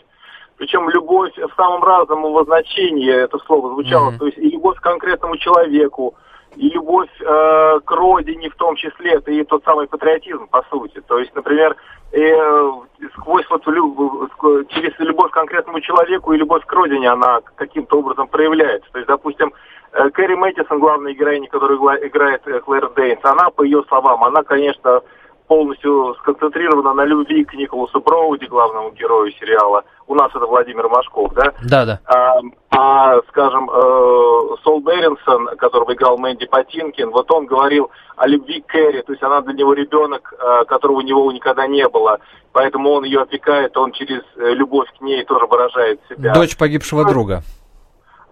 Причем 0.59 0.91
любовь 0.91 1.33
в 1.39 1.57
самом 1.57 1.83
разном 1.83 2.19
его 2.19 2.45
значении 2.45 3.11
это 3.11 3.39
слово 3.47 3.71
звучало. 3.71 4.11
Мгм. 4.11 4.19
То 4.19 4.27
есть 4.27 4.37
и 4.37 4.51
любовь 4.51 4.77
к 4.77 4.83
конкретному 4.83 5.39
человеку, 5.39 6.17
и 6.57 6.69
любовь 6.69 7.11
э, 7.21 7.81
к 7.85 7.91
родине 7.91 8.51
в 8.51 8.57
том 8.57 8.77
числе, 8.77 9.13
это 9.13 9.31
и 9.31 9.43
тот 9.45 9.65
самый 9.65 9.87
патриотизм, 9.87 10.47
по 10.49 10.63
сути. 10.71 11.01
То 11.07 11.19
есть, 11.19 11.35
например, 11.35 11.77
э, 12.13 12.73
сквозь 13.17 13.49
вот 13.51 13.67
лю- 13.67 14.29
через 14.69 14.99
любовь 14.99 15.31
к 15.31 15.35
конкретному 15.35 15.81
человеку 15.81 16.33
и 16.33 16.39
любовь 16.39 16.65
к 16.65 16.73
родине 16.73 17.11
она 17.11 17.41
каким-то 17.57 17.99
образом 17.99 18.29
проявляется. 18.29 18.91
То 18.93 18.99
есть, 18.99 19.09
допустим, 19.09 19.53
э, 19.93 20.11
Кэрри 20.11 20.35
Мэттисон, 20.35 20.79
главная 20.79 21.15
героиня, 21.15 21.49
которая 21.49 21.79
играет 22.07 22.47
э, 22.47 22.61
Клэр 22.61 22.91
Дейнс, 22.91 23.21
она, 23.25 23.51
по 23.51 23.63
ее 23.63 23.83
словам, 23.89 24.23
она, 24.23 24.43
конечно, 24.43 25.01
полностью 25.47 26.15
сконцентрирована 26.21 26.95
на 26.95 27.05
любви 27.05 27.45
к 27.45 27.55
Николасу 27.55 28.01
Броуди, 28.01 28.47
главному 28.47 28.91
герою 28.93 29.33
сериала. 29.33 29.85
У 30.07 30.15
нас 30.15 30.31
это 30.35 30.47
Владимир 30.47 30.89
Машков, 30.89 31.33
да? 31.35 31.53
Да-да. 31.63 32.01
А, 32.07 32.41
а, 32.71 33.21
скажем, 33.29 33.71
э, 33.71 34.57
Сол 34.63 34.81
Беринсон, 34.81 35.57
которого 35.57 35.93
играл 35.95 36.19
Мэнди 36.19 36.47
Патинкин, 36.47 37.11
вот 37.11 37.31
он 37.31 37.47
говорил 37.47 37.91
о 38.17 38.27
любви 38.27 38.61
к 38.61 38.67
Кэрри, 38.67 39.03
то 39.03 39.13
есть 39.13 39.23
она 39.23 39.41
для 39.43 39.55
него 39.55 39.73
ребенок, 39.75 40.35
э, 40.39 40.65
которого 40.67 40.99
у 40.99 41.03
него 41.03 41.31
никогда 41.33 41.67
не 41.67 41.89
было, 41.89 42.19
поэтому 42.53 42.91
он 42.91 43.05
ее 43.05 43.23
опекает, 43.23 43.77
он 43.77 43.93
через 43.93 44.23
э, 44.37 44.53
любовь 44.55 44.89
к 44.99 45.01
ней 45.01 45.25
тоже 45.25 45.47
выражает 45.47 46.01
себя. 46.09 46.35
Дочь 46.35 46.57
погибшего 46.57 47.05
друга. 47.05 47.43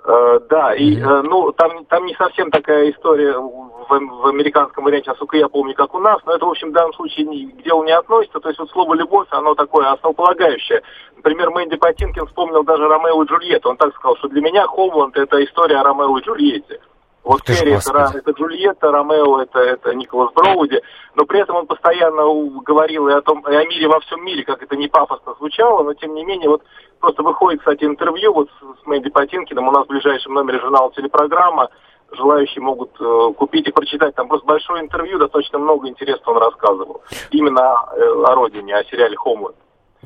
Э, 0.04 0.40
да, 0.48 0.74
и 0.74 0.96
э, 0.96 1.22
ну 1.22 1.52
там, 1.52 1.85
там 1.85 2.06
не 2.06 2.14
совсем 2.14 2.50
такая 2.50 2.90
история 2.90 3.37
в, 3.88 4.22
в 4.22 4.26
американском 4.26 4.84
варианте, 4.84 5.10
насколько 5.10 5.36
я 5.36 5.48
помню, 5.48 5.74
как 5.74 5.94
у 5.94 5.98
нас, 5.98 6.20
но 6.26 6.32
это, 6.34 6.46
в 6.46 6.50
общем, 6.50 6.70
в 6.70 6.72
данном 6.72 6.92
случае 6.94 7.26
ни- 7.26 7.46
к 7.46 7.62
делу 7.62 7.84
не 7.84 7.92
относится. 7.92 8.40
То 8.40 8.48
есть 8.48 8.58
вот 8.58 8.70
слово 8.70 8.94
«любовь», 8.94 9.28
оно 9.30 9.54
такое 9.54 9.90
основополагающее. 9.90 10.82
Например, 11.16 11.50
Мэнди 11.50 11.76
Патинкин 11.76 12.26
вспомнил 12.26 12.62
даже 12.64 12.88
Ромео 12.88 13.22
и 13.22 13.26
Джульетту. 13.26 13.70
Он 13.70 13.76
так 13.76 13.94
сказал, 13.94 14.16
что 14.16 14.28
для 14.28 14.40
меня 14.40 14.66
Хомланд– 14.66 15.16
это 15.16 15.42
история 15.44 15.78
о 15.78 15.84
Ромео 15.84 16.18
и 16.18 16.22
Джульетте. 16.22 16.80
Вот 17.22 17.42
ты 17.42 17.52
ж, 17.52 17.58
Кэрри 17.58 17.72
это, 17.74 18.12
это 18.16 18.30
Джульетта, 18.30 18.90
Ромео 18.90 19.42
это, 19.42 19.60
это 19.60 19.94
Николас 19.94 20.32
Броуди, 20.32 20.80
но 21.14 21.26
при 21.26 21.40
этом 21.40 21.56
он 21.56 21.66
постоянно 21.66 22.22
говорил 22.62 23.08
и 23.08 23.12
о 23.12 23.20
том, 23.20 23.46
и 23.46 23.54
о 23.54 23.64
мире 23.66 23.88
во 23.88 24.00
всем 24.00 24.24
мире, 24.24 24.42
как 24.42 24.62
это 24.62 24.74
не 24.74 24.88
пафосно 24.88 25.34
звучало, 25.34 25.82
но 25.82 25.92
тем 25.92 26.14
не 26.14 26.24
менее 26.24 26.48
вот 26.48 26.62
просто 26.98 27.22
выходит, 27.22 27.60
кстати, 27.60 27.84
интервью 27.84 28.32
вот 28.32 28.48
с, 28.48 28.82
с 28.82 28.86
Мэнди 28.86 29.10
Патинкиным, 29.10 29.68
у 29.68 29.70
нас 29.70 29.84
в 29.84 29.90
ближайшем 29.90 30.32
номере 30.32 30.60
журнала 30.60 30.90
телепрограмма, 30.92 31.68
желающие 32.12 32.62
могут 32.62 32.90
э, 33.00 33.32
купить 33.36 33.68
и 33.68 33.72
прочитать, 33.72 34.14
там 34.14 34.28
просто 34.28 34.46
большое 34.46 34.82
интервью, 34.82 35.18
достаточно 35.18 35.58
много 35.58 35.88
интересного 35.88 36.36
он 36.36 36.42
рассказывал, 36.42 37.02
именно 37.30 37.60
э, 37.60 38.24
о 38.24 38.34
родине, 38.34 38.76
о 38.76 38.84
сериале 38.84 39.16
«Хомланд». 39.16 39.56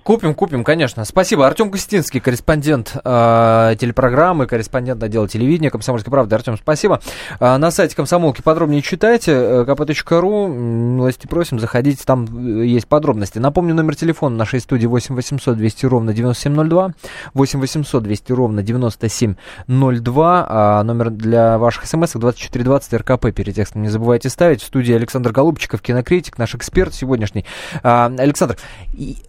Купим, 0.04 0.34
купим, 0.34 0.64
конечно. 0.64 1.06
Спасибо. 1.06 1.46
Артем 1.46 1.70
Густинский, 1.70 2.20
корреспондент 2.20 2.94
э, 3.02 3.74
телепрограммы, 3.80 4.46
корреспондент 4.46 5.02
отдела 5.02 5.26
телевидения 5.26 5.70
«Комсомольской 5.70 6.10
правды». 6.10 6.36
Артем, 6.36 6.58
спасибо. 6.58 7.00
Э, 7.40 7.56
на 7.56 7.70
сайте 7.70 7.96
комсомолки 7.96 8.42
подробнее 8.42 8.82
читайте. 8.82 9.32
э, 9.32 9.64
kp.ru. 9.66 10.54
Милости 10.54 11.26
просим, 11.26 11.58
заходите, 11.58 12.04
там 12.04 12.26
э, 12.26 12.66
есть 12.66 12.86
подробности. 12.86 13.38
Напомню, 13.38 13.74
номер 13.74 13.96
телефона 13.96 14.36
нашей 14.36 14.60
студии 14.60 14.84
8 14.84 15.14
800 15.14 15.56
200 15.56 15.86
ровно 15.86 16.12
9702. 16.12 16.92
8 17.32 17.60
800 17.60 18.02
200 18.02 18.32
ровно 18.32 18.62
9702. 18.62 20.46
А 20.46 20.82
номер 20.82 21.08
для 21.08 21.56
ваших 21.56 21.86
смс 21.86 22.12
2420 22.12 22.92
РКП 22.92 23.32
перед 23.34 23.54
текстом 23.54 23.80
не 23.80 23.88
забывайте 23.88 24.28
ставить. 24.28 24.60
В 24.60 24.66
студии 24.66 24.94
Александр 24.94 25.32
Голубчиков, 25.32 25.80
кинокритик, 25.80 26.36
наш 26.36 26.54
эксперт 26.54 26.92
сегодняшний. 26.92 27.46
А, 27.82 28.12
Александр, 28.18 28.58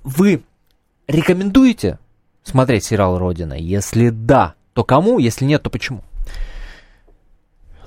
вы 0.03 0.43
рекомендуете 1.07 1.99
смотреть 2.43 2.85
сериал 2.85 3.17
«Родина»? 3.17 3.53
Если 3.53 4.09
да, 4.09 4.55
то 4.73 4.83
кому? 4.83 5.19
Если 5.19 5.45
нет, 5.45 5.63
то 5.63 5.69
почему? 5.69 6.01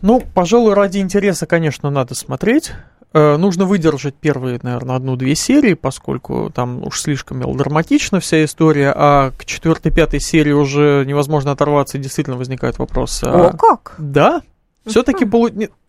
Ну, 0.01 0.23
пожалуй, 0.35 0.75
ради 0.75 0.99
интереса, 0.99 1.47
конечно, 1.47 1.91
надо 1.91 2.15
смотреть. 2.15 2.73
Э, 3.13 3.37
нужно 3.37 3.65
выдержать 3.65 4.15
первые, 4.15 4.61
наверное, 4.63 4.97
одну-две 4.97 5.35
серии, 5.35 5.75
поскольку 5.75 6.53
там 6.55 6.85
уж 6.87 7.01
слишком 7.01 7.39
мелодраматична 7.39 8.21
вся 8.21 8.45
история, 8.45 8.93
а 8.95 9.33
к 9.37 9.45
четвертой-пятой 9.45 10.21
серии 10.21 10.53
уже 10.53 11.05
невозможно 11.07 11.53
оторваться, 11.53 11.99
и 11.99 12.01
действительно 12.01 12.37
возникает 12.37 12.79
вопрос. 12.79 13.23
А 13.25 13.49
О, 13.49 13.57
как? 13.57 13.95
Да, 13.99 14.43
все-таки 14.87 15.25
полу 15.25 15.49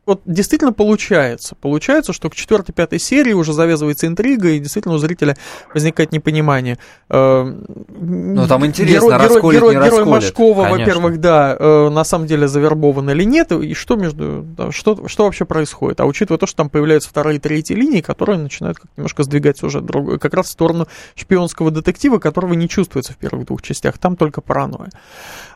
вот 0.10 0.22
действительно 0.26 0.74
получается. 0.74 1.56
Получается, 1.56 2.14
что 2.14 2.32
к 2.32 2.36
четвертой, 2.36 2.74
пятой 2.74 2.98
серии 2.98 3.34
уже 3.34 3.54
завязывается 3.54 4.08
интрига, 4.08 4.50
и 4.50 4.60
действительно 4.60 4.96
у 4.96 4.98
зрителя 4.98 5.38
возникает 5.72 6.12
непонимание. 6.12 6.80
Э, 7.10 7.44
ну, 7.44 8.48
там 8.48 8.66
интересно, 8.66 9.06
герой, 9.06 9.18
расколет, 9.18 9.62
герой, 9.62 9.76
не 9.76 9.86
герой 9.86 10.06
Машкова, 10.06 10.68
во-первых, 10.68 11.20
да, 11.20 11.56
э, 11.60 11.90
на 11.90 12.04
самом 12.04 12.26
деле 12.26 12.48
завербован 12.48 13.08
или 13.12 13.24
нет, 13.24 13.52
и 13.52 13.76
что 13.76 13.98
между, 13.98 14.48
что, 14.72 15.08
что 15.08 15.26
вообще 15.26 15.46
происходит. 15.46 16.00
А 16.02 16.06
учитывая 16.06 16.40
то, 16.40 16.48
что 16.48 16.58
там 16.58 16.70
появляются 16.70 17.08
вторые 17.10 17.38
и 17.38 17.40
третьи 17.40 17.76
линии, 17.76 18.02
которые 18.02 18.40
начинают 18.40 18.80
как 18.80 18.90
немножко 18.98 19.22
сдвигать 19.22 19.60
сюжет 19.60 19.86
другой, 19.86 20.18
как 20.18 20.34
раз 20.34 20.48
в 20.48 20.50
сторону 20.50 20.88
шпионского 21.14 21.70
детектива, 21.70 22.18
которого 22.18 22.54
не 22.54 22.68
чувствуется 22.68 23.14
в 23.14 23.18
первых 23.18 23.46
двух 23.46 23.62
частях, 23.62 24.00
там 24.00 24.16
только 24.16 24.42
паранойя. 24.42 24.90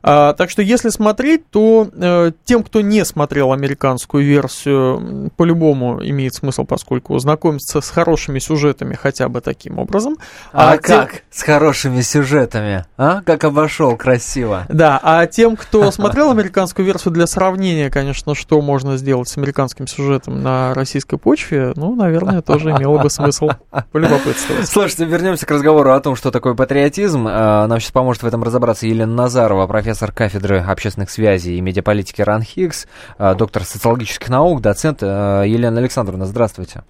А, 0.03 0.33
так 0.33 0.51
что 0.51 0.61
если 0.61 0.89
смотреть, 0.89 1.49
то 1.49 1.89
э, 1.91 2.33
тем, 2.45 2.61
кто 2.61 2.81
не 2.81 3.03
смотрел 3.03 3.51
американскую 3.51 4.23
версию, 4.23 4.42
версию 4.43 5.31
по-любому 5.37 6.03
имеет 6.03 6.33
смысл, 6.35 6.65
поскольку 6.65 7.17
знакомиться 7.19 7.81
с 7.81 7.89
хорошими 7.89 8.39
сюжетами 8.39 8.95
хотя 8.95 9.29
бы 9.29 9.41
таким 9.41 9.79
образом. 9.79 10.17
А, 10.51 10.73
а 10.73 10.77
как 10.77 11.11
тем... 11.11 11.21
с 11.31 11.43
хорошими 11.43 12.01
сюжетами? 12.01 12.85
А? 12.97 13.21
Как 13.25 13.43
обошел 13.43 13.95
красиво. 13.95 14.65
Да, 14.69 14.99
а 15.01 15.25
тем, 15.27 15.55
кто 15.55 15.91
смотрел 15.91 16.31
американскую 16.31 16.85
версию 16.85 17.13
для 17.13 17.27
сравнения, 17.27 17.89
конечно, 17.89 18.35
что 18.35 18.61
можно 18.61 18.97
сделать 18.97 19.29
с 19.29 19.37
американским 19.37 19.87
сюжетом 19.87 20.41
на 20.41 20.73
российской 20.73 21.17
почве, 21.17 21.73
ну, 21.75 21.95
наверное, 21.95 22.41
тоже 22.41 22.71
имело 22.71 22.99
бы 22.99 23.09
смысл 23.09 23.49
полюбопытствовать. 23.91 24.67
Слушайте, 24.67 25.05
вернемся 25.05 25.45
к 25.45 25.51
разговору 25.51 25.91
о 25.91 25.99
том, 25.99 26.15
что 26.15 26.31
такое 26.31 26.53
патриотизм. 26.53 27.27
А, 27.29 27.67
нам 27.67 27.79
сейчас 27.79 27.91
поможет 27.91 28.23
в 28.23 28.27
этом 28.27 28.43
разобраться 28.43 28.87
Елена 28.87 29.13
Назарова, 29.13 29.67
профессор 29.67 30.11
кафедры 30.11 30.59
общественных 30.59 31.09
связей 31.09 31.57
и 31.57 31.61
медиаполитики 31.61 32.21
РАН 32.21 32.43
Хиггс, 32.43 32.87
а, 33.17 33.35
доктор 33.35 33.63
социологических 33.63 34.29
наук, 34.33 34.61
доцент 34.61 35.03
э, 35.03 35.43
Елена 35.45 35.79
Александровна. 35.79 36.25
Здравствуйте. 36.25 36.83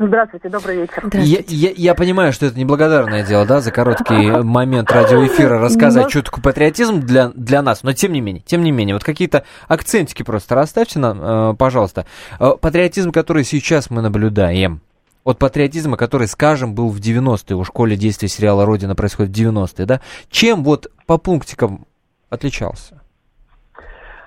Здравствуйте, 0.00 0.48
добрый 0.48 0.76
вечер. 0.76 1.10
Я, 1.12 1.40
я, 1.48 1.72
я 1.74 1.94
понимаю, 1.94 2.32
что 2.32 2.46
это 2.46 2.58
неблагодарное 2.58 3.24
дело, 3.24 3.46
да, 3.46 3.60
за 3.60 3.72
короткий 3.72 4.30
момент 4.42 4.90
радиоэфира 4.92 5.58
рассказать, 5.58 6.04
но... 6.04 6.10
что 6.10 6.22
такое 6.22 6.42
патриотизм 6.42 7.00
для, 7.00 7.30
для 7.30 7.62
нас, 7.62 7.82
но 7.82 7.92
тем 7.92 8.12
не 8.12 8.20
менее, 8.20 8.42
тем 8.46 8.62
не 8.62 8.70
менее, 8.70 8.94
вот 8.94 9.02
какие-то 9.02 9.44
акцентики 9.66 10.22
просто 10.22 10.54
расставьте 10.54 10.98
нам, 10.98 11.18
э, 11.20 11.54
пожалуйста. 11.54 12.06
Э, 12.38 12.52
патриотизм, 12.60 13.10
который 13.10 13.44
сейчас 13.44 13.90
мы 13.90 14.02
наблюдаем, 14.02 14.80
от 15.24 15.38
патриотизма, 15.38 15.96
который, 15.96 16.26
скажем, 16.26 16.74
был 16.74 16.88
в 16.88 16.98
90-е, 16.98 17.56
у 17.56 17.64
школе 17.64 17.96
действия 17.96 18.28
сериала 18.28 18.64
«Родина» 18.64 18.94
происходит 18.94 19.36
в 19.36 19.40
90-е, 19.40 19.84
да, 19.84 20.00
чем 20.30 20.64
вот 20.64 20.90
по 21.06 21.18
пунктикам 21.18 21.86
отличался? 22.30 23.02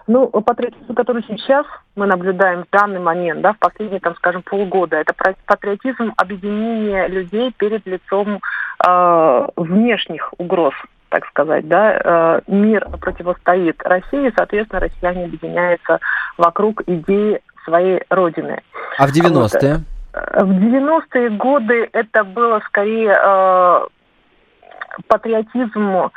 Ну, 0.07 0.27
патриотизм, 0.27 0.93
который 0.93 1.23
сейчас 1.27 1.65
мы 1.95 2.05
наблюдаем 2.05 2.63
в 2.63 2.69
данный 2.71 2.99
момент, 2.99 3.41
да, 3.41 3.53
в 3.53 3.59
последние, 3.59 3.99
там, 3.99 4.15
скажем, 4.15 4.41
полгода, 4.41 4.97
это 4.97 5.13
патриотизм 5.45 6.13
объединения 6.17 7.07
людей 7.07 7.53
перед 7.57 7.85
лицом 7.85 8.39
э, 8.85 9.47
внешних 9.55 10.33
угроз, 10.37 10.73
так 11.09 11.25
сказать, 11.27 11.67
да. 11.67 12.01
Э, 12.03 12.41
мир 12.47 12.87
противостоит 12.99 13.81
России, 13.83 14.33
соответственно, 14.35 14.81
россияне 14.81 15.25
объединяются 15.25 15.99
вокруг 16.37 16.81
идеи 16.87 17.41
своей 17.65 18.01
родины. 18.09 18.61
А 18.97 19.07
в 19.07 19.11
90-е? 19.11 19.33
Вот, 19.33 19.63
э, 19.63 20.43
в 20.43 20.51
90-е 20.51 21.29
годы 21.31 21.89
это 21.93 22.23
было 22.23 22.59
скорее 22.67 23.15
э, 23.17 23.87
патриотизм 25.07 26.11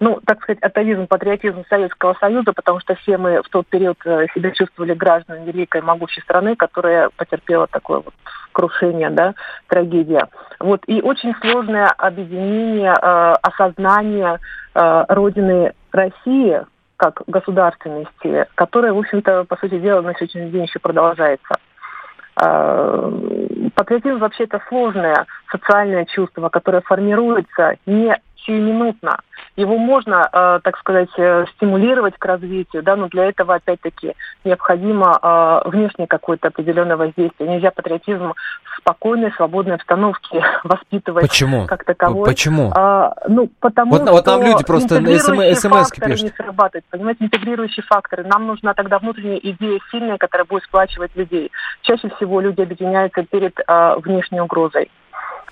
ну, 0.00 0.20
так 0.24 0.42
сказать, 0.42 0.62
атовизм, 0.62 1.06
патриотизм 1.06 1.64
Советского 1.68 2.14
Союза, 2.14 2.52
потому 2.52 2.80
что 2.80 2.94
все 2.96 3.18
мы 3.18 3.42
в 3.42 3.48
тот 3.48 3.66
период 3.66 3.98
э, 4.04 4.26
себя 4.34 4.50
чувствовали 4.52 4.94
гражданами 4.94 5.46
великой 5.46 5.82
могучей 5.82 6.22
страны, 6.22 6.56
которая 6.56 7.10
потерпела 7.16 7.66
такое 7.66 7.98
вот 7.98 8.14
крушение, 8.52 9.10
да, 9.10 9.34
трагедия. 9.66 10.28
Вот, 10.60 10.82
и 10.86 11.00
очень 11.02 11.34
сложное 11.40 11.88
объединение, 11.88 12.92
э, 12.92 13.34
осознание 13.42 14.38
э, 14.74 15.04
Родины 15.08 15.72
России 15.92 16.62
как 16.96 17.22
государственности, 17.28 18.46
которая, 18.56 18.92
в 18.92 18.98
общем-то, 18.98 19.44
по 19.44 19.56
сути 19.56 19.78
дела, 19.78 20.02
на 20.02 20.14
сегодняшний 20.14 20.50
день 20.50 20.64
еще 20.64 20.80
продолжается. 20.80 21.54
Э, 22.40 23.12
патриотизм 23.74 24.18
вообще 24.18 24.44
это 24.44 24.60
сложное 24.68 25.26
социальное 25.50 26.04
чувство, 26.04 26.48
которое 26.48 26.82
формируется 26.82 27.76
не 27.86 28.16
сиюминутно. 28.44 29.20
Его 29.56 29.76
можно, 29.76 30.28
э, 30.32 30.60
так 30.62 30.78
сказать, 30.78 31.08
э, 31.16 31.46
стимулировать 31.56 32.16
к 32.16 32.24
развитию, 32.24 32.82
да, 32.82 32.96
но 32.96 33.08
для 33.08 33.24
этого, 33.24 33.54
опять-таки, 33.54 34.14
необходимо 34.44 35.18
э, 35.20 35.68
внешнее 35.68 36.06
какое-то 36.06 36.48
определенное 36.48 36.96
воздействие. 36.96 37.50
Нельзя 37.50 37.70
патриотизм 37.70 38.34
в 38.34 38.80
спокойной, 38.80 39.32
свободной 39.32 39.74
обстановке 39.74 40.44
воспитывать 40.64 41.28
Почему? 41.28 41.66
как 41.66 41.84
таковой. 41.84 42.24
Почему? 42.26 42.72
А, 42.74 43.14
ну, 43.28 43.48
потому 43.60 43.92
вот, 43.92 44.02
что 44.02 44.12
вот 44.12 44.26
нам 44.26 44.42
люди 44.42 44.64
просто 44.64 45.00
на 45.00 45.18
смс 45.18 45.90
пишут. 45.90 46.22
не 46.22 46.30
срабатывают, 46.30 46.84
понимаете, 46.90 47.24
интегрирующие 47.24 47.84
факторы. 47.84 48.24
Нам 48.24 48.46
нужна 48.46 48.74
тогда 48.74 48.98
внутренняя 48.98 49.38
идея 49.38 49.80
сильная, 49.90 50.18
которая 50.18 50.46
будет 50.46 50.64
сплачивать 50.64 51.14
людей. 51.16 51.50
Чаще 51.82 52.08
всего 52.16 52.40
люди 52.40 52.60
объединяются 52.60 53.22
перед 53.24 53.58
э, 53.58 53.96
внешней 53.98 54.40
угрозой. 54.40 54.90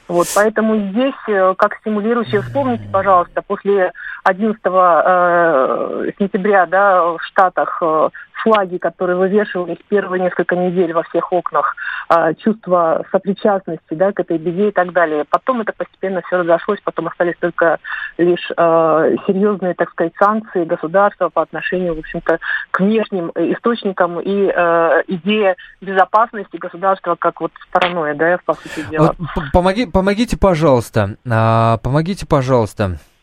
Вот, 0.09 0.29
поэтому 0.35 0.91
здесь, 0.91 1.15
э, 1.27 1.55
как 1.59 1.77
стимулирующее, 1.79 2.41
вспомните, 2.41 2.85
пожалуйста, 2.93 3.43
после 3.43 3.93
11 4.23 4.61
э, 4.65 6.11
сентября 6.19 6.67
да, 6.67 7.03
в 7.03 7.19
Штатах 7.23 7.79
э, 7.83 8.09
флаги, 8.43 8.79
которые 8.79 9.17
вывешивались 9.17 9.79
первые 9.89 10.23
несколько 10.23 10.57
недель 10.57 10.93
во 10.93 11.03
всех 11.05 11.33
окнах, 11.33 11.77
э, 12.09 12.35
чувство 12.35 13.05
сопричастности 13.11 13.95
да, 13.95 14.13
к 14.13 14.21
этой 14.21 14.39
беде 14.39 14.69
и 14.69 14.73
так 14.73 14.93
далее. 14.93 15.25
Потом 15.29 15.61
это 15.61 15.73
постепенно 15.73 16.23
все 16.23 16.39
разошлось, 16.39 16.81
потом 16.85 17.09
остались 17.09 17.37
только 17.41 17.79
лишь 18.19 18.51
э, 18.57 19.17
серьезные, 19.27 19.75
так 19.75 19.91
сказать, 19.91 20.13
санкции 20.19 20.65
государства 20.65 21.29
по 21.29 21.43
отношению, 21.43 21.95
в 21.95 21.99
общем-то, 21.99 22.39
к 22.71 22.81
внешним 22.81 23.31
источникам 23.35 24.21
и 24.21 24.53
э, 24.55 25.03
идея 25.09 25.57
безопасности 25.81 26.57
государства 26.57 27.17
как 27.19 27.41
вот 27.41 27.53
стороной, 27.69 28.15
да, 28.15 28.39
по 28.45 28.55
сути 28.55 28.87
дела. 28.91 29.15
Помоги, 29.53 29.87
помогите, 29.87 30.39
пожалуйста, 30.39 31.17
а, 31.29 31.79
помогите, 31.79 32.27
пожалуйста 32.27 32.85
а, 32.85 33.16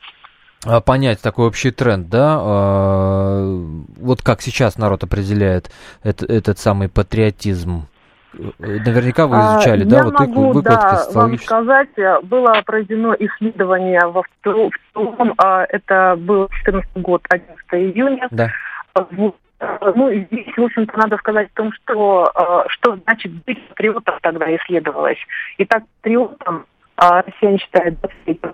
понять 0.85 1.21
такой 1.21 1.47
общий 1.47 1.71
тренд, 1.71 2.09
да, 2.09 2.37
а, 2.39 3.63
вот 3.97 4.21
как 4.21 4.41
сейчас 4.41 4.77
народ 4.77 5.03
определяет 5.03 5.71
это, 6.03 6.25
этот 6.25 6.59
самый 6.59 6.89
патриотизм. 6.89 7.87
Наверняка 8.57 9.27
вы 9.27 9.37
изучали, 9.37 9.83
а, 9.83 9.85
да, 9.85 9.97
Я 9.97 10.03
вот 10.05 10.19
могу, 10.19 10.51
выкладки 10.53 11.13
да, 11.13 11.19
вам 11.19 11.37
сказать, 11.37 11.89
было 12.23 12.61
проведено 12.65 13.13
исследование 13.19 14.01
во 14.07 14.23
втором, 14.23 14.71
это 15.69 16.15
был 16.17 16.49
14 16.49 16.89
год, 16.95 17.23
11 17.29 17.55
июня. 17.73 18.27
Да. 18.31 18.49
Ну, 19.15 20.11
здесь, 20.11 20.57
в 20.57 20.63
общем-то, 20.63 20.97
надо 20.97 21.17
сказать 21.17 21.49
о 21.53 21.57
том, 21.57 21.71
что, 21.71 22.29
что 22.69 22.97
значит 23.03 23.31
быть 23.45 23.65
патриотом 23.69 24.15
тогда 24.21 24.53
исследовалось. 24.55 25.19
Итак, 25.59 25.83
патриотом 26.01 26.65
а 26.65 26.72
россияне 26.97 27.57
считают 27.57 27.99
20% 28.25 28.53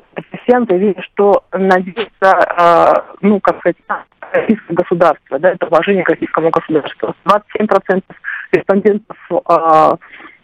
россиян 0.49 0.65
заявили, 0.67 0.99
что 1.13 1.43
надеются, 1.51 2.09
а, 2.21 3.05
ну, 3.21 3.39
как 3.39 3.59
сказать, 3.59 3.77
на 3.87 4.03
российское 4.31 4.73
государство, 4.73 5.39
да, 5.39 5.51
это 5.51 5.67
уважение 5.67 6.03
к 6.03 6.09
российскому 6.09 6.49
государству. 6.49 7.15
27% 7.25 8.03
респондентов 8.51 9.17
а, 9.45 9.97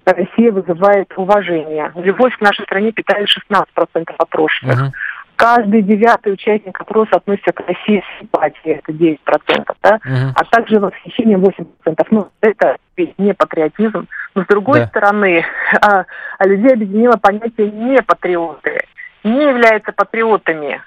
Россия 0.06 0.52
вызывает 0.52 1.12
уважение. 1.16 1.92
Любовь 1.96 2.38
к 2.38 2.42
нашей 2.42 2.64
стране 2.64 2.92
питает 2.92 3.28
16% 3.28 4.16
опрошенных. 4.18 4.80
Uh-huh. 4.80 4.92
Каждый 5.36 5.82
девятый 5.82 6.34
участник 6.34 6.80
опроса 6.80 7.18
относится 7.18 7.52
к 7.52 7.60
России 7.68 8.02
с 8.02 8.20
симпатией, 8.20 8.76
это 8.76 8.92
9%, 8.92 9.76
да? 9.82 9.98
Uh-huh. 9.98 10.32
а 10.36 10.44
также 10.46 10.80
восхищение 10.80 11.38
8%. 11.38 12.08
Ну, 12.12 12.30
это 12.42 12.78
ведь 12.96 13.18
не 13.18 13.34
патриотизм. 13.34 14.08
Но 14.36 14.44
с 14.44 14.48
другой 14.48 14.82
да. 14.82 14.88
стороны, 14.88 15.46
а, 15.82 16.06
а 16.38 16.48
людей 16.48 16.74
объединило 16.74 17.16
понятие 17.16 17.72
не 17.72 18.02
патриоты, 18.02 18.82
не 19.24 19.48
являются 19.48 19.94
патриотами. 19.94 20.82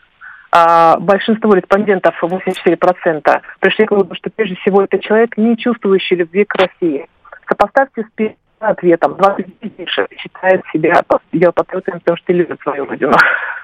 А, 0.50 0.98
большинство 0.98 1.54
респондентов, 1.54 2.14
84%, 2.22 3.40
пришли 3.60 3.86
к 3.86 3.90
выводу, 3.90 4.14
что 4.14 4.30
прежде 4.30 4.56
всего 4.56 4.82
это 4.82 4.98
человек, 4.98 5.36
не 5.36 5.56
чувствующий 5.56 6.16
любви 6.16 6.44
к 6.44 6.54
России. 6.54 7.08
Сопоставьте 7.48 8.02
с 8.02 8.16
ответом. 8.60 9.16
29 9.16 9.88
считает 10.18 10.62
себя 10.72 11.02
патриотами, 11.06 11.98
потому 11.98 12.16
что 12.16 12.32
любит 12.32 12.60
свою 12.62 12.86
родину 12.86 13.12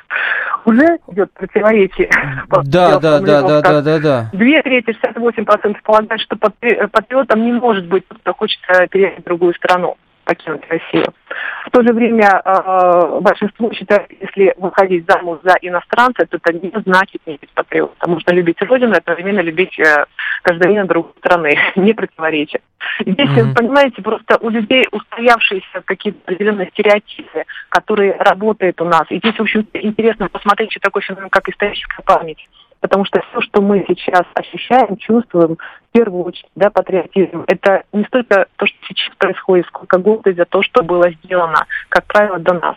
уже 0.65 0.99
идет 1.09 1.33
противоречие. 1.33 2.11
Да, 2.65 2.99
да, 2.99 3.21
да, 3.21 3.43
да, 3.43 3.61
да, 3.61 3.81
да, 3.83 3.99
да. 3.99 4.31
Две 4.33 4.63
трети, 4.63 4.97
68% 5.05 5.77
полагают, 5.83 6.21
что 6.23 6.37
патриотом 6.37 7.45
не 7.45 7.53
может 7.53 7.87
быть 7.87 8.05
кто 8.09 8.33
хочет 8.33 8.61
переехать 8.91 9.21
в 9.21 9.25
другую 9.25 9.55
страну. 9.55 9.97
Покинуть 10.25 10.63
Россию. 10.69 11.13
В 11.67 11.71
то 11.71 11.83
же 11.83 11.93
время 11.93 12.43
э, 12.45 13.21
большинство 13.21 13.73
считает, 13.73 14.11
если 14.21 14.55
выходить 14.57 15.07
замуж 15.09 15.39
за 15.43 15.55
иностранца, 15.63 16.27
то 16.27 16.37
это 16.37 16.53
не 16.53 16.73
значит 16.85 17.21
не 17.27 17.37
быть 17.37 17.51
патриотом. 17.55 18.13
Можно 18.13 18.33
любить 18.33 18.61
родину 18.63 18.95
одновременно 18.97 19.41
любить 19.41 19.79
э, 19.79 20.05
гражданина 20.43 20.87
другой 20.87 21.13
страны, 21.19 21.59
не 21.77 21.93
противоречит. 21.93 22.63
Здесь, 23.01 23.31
mm-hmm. 23.31 23.55
понимаете, 23.55 24.03
просто 24.03 24.39
у 24.41 24.51
людей 24.51 24.87
устоявшиеся 24.91 25.83
какие-то 25.85 26.21
определенные 26.25 26.69
стереотипы, 26.71 27.45
которые 27.71 28.13
работают 28.19 28.81
у 28.81 28.85
нас. 28.85 29.05
И 29.11 29.19
здесь, 29.19 29.35
в 29.35 29.41
общем 29.41 29.67
интересно 29.73 30.29
посмотреть, 30.29 30.73
что 30.73 30.81
такое 30.81 31.03
феномен, 31.03 31.31
как 31.31 31.49
историческая 31.49 32.03
память 32.03 32.49
потому 32.85 33.07
что 33.07 33.23
все, 33.23 33.41
что 33.41 33.63
мы 33.63 33.83
сейчас 33.89 34.25
ощущаем, 34.35 34.99
чувствуем, 34.99 35.57
в 35.95 35.97
первую 35.97 36.25
очередь, 36.25 36.51
да, 36.57 36.71
патриотизм, 36.71 37.45
это 37.47 37.85
не 37.93 38.05
столько 38.05 38.47
то, 38.57 38.67
что 38.67 38.77
сейчас 38.89 39.15
происходит, 39.17 39.67
сколько 39.67 39.99
гордость 39.99 40.37
за 40.37 40.45
то, 40.45 40.61
что 40.63 40.83
было 40.83 41.09
сделано, 41.23 41.67
как 41.89 42.05
правило, 42.07 42.39
до 42.41 42.55
нас. 42.55 42.77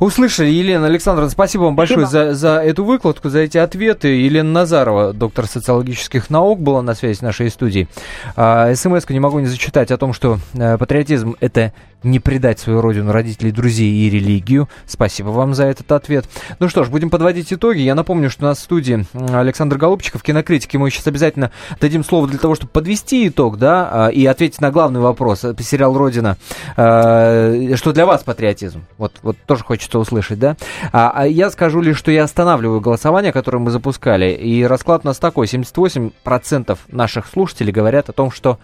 Услышали, 0.00 0.48
Елена 0.48 0.86
Александровна, 0.86 1.30
спасибо 1.30 1.62
вам 1.62 1.76
большое 1.76 2.06
за, 2.06 2.34
за 2.34 2.58
эту 2.58 2.84
выкладку, 2.84 3.28
за 3.28 3.38
эти 3.38 3.58
ответы. 3.58 4.08
Елена 4.08 4.50
Назарова, 4.50 5.12
доктор 5.12 5.46
социологических 5.46 6.30
наук, 6.30 6.60
была 6.60 6.82
на 6.82 6.94
связи 6.94 7.18
с 7.18 7.22
нашей 7.22 7.48
студией. 7.48 7.88
А, 8.36 8.74
смс 8.74 9.08
не 9.08 9.20
могу 9.20 9.38
не 9.38 9.46
зачитать 9.46 9.90
о 9.90 9.96
том, 9.96 10.12
что 10.12 10.38
а, 10.58 10.76
патриотизм– 10.78 11.36
это 11.40 11.72
не 12.02 12.20
предать 12.20 12.58
свою 12.58 12.80
родину, 12.80 13.12
родителей, 13.12 13.52
друзей 13.52 13.92
и 13.92 14.10
религию. 14.10 14.68
Спасибо 14.86 15.28
вам 15.28 15.54
за 15.54 15.64
этот 15.64 15.90
ответ. 15.92 16.26
Ну 16.58 16.68
что 16.68 16.84
ж, 16.84 16.88
будем 16.88 17.10
подводить 17.10 17.52
итоги. 17.52 17.80
Я 17.80 17.94
напомню, 17.94 18.30
что 18.30 18.44
у 18.44 18.48
нас 18.48 18.58
в 18.58 18.62
студии 18.62 19.06
Александр 19.32 19.76
Голубчиков, 19.76 20.22
кинокритик. 20.22 20.74
Мы 20.74 20.90
сейчас 20.90 21.06
обязательно 21.06 21.50
дадим 21.80 22.04
слово 22.04 22.28
для 22.28 22.38
того, 22.38 22.54
чтобы 22.54 22.70
подвести 22.70 23.28
итог, 23.28 23.58
да, 23.58 23.88
а, 23.92 24.08
и 24.08 24.24
ответить 24.26 24.60
на 24.60 24.70
главный 24.70 25.00
вопрос. 25.00 25.44
Сериал 25.60 25.96
«Родина». 25.96 26.36
А, 26.76 27.74
что 27.76 27.92
для 27.92 28.06
вас 28.06 28.22
патриотизм? 28.22 28.84
Вот, 28.98 29.12
вот 29.22 29.36
тоже 29.46 29.62
хочется 29.64 29.98
услышать, 29.98 30.38
да? 30.38 30.56
А, 30.92 31.12
а 31.14 31.26
я 31.26 31.50
скажу 31.50 31.80
лишь, 31.80 31.96
что 31.96 32.10
я 32.10 32.24
останавливаю 32.24 32.80
голосование, 32.80 33.32
которое 33.32 33.58
мы 33.58 33.70
запускали. 33.70 34.32
И 34.32 34.64
расклад 34.64 35.02
у 35.04 35.08
нас 35.08 35.18
такой. 35.18 35.46
78% 35.46 36.78
наших 36.88 37.26
слушателей 37.26 37.72
говорят 37.72 38.08
о 38.08 38.12
том, 38.12 38.30
что 38.30 38.58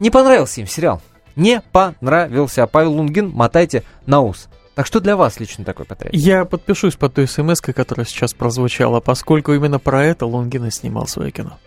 не 0.00 0.10
понравился 0.10 0.60
им 0.60 0.66
сериал 0.66 1.00
не 1.36 1.60
понравился. 1.72 2.66
Павел 2.66 2.92
Лунгин, 2.92 3.30
мотайте 3.30 3.82
на 4.06 4.20
ус. 4.20 4.48
Так 4.74 4.86
что 4.86 5.00
для 5.00 5.16
вас 5.16 5.38
лично 5.38 5.64
такой 5.64 5.84
патриот? 5.84 6.14
Я 6.14 6.44
подпишусь 6.44 6.96
под 6.96 7.14
той 7.14 7.28
смс 7.28 7.60
которая 7.60 8.06
сейчас 8.06 8.32
прозвучала, 8.32 9.00
поскольку 9.00 9.52
именно 9.52 9.78
про 9.78 10.04
это 10.04 10.24
Лунгин 10.24 10.66
и 10.66 10.70
снимал 10.70 11.06
свое 11.06 11.30
кино. 11.30 11.58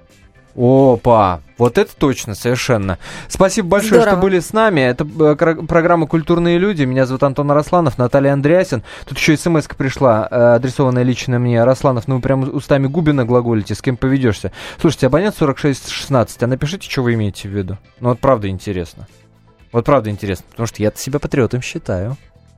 Опа, 0.57 1.41
вот 1.57 1.78
это 1.78 1.93
точно, 1.97 2.34
совершенно. 2.34 2.97
Спасибо 3.28 3.68
большое, 3.68 4.01
Здорово. 4.01 4.16
что 4.16 4.22
были 4.22 4.39
с 4.39 4.53
нами. 4.53 4.80
Это 4.80 5.05
э, 5.05 5.36
программа 5.36 6.07
«Культурные 6.07 6.57
люди». 6.57 6.84
Меня 6.84 7.05
зовут 7.05 7.24
Антон 7.24 7.51
Росланов, 7.51 7.97
Наталья 7.97 8.32
Андреасин. 8.32 8.82
Тут 9.05 9.18
еще 9.18 9.36
смс 9.36 9.68
пришла, 9.68 10.30
э, 10.32 10.55
адресованная 10.55 11.03
лично 11.03 11.39
мне. 11.39 11.61
Росланов, 11.61 12.07
ну 12.07 12.16
вы 12.16 12.22
прям 12.22 12.55
устами 12.55 12.88
Губина 12.88 13.26
глаголите, 13.26 13.76
с 13.76 13.82
кем 13.82 13.97
поведешься. 13.97 14.53
Слушайте, 14.80 15.07
абонент 15.07 15.36
4616, 15.38 16.43
а 16.43 16.47
напишите, 16.47 16.89
что 16.89 17.03
вы 17.03 17.16
имеете 17.16 17.49
в 17.49 17.51
виду. 17.51 17.78
Ну 17.99 18.09
вот 18.09 18.20
правда 18.20 18.47
интересно. 18.47 19.07
Вот 19.76 19.84
правда 19.84 20.09
интересно, 20.09 20.45
потому 20.51 20.67
что 20.67 20.82
я 20.82 20.89
себя 20.95 21.19
патриотом 21.19 21.61
считаю. 21.61 22.15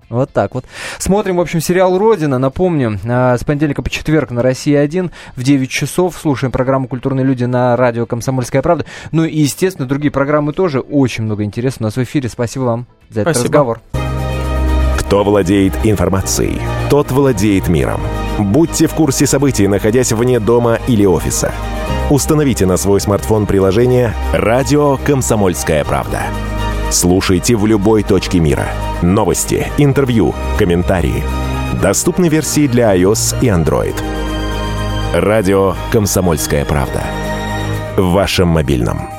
Вот 0.08 0.30
так 0.32 0.54
вот. 0.54 0.66
Смотрим, 1.00 1.38
в 1.38 1.42
общем, 1.42 1.62
сериал 1.62 1.98
«Родина». 1.98 2.38
Напомню, 2.38 3.00
а, 3.10 3.36
с 3.36 3.44
понедельника 3.44 3.82
по 3.82 3.90
четверг 3.90 4.30
на 4.30 4.44
«Россия-1» 4.44 5.10
в 5.36 5.42
9 5.42 5.68
часов. 5.68 6.16
Слушаем 6.16 6.52
программу 6.52 6.88
«Культурные 6.88 7.26
люди» 7.26 7.44
на 7.46 7.76
радио 7.76 8.06
«Комсомольская 8.06 8.62
правда». 8.62 8.86
Ну 9.12 9.26
и, 9.26 9.36
естественно, 9.36 9.88
другие 9.88 10.12
программы 10.12 10.54
тоже. 10.54 10.80
Очень 10.80 11.24
много 11.24 11.44
интересного 11.44 11.88
у 11.88 11.90
нас 11.90 11.98
в 11.98 12.04
эфире. 12.04 12.30
Спасибо 12.30 12.66
вам 12.66 12.86
за 13.10 13.22
этот 13.22 13.36
Спасибо. 13.36 13.46
разговор. 13.46 13.82
Кто 15.00 15.24
владеет 15.24 15.74
информацией, 15.86 16.62
тот 16.92 17.10
владеет 17.10 17.68
миром. 17.68 18.00
Будьте 18.38 18.86
в 18.86 18.94
курсе 18.94 19.26
событий, 19.26 19.68
находясь 19.68 20.12
вне 20.12 20.40
дома 20.40 20.78
или 20.88 21.04
офиса. 21.04 21.52
Установите 22.12 22.68
на 22.68 22.78
свой 22.78 23.02
смартфон 23.02 23.48
приложение 23.48 24.14
«Радио 24.34 24.98
Комсомольская 24.98 25.84
правда». 25.84 26.22
Слушайте 26.90 27.58
в 27.58 27.66
любой 27.66 28.02
точке 28.02 28.40
мира. 28.40 28.70
Новости, 29.02 29.68
интервью, 29.78 30.34
комментарии. 30.58 31.22
Доступны 31.82 32.30
версии 32.30 32.66
для 32.66 32.96
iOS 32.96 33.38
и 33.42 33.48
Android. 33.48 33.96
Радио 35.14 35.76
«Комсомольская 35.92 36.64
правда». 36.64 37.04
В 37.98 38.14
вашем 38.14 38.48
мобильном. 38.48 39.17